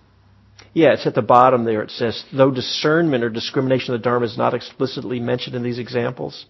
Yeah, 0.73 0.93
it's 0.93 1.07
at 1.07 1.15
the 1.15 1.21
bottom 1.21 1.63
there. 1.63 1.81
It 1.81 1.91
says, 1.91 2.23
though 2.31 2.51
discernment 2.51 3.23
or 3.23 3.29
discrimination 3.29 3.93
of 3.93 4.01
the 4.01 4.03
Dharma 4.03 4.25
is 4.25 4.37
not 4.37 4.53
explicitly 4.53 5.19
mentioned 5.19 5.55
in 5.55 5.63
these 5.63 5.79
examples, 5.79 6.45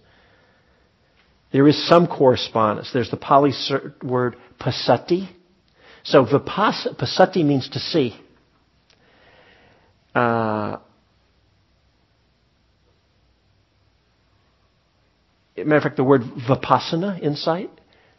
there 1.52 1.66
is 1.66 1.88
some 1.88 2.06
correspondence. 2.06 2.90
There's 2.92 3.10
the 3.10 3.16
Pali 3.16 3.52
word 4.02 4.36
passati. 4.60 5.28
So 6.04 6.24
vipas- 6.24 6.94
passati 6.96 7.44
means 7.44 7.68
to 7.70 7.78
see. 7.78 8.18
Uh, 10.14 10.78
matter 15.56 15.76
of 15.76 15.82
fact, 15.82 15.96
the 15.96 16.04
word 16.04 16.22
vipassana, 16.22 17.20
insight, 17.22 17.70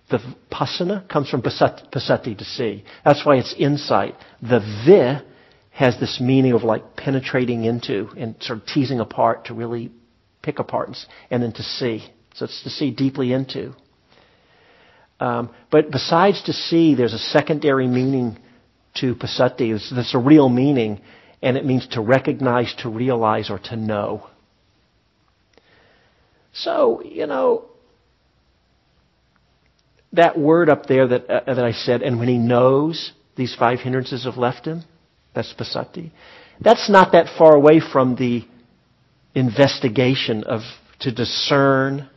the 0.10 0.20
passana 0.52 1.08
comes 1.08 1.30
from 1.30 1.42
passati, 1.42 2.38
to 2.38 2.44
see. 2.44 2.84
That's 3.06 3.26
why 3.26 3.38
it's 3.38 3.54
insight. 3.58 4.16
The 4.42 4.60
vi 4.60 5.22
has 5.80 5.98
this 5.98 6.20
meaning 6.20 6.52
of 6.52 6.62
like 6.64 6.98
penetrating 6.98 7.64
into 7.64 8.10
and 8.18 8.36
sort 8.42 8.60
of 8.60 8.66
teasing 8.66 9.00
apart 9.00 9.46
to 9.46 9.54
really 9.54 9.90
pick 10.42 10.60
apart 10.60 10.90
and, 11.32 11.42
then 11.42 11.54
to 11.54 11.64
see. 11.64 12.04
So 12.36 12.44
it's 12.44 12.64
to 12.64 12.70
see 12.70 12.92
deeply 12.92 13.32
into. 13.32 13.74
Um, 15.22 15.50
but 15.72 15.90
besides 15.90 16.44
to 16.44 16.54
see, 16.54 16.96
there's 16.96 17.14
a 17.14 17.18
secondary 17.18 17.88
meaning 17.88 18.38
to 18.96 19.16
passati. 19.16 19.74
It's, 19.74 19.90
that's 19.90 20.14
a 20.14 20.18
real 20.18 20.50
meaning, 20.50 21.00
and 21.42 21.56
it 21.56 21.64
means 21.64 21.88
to 21.92 22.02
recognize, 22.02 22.76
to 22.80 22.90
realize, 22.90 23.50
or 23.50 23.60
to 23.60 23.78
know. 23.78 24.28
So, 26.52 27.02
you 27.06 27.26
know, 27.26 27.64
that 30.12 30.38
word 30.38 30.68
up 30.68 30.88
there 30.88 31.08
that, 31.08 31.30
uh, 31.30 31.54
that 31.54 31.64
I 31.64 31.72
said, 31.72 32.02
and 32.02 32.20
when 32.20 32.28
he 32.28 32.38
knows 32.38 33.14
these 33.38 33.56
five 33.56 33.80
hindrances 33.80 34.26
have 34.26 34.36
left 34.36 34.66
him, 34.66 34.84
that's 35.34 35.54
passati. 35.54 36.12
That's 36.60 36.90
not 36.90 37.14
that 37.14 37.28
far 37.38 37.56
away 37.56 37.80
from 37.80 38.16
the 38.16 38.46
investigation 39.36 40.44
of 40.44 40.62
to 41.00 41.12
discern 41.12 42.10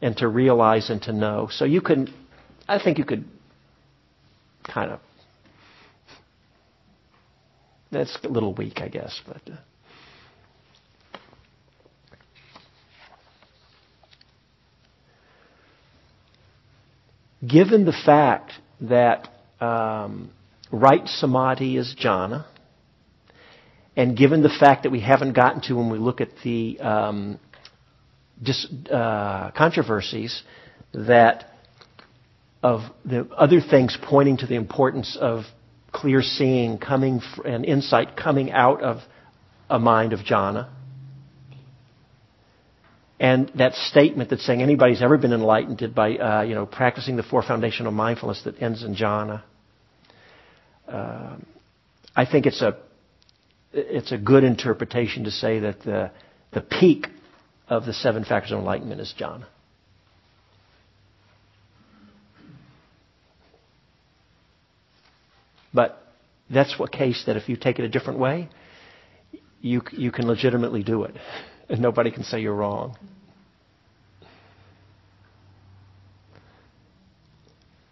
and 0.00 0.16
to 0.18 0.28
realize 0.28 0.90
and 0.90 1.02
to 1.02 1.12
know. 1.12 1.48
So 1.50 1.64
you 1.64 1.80
can, 1.80 2.12
I 2.68 2.82
think 2.82 2.98
you 2.98 3.04
could 3.04 3.24
kind 4.64 4.90
of, 4.90 5.00
that's 7.90 8.16
a 8.24 8.28
little 8.28 8.54
weak, 8.54 8.80
I 8.80 8.88
guess, 8.88 9.20
but. 9.26 9.42
Uh, 9.46 9.56
given 17.46 17.84
the 17.84 17.92
fact 18.04 18.52
that 18.80 19.28
um, 19.60 20.30
right 20.72 21.06
samadhi 21.06 21.76
is 21.76 21.94
jhana, 22.02 22.44
and 23.96 24.16
given 24.16 24.42
the 24.42 24.48
fact 24.48 24.82
that 24.82 24.90
we 24.90 25.00
haven't 25.00 25.32
gotten 25.32 25.60
to 25.62 25.74
when 25.74 25.90
we 25.90 25.98
look 25.98 26.20
at 26.20 26.28
the 26.44 26.78
um, 26.80 27.38
dis, 28.42 28.66
uh, 28.90 29.50
controversies 29.52 30.42
that 30.92 31.50
of 32.62 32.80
the 33.04 33.28
other 33.36 33.60
things 33.60 33.96
pointing 34.02 34.38
to 34.38 34.46
the 34.46 34.54
importance 34.54 35.16
of 35.20 35.44
clear 35.92 36.20
seeing 36.20 36.78
coming 36.78 37.20
f- 37.22 37.44
and 37.44 37.64
insight 37.64 38.16
coming 38.16 38.50
out 38.50 38.82
of 38.82 38.98
a 39.70 39.78
mind 39.78 40.12
of 40.12 40.20
jhana. 40.20 40.68
And 43.18 43.50
that 43.54 43.74
statement 43.74 44.28
that's 44.28 44.44
saying 44.44 44.62
anybody's 44.62 45.00
ever 45.00 45.16
been 45.16 45.32
enlightened 45.32 45.94
by 45.94 46.16
uh, 46.16 46.42
you 46.42 46.54
know 46.54 46.66
practicing 46.66 47.16
the 47.16 47.22
four 47.22 47.42
foundational 47.42 47.92
mindfulness 47.92 48.42
that 48.44 48.60
ends 48.60 48.82
in 48.82 48.94
jhana. 48.94 49.42
Um, 50.88 51.46
I 52.14 52.24
think 52.24 52.46
it's 52.46 52.62
a 52.62 52.76
it's 53.72 54.12
a 54.12 54.18
good 54.18 54.44
interpretation 54.44 55.24
to 55.24 55.30
say 55.30 55.60
that 55.60 55.80
the 55.82 56.10
the 56.52 56.60
peak 56.60 57.08
of 57.68 57.84
the 57.84 57.92
seven 57.92 58.24
factors 58.24 58.52
of 58.52 58.58
enlightenment 58.58 59.00
is 59.00 59.12
jhana. 59.18 59.46
But 65.74 65.98
that's 66.48 66.78
what 66.78 66.90
case 66.90 67.24
that 67.26 67.36
if 67.36 67.48
you 67.48 67.56
take 67.56 67.78
it 67.78 67.84
a 67.84 67.88
different 67.88 68.18
way, 68.18 68.48
you 69.60 69.82
you 69.92 70.10
can 70.10 70.26
legitimately 70.26 70.82
do 70.82 71.04
it, 71.04 71.14
and 71.68 71.80
nobody 71.80 72.10
can 72.10 72.24
say 72.24 72.40
you're 72.40 72.54
wrong. 72.54 72.96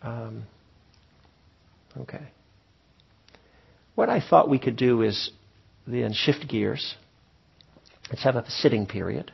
Um, 0.02 0.44
okay. 1.98 2.28
What 3.94 4.08
I 4.08 4.20
thought 4.20 4.48
we 4.48 4.58
could 4.58 4.76
do 4.76 5.02
is 5.02 5.30
then 5.86 6.12
shift 6.12 6.48
gears. 6.48 6.96
Let's 8.10 8.24
have 8.24 8.36
a 8.36 8.48
sitting 8.50 8.86
period. 8.86 9.32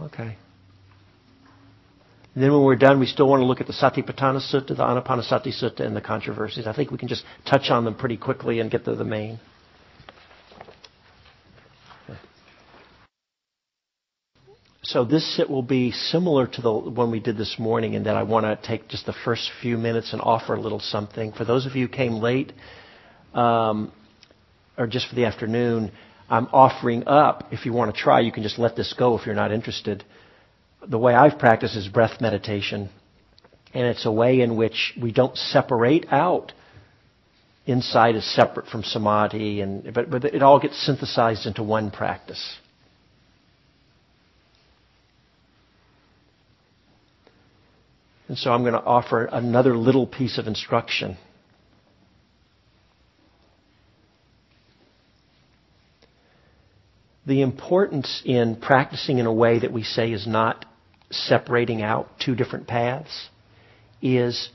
Okay. 0.00 0.36
And 2.34 2.42
then 2.42 2.50
when 2.52 2.64
we're 2.64 2.76
done, 2.76 2.98
we 2.98 3.06
still 3.06 3.28
want 3.28 3.40
to 3.40 3.46
look 3.46 3.60
at 3.60 3.66
the 3.66 3.74
Satipatthana 3.74 4.40
Sutta, 4.52 4.68
the 4.68 4.74
Anapanasati 4.76 5.48
Sutta, 5.48 5.80
and 5.80 5.94
the 5.94 6.00
controversies. 6.00 6.66
I 6.66 6.72
think 6.72 6.90
we 6.90 6.98
can 6.98 7.08
just 7.08 7.24
touch 7.48 7.70
on 7.70 7.84
them 7.84 7.94
pretty 7.94 8.16
quickly 8.16 8.60
and 8.60 8.70
get 8.70 8.84
to 8.86 8.96
the 8.96 9.04
main. 9.04 9.38
So 14.84 15.04
this 15.04 15.36
sit 15.36 15.48
will 15.48 15.62
be 15.62 15.92
similar 15.92 16.48
to 16.48 16.60
the 16.60 16.72
one 16.72 17.12
we 17.12 17.20
did 17.20 17.36
this 17.36 17.56
morning 17.56 17.94
in 17.94 18.04
that 18.04 18.16
I 18.16 18.24
want 18.24 18.46
to 18.46 18.58
take 18.66 18.88
just 18.88 19.06
the 19.06 19.14
first 19.24 19.48
few 19.60 19.78
minutes 19.78 20.12
and 20.12 20.20
offer 20.20 20.54
a 20.54 20.60
little 20.60 20.80
something. 20.80 21.32
For 21.32 21.44
those 21.44 21.66
of 21.66 21.76
you 21.76 21.86
who 21.86 21.92
came 21.92 22.14
late, 22.14 22.52
um, 23.32 23.92
or 24.76 24.88
just 24.88 25.08
for 25.08 25.14
the 25.14 25.26
afternoon, 25.26 25.92
I'm 26.28 26.48
offering 26.52 27.06
up, 27.06 27.52
if 27.52 27.64
you 27.64 27.72
want 27.72 27.94
to 27.94 28.00
try, 28.00 28.20
you 28.20 28.32
can 28.32 28.42
just 28.42 28.58
let 28.58 28.74
this 28.74 28.92
go 28.92 29.16
if 29.16 29.24
you're 29.24 29.36
not 29.36 29.52
interested. 29.52 30.02
The 30.84 30.98
way 30.98 31.14
I've 31.14 31.38
practiced 31.38 31.76
is 31.76 31.86
breath 31.86 32.20
meditation. 32.20 32.90
And 33.72 33.86
it's 33.86 34.04
a 34.04 34.12
way 34.12 34.40
in 34.40 34.56
which 34.56 34.94
we 35.00 35.12
don't 35.12 35.36
separate 35.36 36.06
out 36.10 36.52
insight 37.66 38.16
is 38.16 38.34
separate 38.34 38.66
from 38.66 38.82
samadhi, 38.82 39.60
and, 39.60 39.94
but, 39.94 40.10
but 40.10 40.24
it 40.24 40.42
all 40.42 40.58
gets 40.58 40.84
synthesized 40.84 41.46
into 41.46 41.62
one 41.62 41.92
practice. 41.92 42.58
And 48.32 48.38
so 48.38 48.50
I'm 48.50 48.62
going 48.62 48.72
to 48.72 48.82
offer 48.82 49.26
another 49.26 49.76
little 49.76 50.06
piece 50.06 50.38
of 50.38 50.46
instruction. 50.46 51.18
The 57.26 57.42
importance 57.42 58.22
in 58.24 58.56
practicing 58.56 59.18
in 59.18 59.26
a 59.26 59.32
way 59.34 59.58
that 59.58 59.70
we 59.70 59.82
say 59.82 60.12
is 60.12 60.26
not 60.26 60.64
separating 61.10 61.82
out 61.82 62.08
two 62.24 62.34
different 62.34 62.66
paths 62.66 63.28
is 64.00 64.48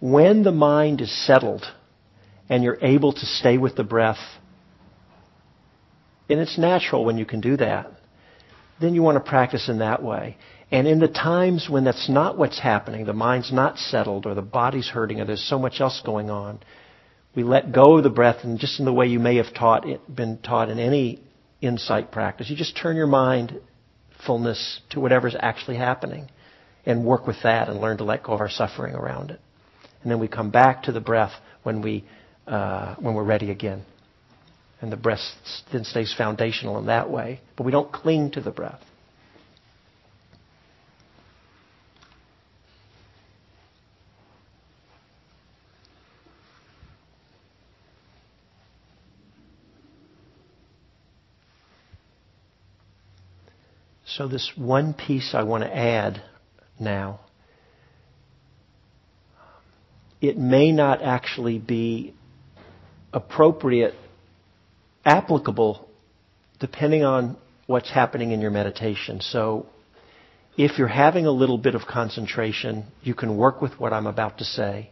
when 0.00 0.42
the 0.42 0.50
mind 0.50 1.02
is 1.02 1.26
settled 1.26 1.66
and 2.48 2.64
you're 2.64 2.78
able 2.80 3.12
to 3.12 3.26
stay 3.26 3.58
with 3.58 3.76
the 3.76 3.84
breath, 3.84 4.38
and 6.30 6.40
it's 6.40 6.56
natural 6.56 7.04
when 7.04 7.18
you 7.18 7.26
can 7.26 7.42
do 7.42 7.58
that, 7.58 7.92
then 8.80 8.94
you 8.94 9.02
want 9.02 9.22
to 9.22 9.30
practice 9.30 9.68
in 9.68 9.80
that 9.80 10.02
way. 10.02 10.38
And 10.70 10.88
in 10.88 10.98
the 10.98 11.08
times 11.08 11.68
when 11.70 11.84
that's 11.84 12.08
not 12.08 12.36
what's 12.36 12.58
happening, 12.58 13.06
the 13.06 13.12
mind's 13.12 13.52
not 13.52 13.78
settled 13.78 14.26
or 14.26 14.34
the 14.34 14.42
body's 14.42 14.88
hurting 14.88 15.20
or 15.20 15.24
there's 15.24 15.48
so 15.48 15.58
much 15.58 15.80
else 15.80 16.02
going 16.04 16.28
on, 16.28 16.58
we 17.36 17.44
let 17.44 17.72
go 17.72 17.98
of 17.98 18.02
the 18.02 18.10
breath 18.10 18.42
and 18.42 18.58
just 18.58 18.80
in 18.80 18.84
the 18.84 18.92
way 18.92 19.06
you 19.06 19.20
may 19.20 19.36
have 19.36 19.54
taught 19.54 19.86
it, 19.88 20.00
been 20.12 20.38
taught 20.38 20.68
in 20.68 20.78
any 20.78 21.20
insight 21.60 22.10
practice, 22.10 22.50
you 22.50 22.56
just 22.56 22.76
turn 22.76 22.96
your 22.96 23.06
mindfulness 23.06 24.80
to 24.90 25.00
whatever's 25.00 25.36
actually 25.38 25.76
happening 25.76 26.28
and 26.84 27.04
work 27.04 27.26
with 27.26 27.36
that 27.42 27.68
and 27.68 27.80
learn 27.80 27.98
to 27.98 28.04
let 28.04 28.22
go 28.22 28.32
of 28.32 28.40
our 28.40 28.50
suffering 28.50 28.94
around 28.94 29.30
it. 29.30 29.40
And 30.02 30.10
then 30.10 30.18
we 30.18 30.28
come 30.28 30.50
back 30.50 30.84
to 30.84 30.92
the 30.92 31.00
breath 31.00 31.32
when 31.62 31.82
we 31.82 32.04
uh, 32.46 32.94
when 32.96 33.14
we're 33.14 33.24
ready 33.24 33.50
again. 33.50 33.84
And 34.80 34.92
the 34.92 34.96
breath 34.96 35.20
then 35.72 35.84
stays 35.84 36.14
foundational 36.16 36.78
in 36.78 36.86
that 36.86 37.10
way. 37.10 37.40
But 37.56 37.64
we 37.64 37.72
don't 37.72 37.90
cling 37.90 38.32
to 38.32 38.40
the 38.40 38.50
breath. 38.50 38.80
So, 54.16 54.28
this 54.28 54.50
one 54.56 54.94
piece 54.94 55.34
I 55.34 55.42
want 55.42 55.62
to 55.62 55.76
add 55.76 56.22
now, 56.80 57.20
it 60.22 60.38
may 60.38 60.72
not 60.72 61.02
actually 61.02 61.58
be 61.58 62.14
appropriate, 63.12 63.92
applicable, 65.04 65.86
depending 66.58 67.04
on 67.04 67.36
what's 67.66 67.90
happening 67.90 68.30
in 68.30 68.40
your 68.40 68.50
meditation. 68.50 69.20
So, 69.20 69.66
if 70.56 70.78
you're 70.78 70.88
having 70.88 71.26
a 71.26 71.30
little 71.30 71.58
bit 71.58 71.74
of 71.74 71.82
concentration, 71.82 72.86
you 73.02 73.12
can 73.12 73.36
work 73.36 73.60
with 73.60 73.78
what 73.78 73.92
I'm 73.92 74.06
about 74.06 74.38
to 74.38 74.44
say. 74.44 74.88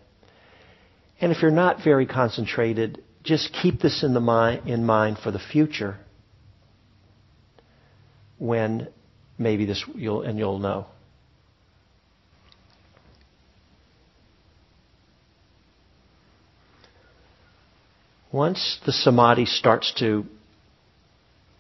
And 1.19 1.33
if 1.33 1.41
you're 1.41 1.51
not 1.51 1.83
very 1.83 2.05
concentrated, 2.05 3.03
just 3.23 3.55
keep 3.63 3.81
this 3.81 4.03
in, 4.03 4.13
the 4.13 4.21
mind, 4.21 4.69
in 4.69 4.85
mind 4.85 5.17
for 5.25 5.31
the 5.31 5.39
future 5.39 5.97
when 8.37 8.89
maybe 9.39 9.65
this 9.65 9.85
you'll 9.95 10.23
and 10.23 10.39
you'll 10.39 10.59
know. 10.59 10.87
Once 18.33 18.81
the 18.85 18.93
samadhi 18.93 19.47
starts 19.47 19.95
to 19.97 20.25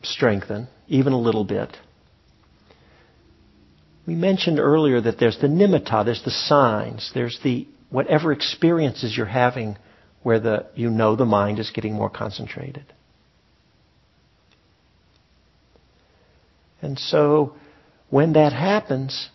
strengthen, 0.02 0.66
even 0.88 1.12
a 1.12 1.18
little 1.18 1.44
bit, 1.44 1.76
we 4.06 4.14
mentioned 4.14 4.58
earlier 4.58 5.00
that 5.00 5.18
there's 5.18 5.38
the 5.40 5.46
nimitta, 5.46 6.04
there's 6.04 6.24
the 6.24 6.30
signs, 6.30 7.12
there's 7.14 7.38
the 7.44 7.66
whatever 7.90 8.32
experiences 8.32 9.16
you're 9.16 9.26
having 9.26 9.76
where 10.24 10.40
the 10.40 10.66
you 10.74 10.90
know 10.90 11.14
the 11.14 11.24
mind 11.24 11.58
is 11.58 11.70
getting 11.70 11.94
more 11.94 12.10
concentrated. 12.10 12.84
And 16.84 16.98
so 16.98 17.54
when 18.10 18.34
that 18.34 18.52
happens, 18.52 19.30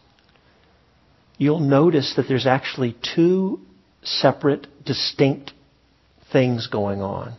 you'll 1.37 1.59
notice 1.59 2.13
that 2.15 2.27
there's 2.27 2.45
actually 2.45 2.95
two 3.15 3.59
separate, 4.03 4.67
distinct 4.85 5.51
things 6.31 6.67
going 6.67 7.01
on. 7.01 7.35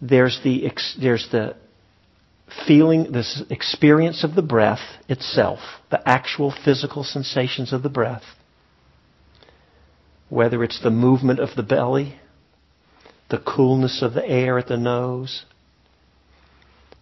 There's 0.00 0.40
the, 0.44 0.70
there's 1.00 1.28
the 1.32 1.56
feeling, 2.66 3.10
this 3.10 3.42
experience 3.50 4.22
of 4.22 4.34
the 4.34 4.42
breath 4.42 5.02
itself, 5.08 5.58
the 5.90 6.08
actual 6.08 6.54
physical 6.64 7.02
sensations 7.02 7.72
of 7.72 7.82
the 7.82 7.88
breath, 7.88 8.22
whether 10.28 10.62
it's 10.62 10.80
the 10.82 10.90
movement 10.90 11.40
of 11.40 11.50
the 11.56 11.62
belly, 11.62 12.16
the 13.30 13.38
coolness 13.38 14.02
of 14.02 14.12
the 14.12 14.26
air 14.26 14.58
at 14.58 14.68
the 14.68 14.76
nose, 14.76 15.44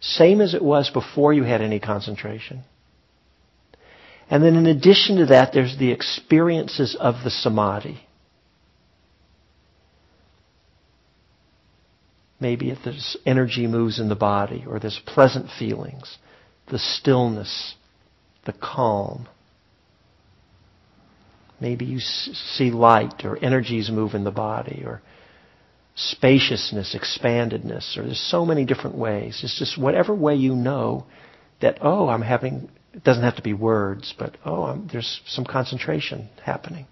same 0.03 0.40
as 0.40 0.53
it 0.53 0.62
was 0.62 0.90
before 0.90 1.32
you 1.32 1.44
had 1.44 1.62
any 1.62 1.78
concentration. 1.78 2.64
And 4.28 4.42
then 4.42 4.57
in 4.57 4.66
addition 4.66 5.16
to 5.18 5.26
that, 5.26 5.53
there's 5.55 5.78
the 5.78 5.92
experiences 5.92 6.96
of 6.98 7.16
the 7.22 7.30
samadhi. 7.30 8.00
Maybe 12.40 12.70
if 12.70 12.78
there's 12.84 13.16
energy 13.24 13.68
moves 13.68 14.00
in 14.00 14.09
the 14.09 14.16
body, 14.16 14.64
or 14.66 14.80
there's 14.80 15.00
pleasant 15.07 15.46
feelings, 15.57 16.18
the 16.68 16.78
stillness, 16.78 17.76
the 18.44 18.53
calm. 18.53 19.28
Maybe 21.61 21.84
you 21.84 22.00
see 22.00 22.72
light 22.72 23.24
or 23.24 23.36
energies 23.36 23.88
move 23.88 24.14
in 24.14 24.24
the 24.24 24.32
body, 24.32 24.82
or 24.84 25.00
spaciousness, 25.95 26.97
expandedness, 26.99 27.97
or 27.97 28.05
there's 28.05 28.30
so 28.30 28.47
many 28.47 28.64
different 28.64 28.97
ways. 28.97 29.40
It's 29.43 29.59
just 29.59 29.78
whatever 29.78 30.14
way 30.14 30.34
you 30.34 30.55
know 30.55 31.07
that, 31.61 31.78
oh, 31.82 32.09
I'm 32.09 32.22
having, 32.22 32.70
it 32.95 33.05
doesn't 33.05 33.22
have 33.22 33.36
to 33.36 33.43
be 33.43 33.53
words, 33.53 34.14
but 34.18 34.36
oh, 34.45 34.64
I'm, 34.64 34.88
there's 34.90 35.20
some 35.26 35.45
concentration 35.45 36.28
happening. 36.43 36.86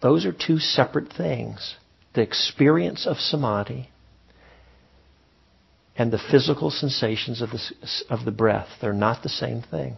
Those 0.00 0.24
are 0.24 0.32
two 0.32 0.58
separate 0.58 1.12
things. 1.12 1.76
The 2.14 2.22
experience 2.22 3.06
of 3.06 3.18
samadhi 3.18 3.90
and 5.96 6.12
the 6.12 6.20
physical 6.30 6.70
sensations 6.70 7.42
of 7.42 7.50
the, 7.50 7.60
of 8.08 8.24
the 8.24 8.30
breath. 8.30 8.68
They're 8.80 8.92
not 8.92 9.22
the 9.22 9.28
same 9.28 9.62
thing. 9.62 9.96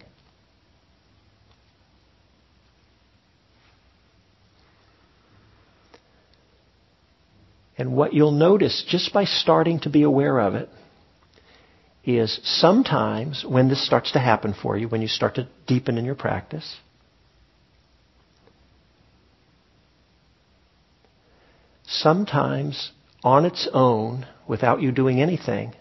And 7.78 7.94
what 7.94 8.12
you'll 8.12 8.32
notice 8.32 8.84
just 8.88 9.12
by 9.12 9.24
starting 9.24 9.78
to 9.80 9.90
be 9.90 10.02
aware 10.02 10.40
of 10.40 10.56
it 10.56 10.68
is 12.04 12.40
sometimes 12.42 13.44
when 13.48 13.68
this 13.68 13.86
starts 13.86 14.12
to 14.12 14.18
happen 14.18 14.52
for 14.60 14.76
you, 14.76 14.88
when 14.88 15.00
you 15.00 15.08
start 15.08 15.36
to 15.36 15.48
deepen 15.68 15.96
in 15.96 16.04
your 16.04 16.16
practice, 16.16 16.76
sometimes 21.86 22.90
on 23.22 23.44
its 23.44 23.68
own, 23.72 24.26
without 24.48 24.82
you 24.82 24.90
doing 24.90 25.20
anything, 25.20 25.72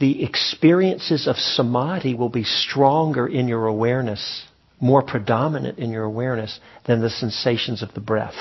the 0.00 0.24
experiences 0.24 1.28
of 1.28 1.36
samadhi 1.36 2.14
will 2.14 2.30
be 2.30 2.44
stronger 2.44 3.28
in 3.28 3.46
your 3.46 3.66
awareness, 3.66 4.44
more 4.80 5.02
predominant 5.02 5.78
in 5.78 5.90
your 5.90 6.04
awareness 6.04 6.58
than 6.86 7.00
the 7.00 7.10
sensations 7.10 7.82
of 7.82 7.92
the 7.94 8.00
breath. 8.00 8.34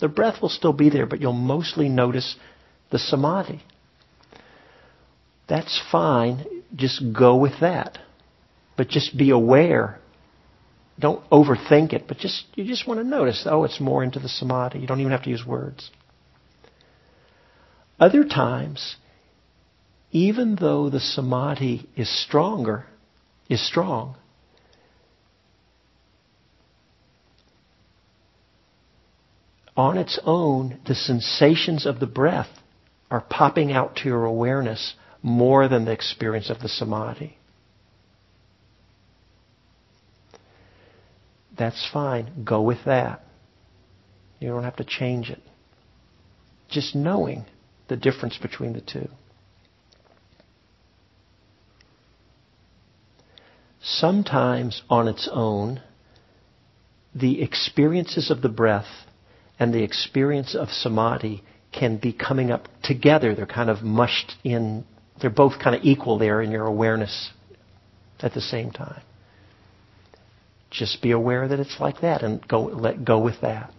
The 0.00 0.08
breath 0.08 0.42
will 0.42 0.48
still 0.48 0.72
be 0.72 0.90
there, 0.90 1.06
but 1.06 1.20
you'll 1.20 1.32
mostly 1.32 1.88
notice 1.88 2.36
the 2.90 2.98
samadhi. 2.98 3.62
That's 5.48 5.80
fine. 5.90 6.44
Just 6.74 7.02
go 7.12 7.36
with 7.36 7.60
that. 7.60 7.98
But 8.76 8.88
just 8.88 9.16
be 9.16 9.30
aware. 9.30 9.98
Don't 10.98 11.28
overthink 11.30 11.92
it, 11.92 12.04
but 12.06 12.18
just 12.18 12.44
you 12.54 12.64
just 12.64 12.86
want 12.86 13.00
to 13.00 13.04
notice, 13.04 13.46
oh, 13.48 13.64
it's 13.64 13.80
more 13.80 14.04
into 14.04 14.20
the 14.20 14.28
samadhi. 14.28 14.78
You 14.78 14.86
don't 14.86 15.00
even 15.00 15.12
have 15.12 15.24
to 15.24 15.30
use 15.30 15.44
words. 15.44 15.90
Other 17.98 18.24
times, 18.24 18.96
even 20.10 20.56
though 20.56 20.90
the 20.90 21.00
samadhi 21.00 21.88
is 21.96 22.08
stronger, 22.24 22.86
is 23.48 23.66
strong, 23.66 24.16
on 29.76 29.98
its 29.98 30.18
own, 30.24 30.80
the 30.86 30.94
sensations 30.94 31.86
of 31.86 32.00
the 32.00 32.06
breath 32.06 32.48
are 33.10 33.20
popping 33.20 33.72
out 33.72 33.96
to 33.96 34.08
your 34.08 34.24
awareness 34.24 34.94
more 35.22 35.68
than 35.68 35.84
the 35.84 35.92
experience 35.92 36.50
of 36.50 36.60
the 36.60 36.68
samadhi. 36.68 37.38
That's 41.56 41.88
fine. 41.92 42.44
Go 42.44 42.62
with 42.62 42.84
that. 42.86 43.22
You 44.40 44.48
don't 44.48 44.64
have 44.64 44.76
to 44.76 44.84
change 44.84 45.30
it. 45.30 45.40
Just 46.68 46.94
knowing 46.94 47.44
the 47.88 47.96
difference 47.96 48.36
between 48.38 48.72
the 48.72 48.80
two. 48.80 49.08
Sometimes 53.80 54.82
on 54.88 55.08
its 55.08 55.28
own, 55.30 55.80
the 57.14 57.42
experiences 57.42 58.30
of 58.30 58.42
the 58.42 58.48
breath 58.48 58.86
and 59.58 59.72
the 59.72 59.82
experience 59.82 60.54
of 60.54 60.68
samadhi 60.68 61.42
can 61.72 61.96
be 61.96 62.12
coming 62.12 62.50
up 62.50 62.68
together. 62.82 63.34
They're 63.34 63.46
kind 63.46 63.70
of 63.70 63.82
mushed 63.82 64.34
in, 64.44 64.84
they're 65.20 65.30
both 65.30 65.58
kind 65.62 65.76
of 65.76 65.82
equal 65.84 66.18
there 66.18 66.40
in 66.40 66.50
your 66.50 66.66
awareness 66.66 67.30
at 68.20 68.34
the 68.34 68.40
same 68.40 68.70
time. 68.70 69.02
Just 70.70 71.02
be 71.02 71.12
aware 71.12 71.46
that 71.46 71.60
it's 71.60 71.76
like 71.78 72.00
that 72.00 72.22
and 72.22 72.46
go, 72.48 72.62
let 72.64 73.04
go 73.04 73.20
with 73.20 73.40
that. 73.42 73.72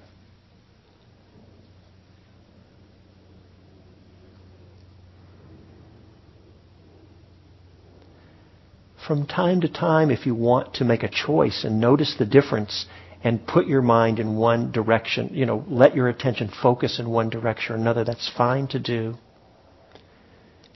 From 9.05 9.27
time 9.27 9.61
to 9.61 9.69
time, 9.69 10.09
if 10.09 10.25
you 10.25 10.33
want 10.33 10.75
to 10.75 10.83
make 10.83 11.03
a 11.03 11.09
choice 11.09 11.63
and 11.63 11.79
notice 11.79 12.15
the 12.17 12.25
difference 12.25 12.85
and 13.25 13.45
put 13.47 13.65
your 13.65 13.81
mind 13.81 14.19
in 14.19 14.35
one 14.35 14.71
direction, 14.71 15.31
you 15.33 15.47
know, 15.47 15.65
let 15.67 15.95
your 15.95 16.07
attention 16.07 16.47
focus 16.61 16.99
in 16.99 17.09
one 17.09 17.27
direction 17.27 17.73
or 17.73 17.77
another, 17.79 18.03
that's 18.03 18.31
fine 18.37 18.67
to 18.67 18.77
do. 18.77 19.15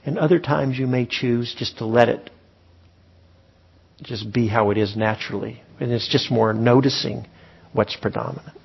And 0.04 0.18
other 0.18 0.40
times 0.40 0.76
you 0.76 0.88
may 0.88 1.06
choose 1.06 1.54
just 1.56 1.78
to 1.78 1.86
let 1.86 2.08
it 2.08 2.28
just 4.02 4.32
be 4.32 4.48
how 4.48 4.70
it 4.70 4.78
is 4.78 4.96
naturally. 4.96 5.62
And 5.78 5.92
it's 5.92 6.08
just 6.08 6.28
more 6.28 6.52
noticing 6.52 7.28
what's 7.72 7.94
predominant. 7.94 8.59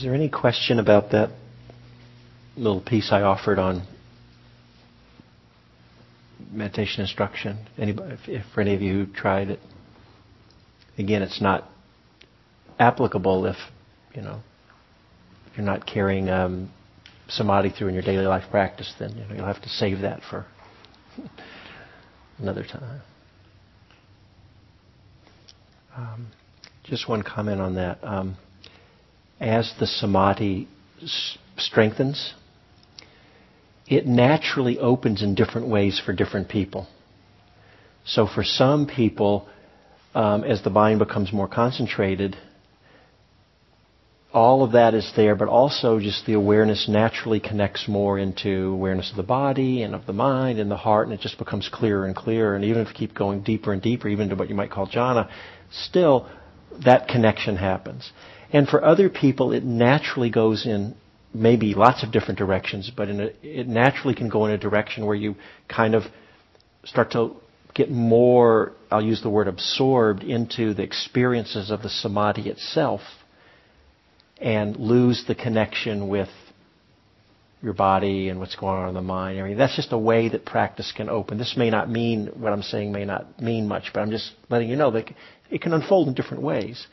Is 0.00 0.04
there 0.04 0.14
any 0.14 0.30
question 0.30 0.78
about 0.78 1.10
that 1.10 1.28
little 2.56 2.80
piece 2.80 3.12
I 3.12 3.20
offered 3.20 3.58
on 3.58 3.86
meditation 6.50 7.02
instruction? 7.02 7.58
Anybody, 7.76 8.16
if, 8.26 8.46
for 8.54 8.62
any 8.62 8.74
of 8.74 8.80
you 8.80 9.04
who 9.04 9.12
tried 9.12 9.50
it, 9.50 9.58
again, 10.96 11.20
it's 11.20 11.42
not 11.42 11.68
applicable 12.78 13.44
if 13.44 13.56
you 14.14 14.22
know 14.22 14.40
if 15.50 15.58
you're 15.58 15.66
not 15.66 15.84
carrying 15.84 16.30
um, 16.30 16.70
samadhi 17.28 17.68
through 17.68 17.88
in 17.88 17.92
your 17.92 18.02
daily 18.02 18.24
life 18.24 18.44
practice. 18.50 18.94
Then 18.98 19.10
you 19.10 19.24
know, 19.26 19.34
you'll 19.34 19.44
have 19.52 19.60
to 19.60 19.68
save 19.68 20.00
that 20.00 20.22
for 20.30 20.46
another 22.38 22.64
time. 22.64 23.02
Um, 25.94 26.28
just 26.84 27.06
one 27.06 27.22
comment 27.22 27.60
on 27.60 27.74
that. 27.74 27.98
Um, 28.02 28.38
as 29.40 29.72
the 29.80 29.86
samadhi 29.86 30.68
strengthens, 31.56 32.34
it 33.88 34.06
naturally 34.06 34.78
opens 34.78 35.22
in 35.22 35.34
different 35.34 35.68
ways 35.68 36.00
for 36.04 36.12
different 36.12 36.48
people. 36.48 36.86
So 38.04 38.26
for 38.26 38.44
some 38.44 38.86
people, 38.86 39.48
um, 40.14 40.44
as 40.44 40.62
the 40.62 40.70
mind 40.70 40.98
becomes 40.98 41.32
more 41.32 41.48
concentrated, 41.48 42.36
all 44.32 44.62
of 44.62 44.72
that 44.72 44.94
is 44.94 45.10
there, 45.16 45.34
but 45.34 45.48
also 45.48 45.98
just 45.98 46.24
the 46.24 46.34
awareness 46.34 46.88
naturally 46.88 47.40
connects 47.40 47.88
more 47.88 48.18
into 48.18 48.70
awareness 48.72 49.10
of 49.10 49.16
the 49.16 49.24
body 49.24 49.82
and 49.82 49.94
of 49.94 50.06
the 50.06 50.12
mind 50.12 50.60
and 50.60 50.70
the 50.70 50.76
heart, 50.76 51.08
and 51.08 51.14
it 51.14 51.20
just 51.20 51.38
becomes 51.38 51.68
clearer 51.72 52.04
and 52.06 52.14
clearer. 52.14 52.54
And 52.54 52.64
even 52.64 52.82
if 52.82 52.88
you 52.88 52.94
keep 52.94 53.14
going 53.14 53.42
deeper 53.42 53.72
and 53.72 53.82
deeper, 53.82 54.08
even 54.08 54.28
to 54.28 54.36
what 54.36 54.48
you 54.48 54.54
might 54.54 54.70
call 54.70 54.86
jhana, 54.86 55.28
still 55.72 56.28
that 56.84 57.08
connection 57.08 57.56
happens. 57.56 58.10
And 58.52 58.68
for 58.68 58.84
other 58.84 59.08
people, 59.08 59.52
it 59.52 59.64
naturally 59.64 60.30
goes 60.30 60.66
in 60.66 60.96
maybe 61.32 61.74
lots 61.74 62.02
of 62.02 62.10
different 62.10 62.38
directions, 62.38 62.90
but 62.94 63.08
a, 63.08 63.32
it 63.46 63.68
naturally 63.68 64.14
can 64.14 64.28
go 64.28 64.46
in 64.46 64.52
a 64.52 64.58
direction 64.58 65.06
where 65.06 65.14
you 65.14 65.36
kind 65.68 65.94
of 65.94 66.02
start 66.84 67.12
to 67.12 67.36
get 67.74 67.90
more, 67.90 68.72
I'll 68.90 69.02
use 69.02 69.22
the 69.22 69.30
word 69.30 69.46
absorbed 69.46 70.24
into 70.24 70.74
the 70.74 70.82
experiences 70.82 71.70
of 71.70 71.82
the 71.82 71.88
samadhi 71.88 72.48
itself 72.50 73.00
and 74.38 74.76
lose 74.76 75.24
the 75.28 75.34
connection 75.34 76.08
with 76.08 76.30
your 77.62 77.74
body 77.74 78.30
and 78.30 78.40
what's 78.40 78.56
going 78.56 78.76
on 78.76 78.88
in 78.88 78.94
the 78.94 79.02
mind. 79.02 79.38
I 79.38 79.42
mean, 79.42 79.58
that's 79.58 79.76
just 79.76 79.92
a 79.92 79.98
way 79.98 80.30
that 80.30 80.46
practice 80.46 80.92
can 80.96 81.08
open. 81.08 81.36
This 81.38 81.56
may 81.56 81.68
not 81.70 81.90
mean, 81.90 82.28
what 82.34 82.52
I'm 82.52 82.62
saying 82.62 82.90
may 82.90 83.04
not 83.04 83.40
mean 83.40 83.68
much, 83.68 83.90
but 83.92 84.00
I'm 84.00 84.10
just 84.10 84.32
letting 84.48 84.68
you 84.68 84.76
know 84.76 84.90
that 84.92 85.10
it 85.50 85.60
can 85.60 85.74
unfold 85.74 86.08
in 86.08 86.14
different 86.14 86.42
ways. 86.42 86.86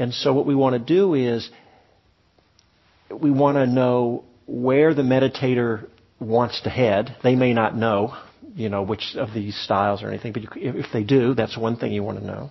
And 0.00 0.14
so 0.14 0.32
what 0.32 0.46
we 0.46 0.54
want 0.54 0.72
to 0.72 0.78
do 0.78 1.12
is 1.12 1.50
we 3.10 3.30
want 3.30 3.58
to 3.58 3.66
know 3.66 4.24
where 4.46 4.94
the 4.94 5.02
meditator 5.02 5.88
wants 6.18 6.62
to 6.62 6.70
head. 6.70 7.16
They 7.22 7.34
may 7.34 7.52
not 7.52 7.76
know, 7.76 8.16
you 8.54 8.70
know, 8.70 8.82
which 8.82 9.14
of 9.16 9.34
these 9.34 9.54
styles 9.62 10.02
or 10.02 10.08
anything, 10.08 10.32
but 10.32 10.44
if 10.56 10.86
they 10.90 11.04
do, 11.04 11.34
that's 11.34 11.54
one 11.54 11.76
thing 11.76 11.92
you 11.92 12.02
want 12.02 12.18
to 12.18 12.24
know. 12.24 12.50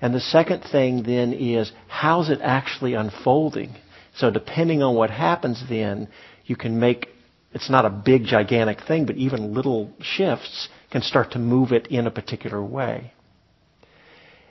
And 0.00 0.14
the 0.14 0.20
second 0.20 0.62
thing 0.72 1.02
then 1.02 1.34
is 1.34 1.70
how's 1.86 2.30
it 2.30 2.40
actually 2.42 2.94
unfolding? 2.94 3.76
So 4.16 4.30
depending 4.30 4.82
on 4.82 4.94
what 4.94 5.10
happens 5.10 5.62
then, 5.68 6.08
you 6.46 6.56
can 6.56 6.80
make 6.80 7.08
it's 7.52 7.68
not 7.68 7.84
a 7.84 7.90
big 7.90 8.24
gigantic 8.24 8.78
thing, 8.88 9.04
but 9.04 9.16
even 9.16 9.52
little 9.52 9.92
shifts 10.00 10.70
can 10.90 11.02
start 11.02 11.32
to 11.32 11.38
move 11.38 11.72
it 11.72 11.88
in 11.88 12.06
a 12.06 12.10
particular 12.10 12.64
way. 12.64 13.12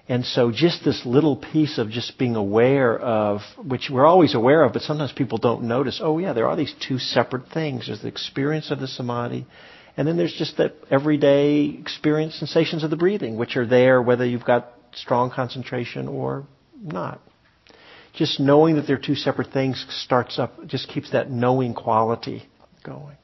And 0.10 0.26
so 0.26 0.52
just 0.52 0.84
this 0.84 1.06
little 1.06 1.38
piece 1.38 1.78
of 1.78 1.90
just 1.90 2.18
being 2.18 2.36
aware 2.36 3.00
of, 3.00 3.42
which 3.64 3.90
we're 3.90 4.06
always 4.06 4.36
aware 4.36 4.64
of, 4.64 4.74
but 4.74 4.82
sometimes 4.82 5.14
people 5.14 5.38
don't 5.38 5.64
notice, 5.64 6.02
oh 6.04 6.18
yeah, 6.18 6.34
there 6.34 6.48
are 6.48 6.58
these 6.58 6.74
two 6.86 7.00
separate 7.00 7.48
things. 7.54 7.88
There's 7.88 8.02
the 8.02 8.10
experience 8.10 8.70
of 8.70 8.80
the 8.80 8.88
samadhi, 8.88 9.46
and 9.96 10.06
then 10.06 10.18
there's 10.18 10.34
just 10.34 10.58
that 10.58 10.76
everyday 10.92 11.66
experience 11.80 12.36
sensations 12.36 12.84
of 12.84 12.90
the 12.90 12.98
breathing, 12.98 13.38
which 13.38 13.56
are 13.56 13.66
there 13.66 14.02
whether 14.02 14.26
you've 14.26 14.44
got 14.44 14.74
strong 14.94 15.32
concentration 15.32 16.10
or 16.10 16.46
not. 16.82 17.22
Just 18.14 18.42
knowing 18.42 18.76
that 18.76 18.86
they're 18.86 18.98
two 18.98 19.16
separate 19.16 19.52
things 19.52 19.86
starts 19.90 20.38
up, 20.38 20.68
just 20.68 20.90
keeps 20.90 21.12
that 21.12 21.32
knowing 21.32 21.74
quality 21.74 22.44
going. 22.84 23.16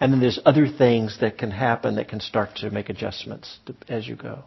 And 0.00 0.12
then 0.12 0.20
there's 0.20 0.38
other 0.46 0.68
things 0.68 1.18
that 1.20 1.38
can 1.38 1.50
happen 1.50 1.96
that 1.96 2.08
can 2.08 2.20
start 2.20 2.56
to 2.56 2.70
make 2.70 2.88
adjustments 2.88 3.58
as 3.88 4.06
you 4.06 4.16
go. 4.16 4.44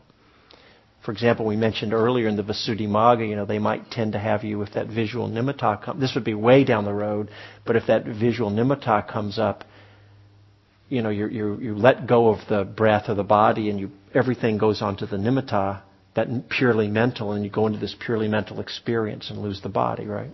For 1.07 1.13
example, 1.13 1.45
we 1.45 1.55
mentioned 1.55 1.93
earlier 1.93 2.27
in 2.27 2.35
the 2.35 2.43
Visuddhimagga, 2.43 3.25
you 3.25 3.37
know, 3.37 3.45
they 3.45 3.59
might 3.59 3.89
tend 3.89 4.11
to 4.11 4.19
have 4.19 4.43
you 4.43 4.61
if 4.61 4.73
that 4.73 4.87
visual 4.87 5.29
nimitta 5.29 5.81
comes. 5.81 6.01
This 6.01 6.13
would 6.15 6.25
be 6.25 6.33
way 6.33 6.65
down 6.65 6.83
the 6.83 6.91
road, 6.91 7.29
but 7.65 7.77
if 7.77 7.87
that 7.87 8.03
visual 8.03 8.51
nimitta 8.51 9.07
comes 9.07 9.39
up, 9.39 9.63
you 10.89 11.01
know, 11.01 11.09
you 11.09 11.29
you 11.29 11.59
you 11.61 11.75
let 11.75 12.07
go 12.07 12.27
of 12.27 12.45
the 12.49 12.65
breath 12.65 13.07
or 13.07 13.15
the 13.15 13.23
body, 13.23 13.69
and 13.69 13.79
you 13.79 13.91
everything 14.13 14.57
goes 14.57 14.81
onto 14.81 15.05
the 15.05 15.15
nimitta, 15.15 15.81
that 16.15 16.27
purely 16.49 16.89
mental, 16.89 17.31
and 17.31 17.45
you 17.45 17.49
go 17.49 17.67
into 17.67 17.79
this 17.79 17.95
purely 17.97 18.27
mental 18.27 18.59
experience 18.59 19.29
and 19.29 19.39
lose 19.39 19.61
the 19.61 19.69
body, 19.69 20.05
right? 20.05 20.31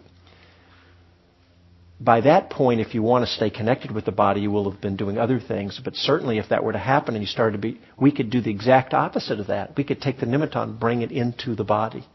By 1.99 2.21
that 2.21 2.49
point, 2.49 2.81
if 2.81 2.93
you 2.93 3.01
want 3.01 3.25
to 3.25 3.31
stay 3.31 3.49
connected 3.49 3.91
with 3.91 4.05
the 4.05 4.11
body, 4.11 4.41
you 4.41 4.51
will 4.51 4.69
have 4.69 4.81
been 4.81 4.97
doing 4.97 5.17
other 5.17 5.39
things. 5.39 5.79
But 5.83 5.95
certainly, 5.95 6.37
if 6.37 6.49
that 6.49 6.63
were 6.63 6.73
to 6.73 6.79
happen 6.79 7.15
and 7.15 7.23
you 7.23 7.27
started 7.27 7.53
to 7.53 7.59
be, 7.59 7.79
we 7.97 8.11
could 8.11 8.29
do 8.29 8.41
the 8.41 8.49
exact 8.51 8.93
opposite 8.93 9.39
of 9.39 9.47
that. 9.47 9.77
We 9.77 9.83
could 9.83 10.01
take 10.01 10.19
the 10.19 10.25
nimitta, 10.25 10.79
bring 10.79 11.01
it 11.01 11.11
into 11.11 11.55
the 11.55 11.63
body. 11.63 12.05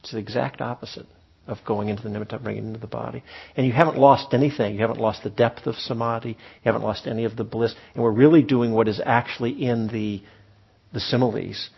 It's 0.00 0.12
the 0.12 0.18
exact 0.18 0.60
opposite 0.60 1.06
of 1.46 1.58
going 1.66 1.88
into 1.88 2.02
the 2.02 2.08
nimitta, 2.08 2.42
bringing 2.42 2.64
it 2.64 2.66
into 2.68 2.80
the 2.80 2.86
body. 2.86 3.22
And 3.56 3.66
you 3.66 3.72
haven't 3.72 3.96
lost 3.96 4.34
anything. 4.34 4.74
You 4.74 4.80
haven't 4.80 5.00
lost 5.00 5.22
the 5.22 5.30
depth 5.30 5.66
of 5.66 5.76
samadhi. 5.76 6.30
You 6.30 6.36
haven't 6.64 6.82
lost 6.82 7.06
any 7.06 7.24
of 7.24 7.36
the 7.36 7.44
bliss. 7.44 7.74
And 7.94 8.02
we're 8.02 8.10
really 8.10 8.42
doing 8.42 8.72
what 8.72 8.88
is 8.88 9.00
actually 9.04 9.50
in 9.50 9.88
the, 9.88 10.22
the 10.92 11.00
similes. 11.00 11.70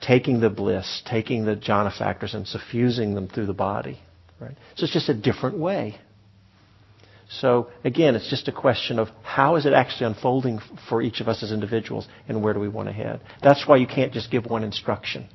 Taking 0.00 0.40
the 0.40 0.50
bliss, 0.50 1.02
taking 1.06 1.44
the 1.44 1.56
jhana 1.56 1.96
factors 1.96 2.34
and 2.34 2.46
suffusing 2.46 3.14
them 3.14 3.28
through 3.28 3.46
the 3.46 3.54
body. 3.54 3.98
Right? 4.38 4.56
So 4.74 4.84
it's 4.84 4.92
just 4.92 5.08
a 5.08 5.14
different 5.14 5.58
way. 5.58 5.98
So 7.28 7.70
again, 7.84 8.14
it's 8.14 8.30
just 8.30 8.48
a 8.48 8.52
question 8.52 8.98
of 8.98 9.08
how 9.22 9.56
is 9.56 9.66
it 9.66 9.72
actually 9.72 10.06
unfolding 10.06 10.60
for 10.88 11.02
each 11.02 11.20
of 11.20 11.28
us 11.28 11.42
as 11.42 11.50
individuals 11.50 12.06
and 12.28 12.42
where 12.42 12.54
do 12.54 12.60
we 12.60 12.68
want 12.68 12.88
to 12.88 12.92
head. 12.92 13.20
That's 13.42 13.66
why 13.66 13.76
you 13.76 13.86
can't 13.86 14.12
just 14.12 14.30
give 14.30 14.46
one 14.46 14.62
instruction. 14.62 15.28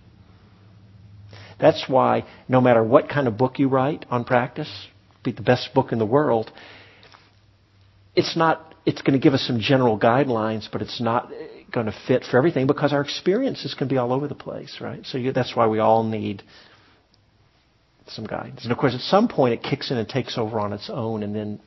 That's 1.60 1.86
why 1.88 2.26
no 2.48 2.62
matter 2.62 2.84
what 2.84 3.10
kind 3.10 3.28
of 3.28 3.38
book 3.38 3.60
you 3.60 3.68
write 3.68 4.06
on 4.10 4.24
practice, 4.24 4.88
be 5.24 5.32
the 5.32 5.44
best 5.44 5.74
book 5.74 5.92
in 5.92 6.00
the 6.00 6.06
world, 6.06 6.52
it's 8.16 8.36
not, 8.36 8.74
it's 8.86 9.02
going 9.02 9.20
to 9.20 9.24
give 9.24 9.34
us 9.34 9.46
some 9.46 9.60
general 9.60 10.00
guidelines, 10.00 10.68
but 10.72 10.82
it's 10.82 11.00
not 11.00 11.32
eh, 11.32 11.64
going 11.72 11.86
to 11.86 11.96
fit 12.08 12.24
for 12.24 12.38
everything 12.38 12.68
because 12.68 12.94
our 12.94 13.02
experiences 13.02 13.74
can 13.74 13.88
be 13.88 13.98
all 13.98 14.12
over 14.12 14.28
the 14.28 14.36
place, 14.36 14.78
right? 14.82 15.06
So 15.06 15.18
you, 15.18 15.32
that's 15.34 15.56
why 15.56 15.68
we 15.68 15.80
all 15.80 16.04
need 16.04 16.42
some 18.08 18.26
guidance. 18.26 18.64
And 18.64 18.72
of 18.72 18.78
course, 18.78 18.96
at 18.96 19.02
some 19.02 19.28
point 19.28 19.54
it 19.54 19.64
kicks 19.64 19.92
in 19.92 19.98
and 19.98 20.10
takes 20.10 20.38
over 20.38 20.60
on 20.60 20.74
its 20.74 20.89
own, 20.89 21.24
and 21.24 21.36
then 21.36 21.60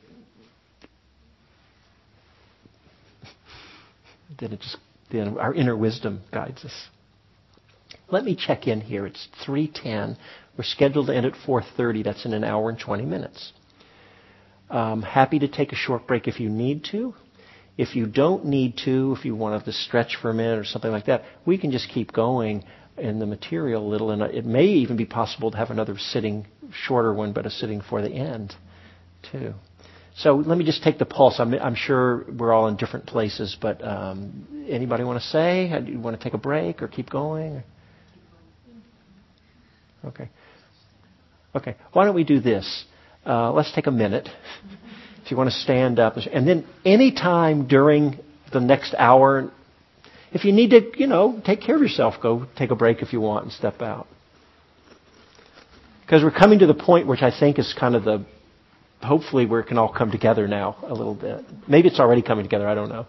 then 4.39 4.53
it 4.53 4.61
just 4.61 4.77
then 5.11 5.37
our 5.37 5.53
inner 5.53 5.75
wisdom 5.75 6.21
guides 6.31 6.65
us. 6.65 6.87
Let 8.09 8.23
me 8.23 8.35
check 8.35 8.67
in 8.67 8.81
here. 8.81 9.05
It's 9.05 9.27
3:10. 9.45 10.17
We're 10.57 10.63
scheduled 10.63 11.07
to 11.07 11.15
end 11.15 11.25
at 11.25 11.33
4:30. 11.35 12.03
That's 12.03 12.25
in 12.25 12.33
an 12.33 12.43
hour 12.43 12.69
and 12.69 12.79
20 12.79 13.05
minutes. 13.05 13.53
Um, 14.69 15.03
happy 15.03 15.39
to 15.39 15.47
take 15.47 15.71
a 15.71 15.75
short 15.75 16.07
break 16.07 16.27
if 16.27 16.39
you 16.39 16.49
need 16.49 16.85
to. 16.91 17.13
If 17.77 17.95
you 17.95 18.07
don't 18.07 18.45
need 18.45 18.77
to, 18.85 19.15
if 19.17 19.25
you 19.25 19.35
want 19.35 19.63
to 19.63 19.71
stretch 19.71 20.15
for 20.15 20.29
a 20.29 20.33
minute 20.33 20.57
or 20.57 20.63
something 20.63 20.91
like 20.91 21.05
that, 21.05 21.23
we 21.45 21.57
can 21.57 21.71
just 21.71 21.89
keep 21.89 22.13
going 22.13 22.63
in 22.97 23.19
the 23.19 23.25
material 23.25 23.85
a 23.85 23.89
little, 23.89 24.11
and 24.11 24.21
it 24.21 24.45
may 24.45 24.65
even 24.65 24.95
be 24.95 25.05
possible 25.05 25.51
to 25.51 25.57
have 25.57 25.69
another 25.69 25.97
sitting, 25.97 26.47
shorter 26.71 27.13
one, 27.13 27.33
but 27.33 27.45
a 27.45 27.49
sitting 27.49 27.81
for 27.81 28.01
the 28.01 28.09
end, 28.09 28.55
too. 29.31 29.53
So 30.17 30.35
let 30.35 30.57
me 30.57 30.63
just 30.63 30.81
take 30.81 30.97
the 30.97 31.05
pulse. 31.05 31.39
I'm, 31.39 31.53
I'm 31.55 31.75
sure 31.75 32.25
we're 32.31 32.53
all 32.53 32.67
in 32.67 32.77
different 32.77 33.05
places, 33.05 33.57
but 33.59 33.83
um, 33.85 34.65
anybody 34.69 35.03
want 35.03 35.21
to 35.21 35.27
say? 35.27 35.71
Do 35.85 35.91
you 35.91 35.99
want 35.99 36.17
to 36.17 36.23
take 36.23 36.33
a 36.33 36.37
break 36.37 36.81
or 36.81 36.87
keep 36.87 37.09
going? 37.09 37.63
Okay. 40.05 40.29
Okay. 41.53 41.75
Why 41.91 42.05
don't 42.05 42.15
we 42.15 42.23
do 42.23 42.39
this? 42.39 42.85
Uh, 43.25 43.51
let's 43.51 43.73
take 43.73 43.87
a 43.87 43.91
minute. 43.91 44.29
If 45.25 45.31
you 45.31 45.37
want 45.37 45.49
to 45.49 45.55
stand 45.55 45.99
up, 45.99 46.15
and 46.17 46.47
then 46.47 46.65
any 46.85 47.11
time 47.11 47.67
during 47.67 48.19
the 48.53 48.59
next 48.61 48.93
hour, 48.97 49.51
if 50.31 50.45
you 50.45 50.53
need 50.53 50.69
to, 50.69 50.91
you 50.97 51.07
know, 51.07 51.41
take 51.43 51.61
care 51.61 51.75
of 51.75 51.81
yourself, 51.81 52.15
go 52.21 52.45
take 52.55 52.71
a 52.71 52.75
break 52.75 53.01
if 53.01 53.11
you 53.11 53.19
want 53.19 53.45
and 53.45 53.51
step 53.51 53.81
out. 53.81 54.07
Because 56.01 56.23
we're 56.23 56.31
coming 56.31 56.59
to 56.59 56.67
the 56.67 56.75
point 56.75 57.07
which 57.07 57.23
I 57.23 57.37
think 57.37 57.57
is 57.57 57.75
kind 57.77 57.95
of 57.95 58.03
the 58.03 58.23
hopefully 59.01 59.45
we 59.45 59.63
can 59.63 59.77
all 59.77 59.91
come 59.91 60.11
together 60.11 60.47
now 60.47 60.77
a 60.83 60.93
little 60.93 61.15
bit. 61.15 61.45
Maybe 61.67 61.87
it's 61.87 61.99
already 61.99 62.21
coming 62.21 62.45
together, 62.45 62.67
I 62.67 62.75
don't 62.75 62.89
know. 62.89 63.05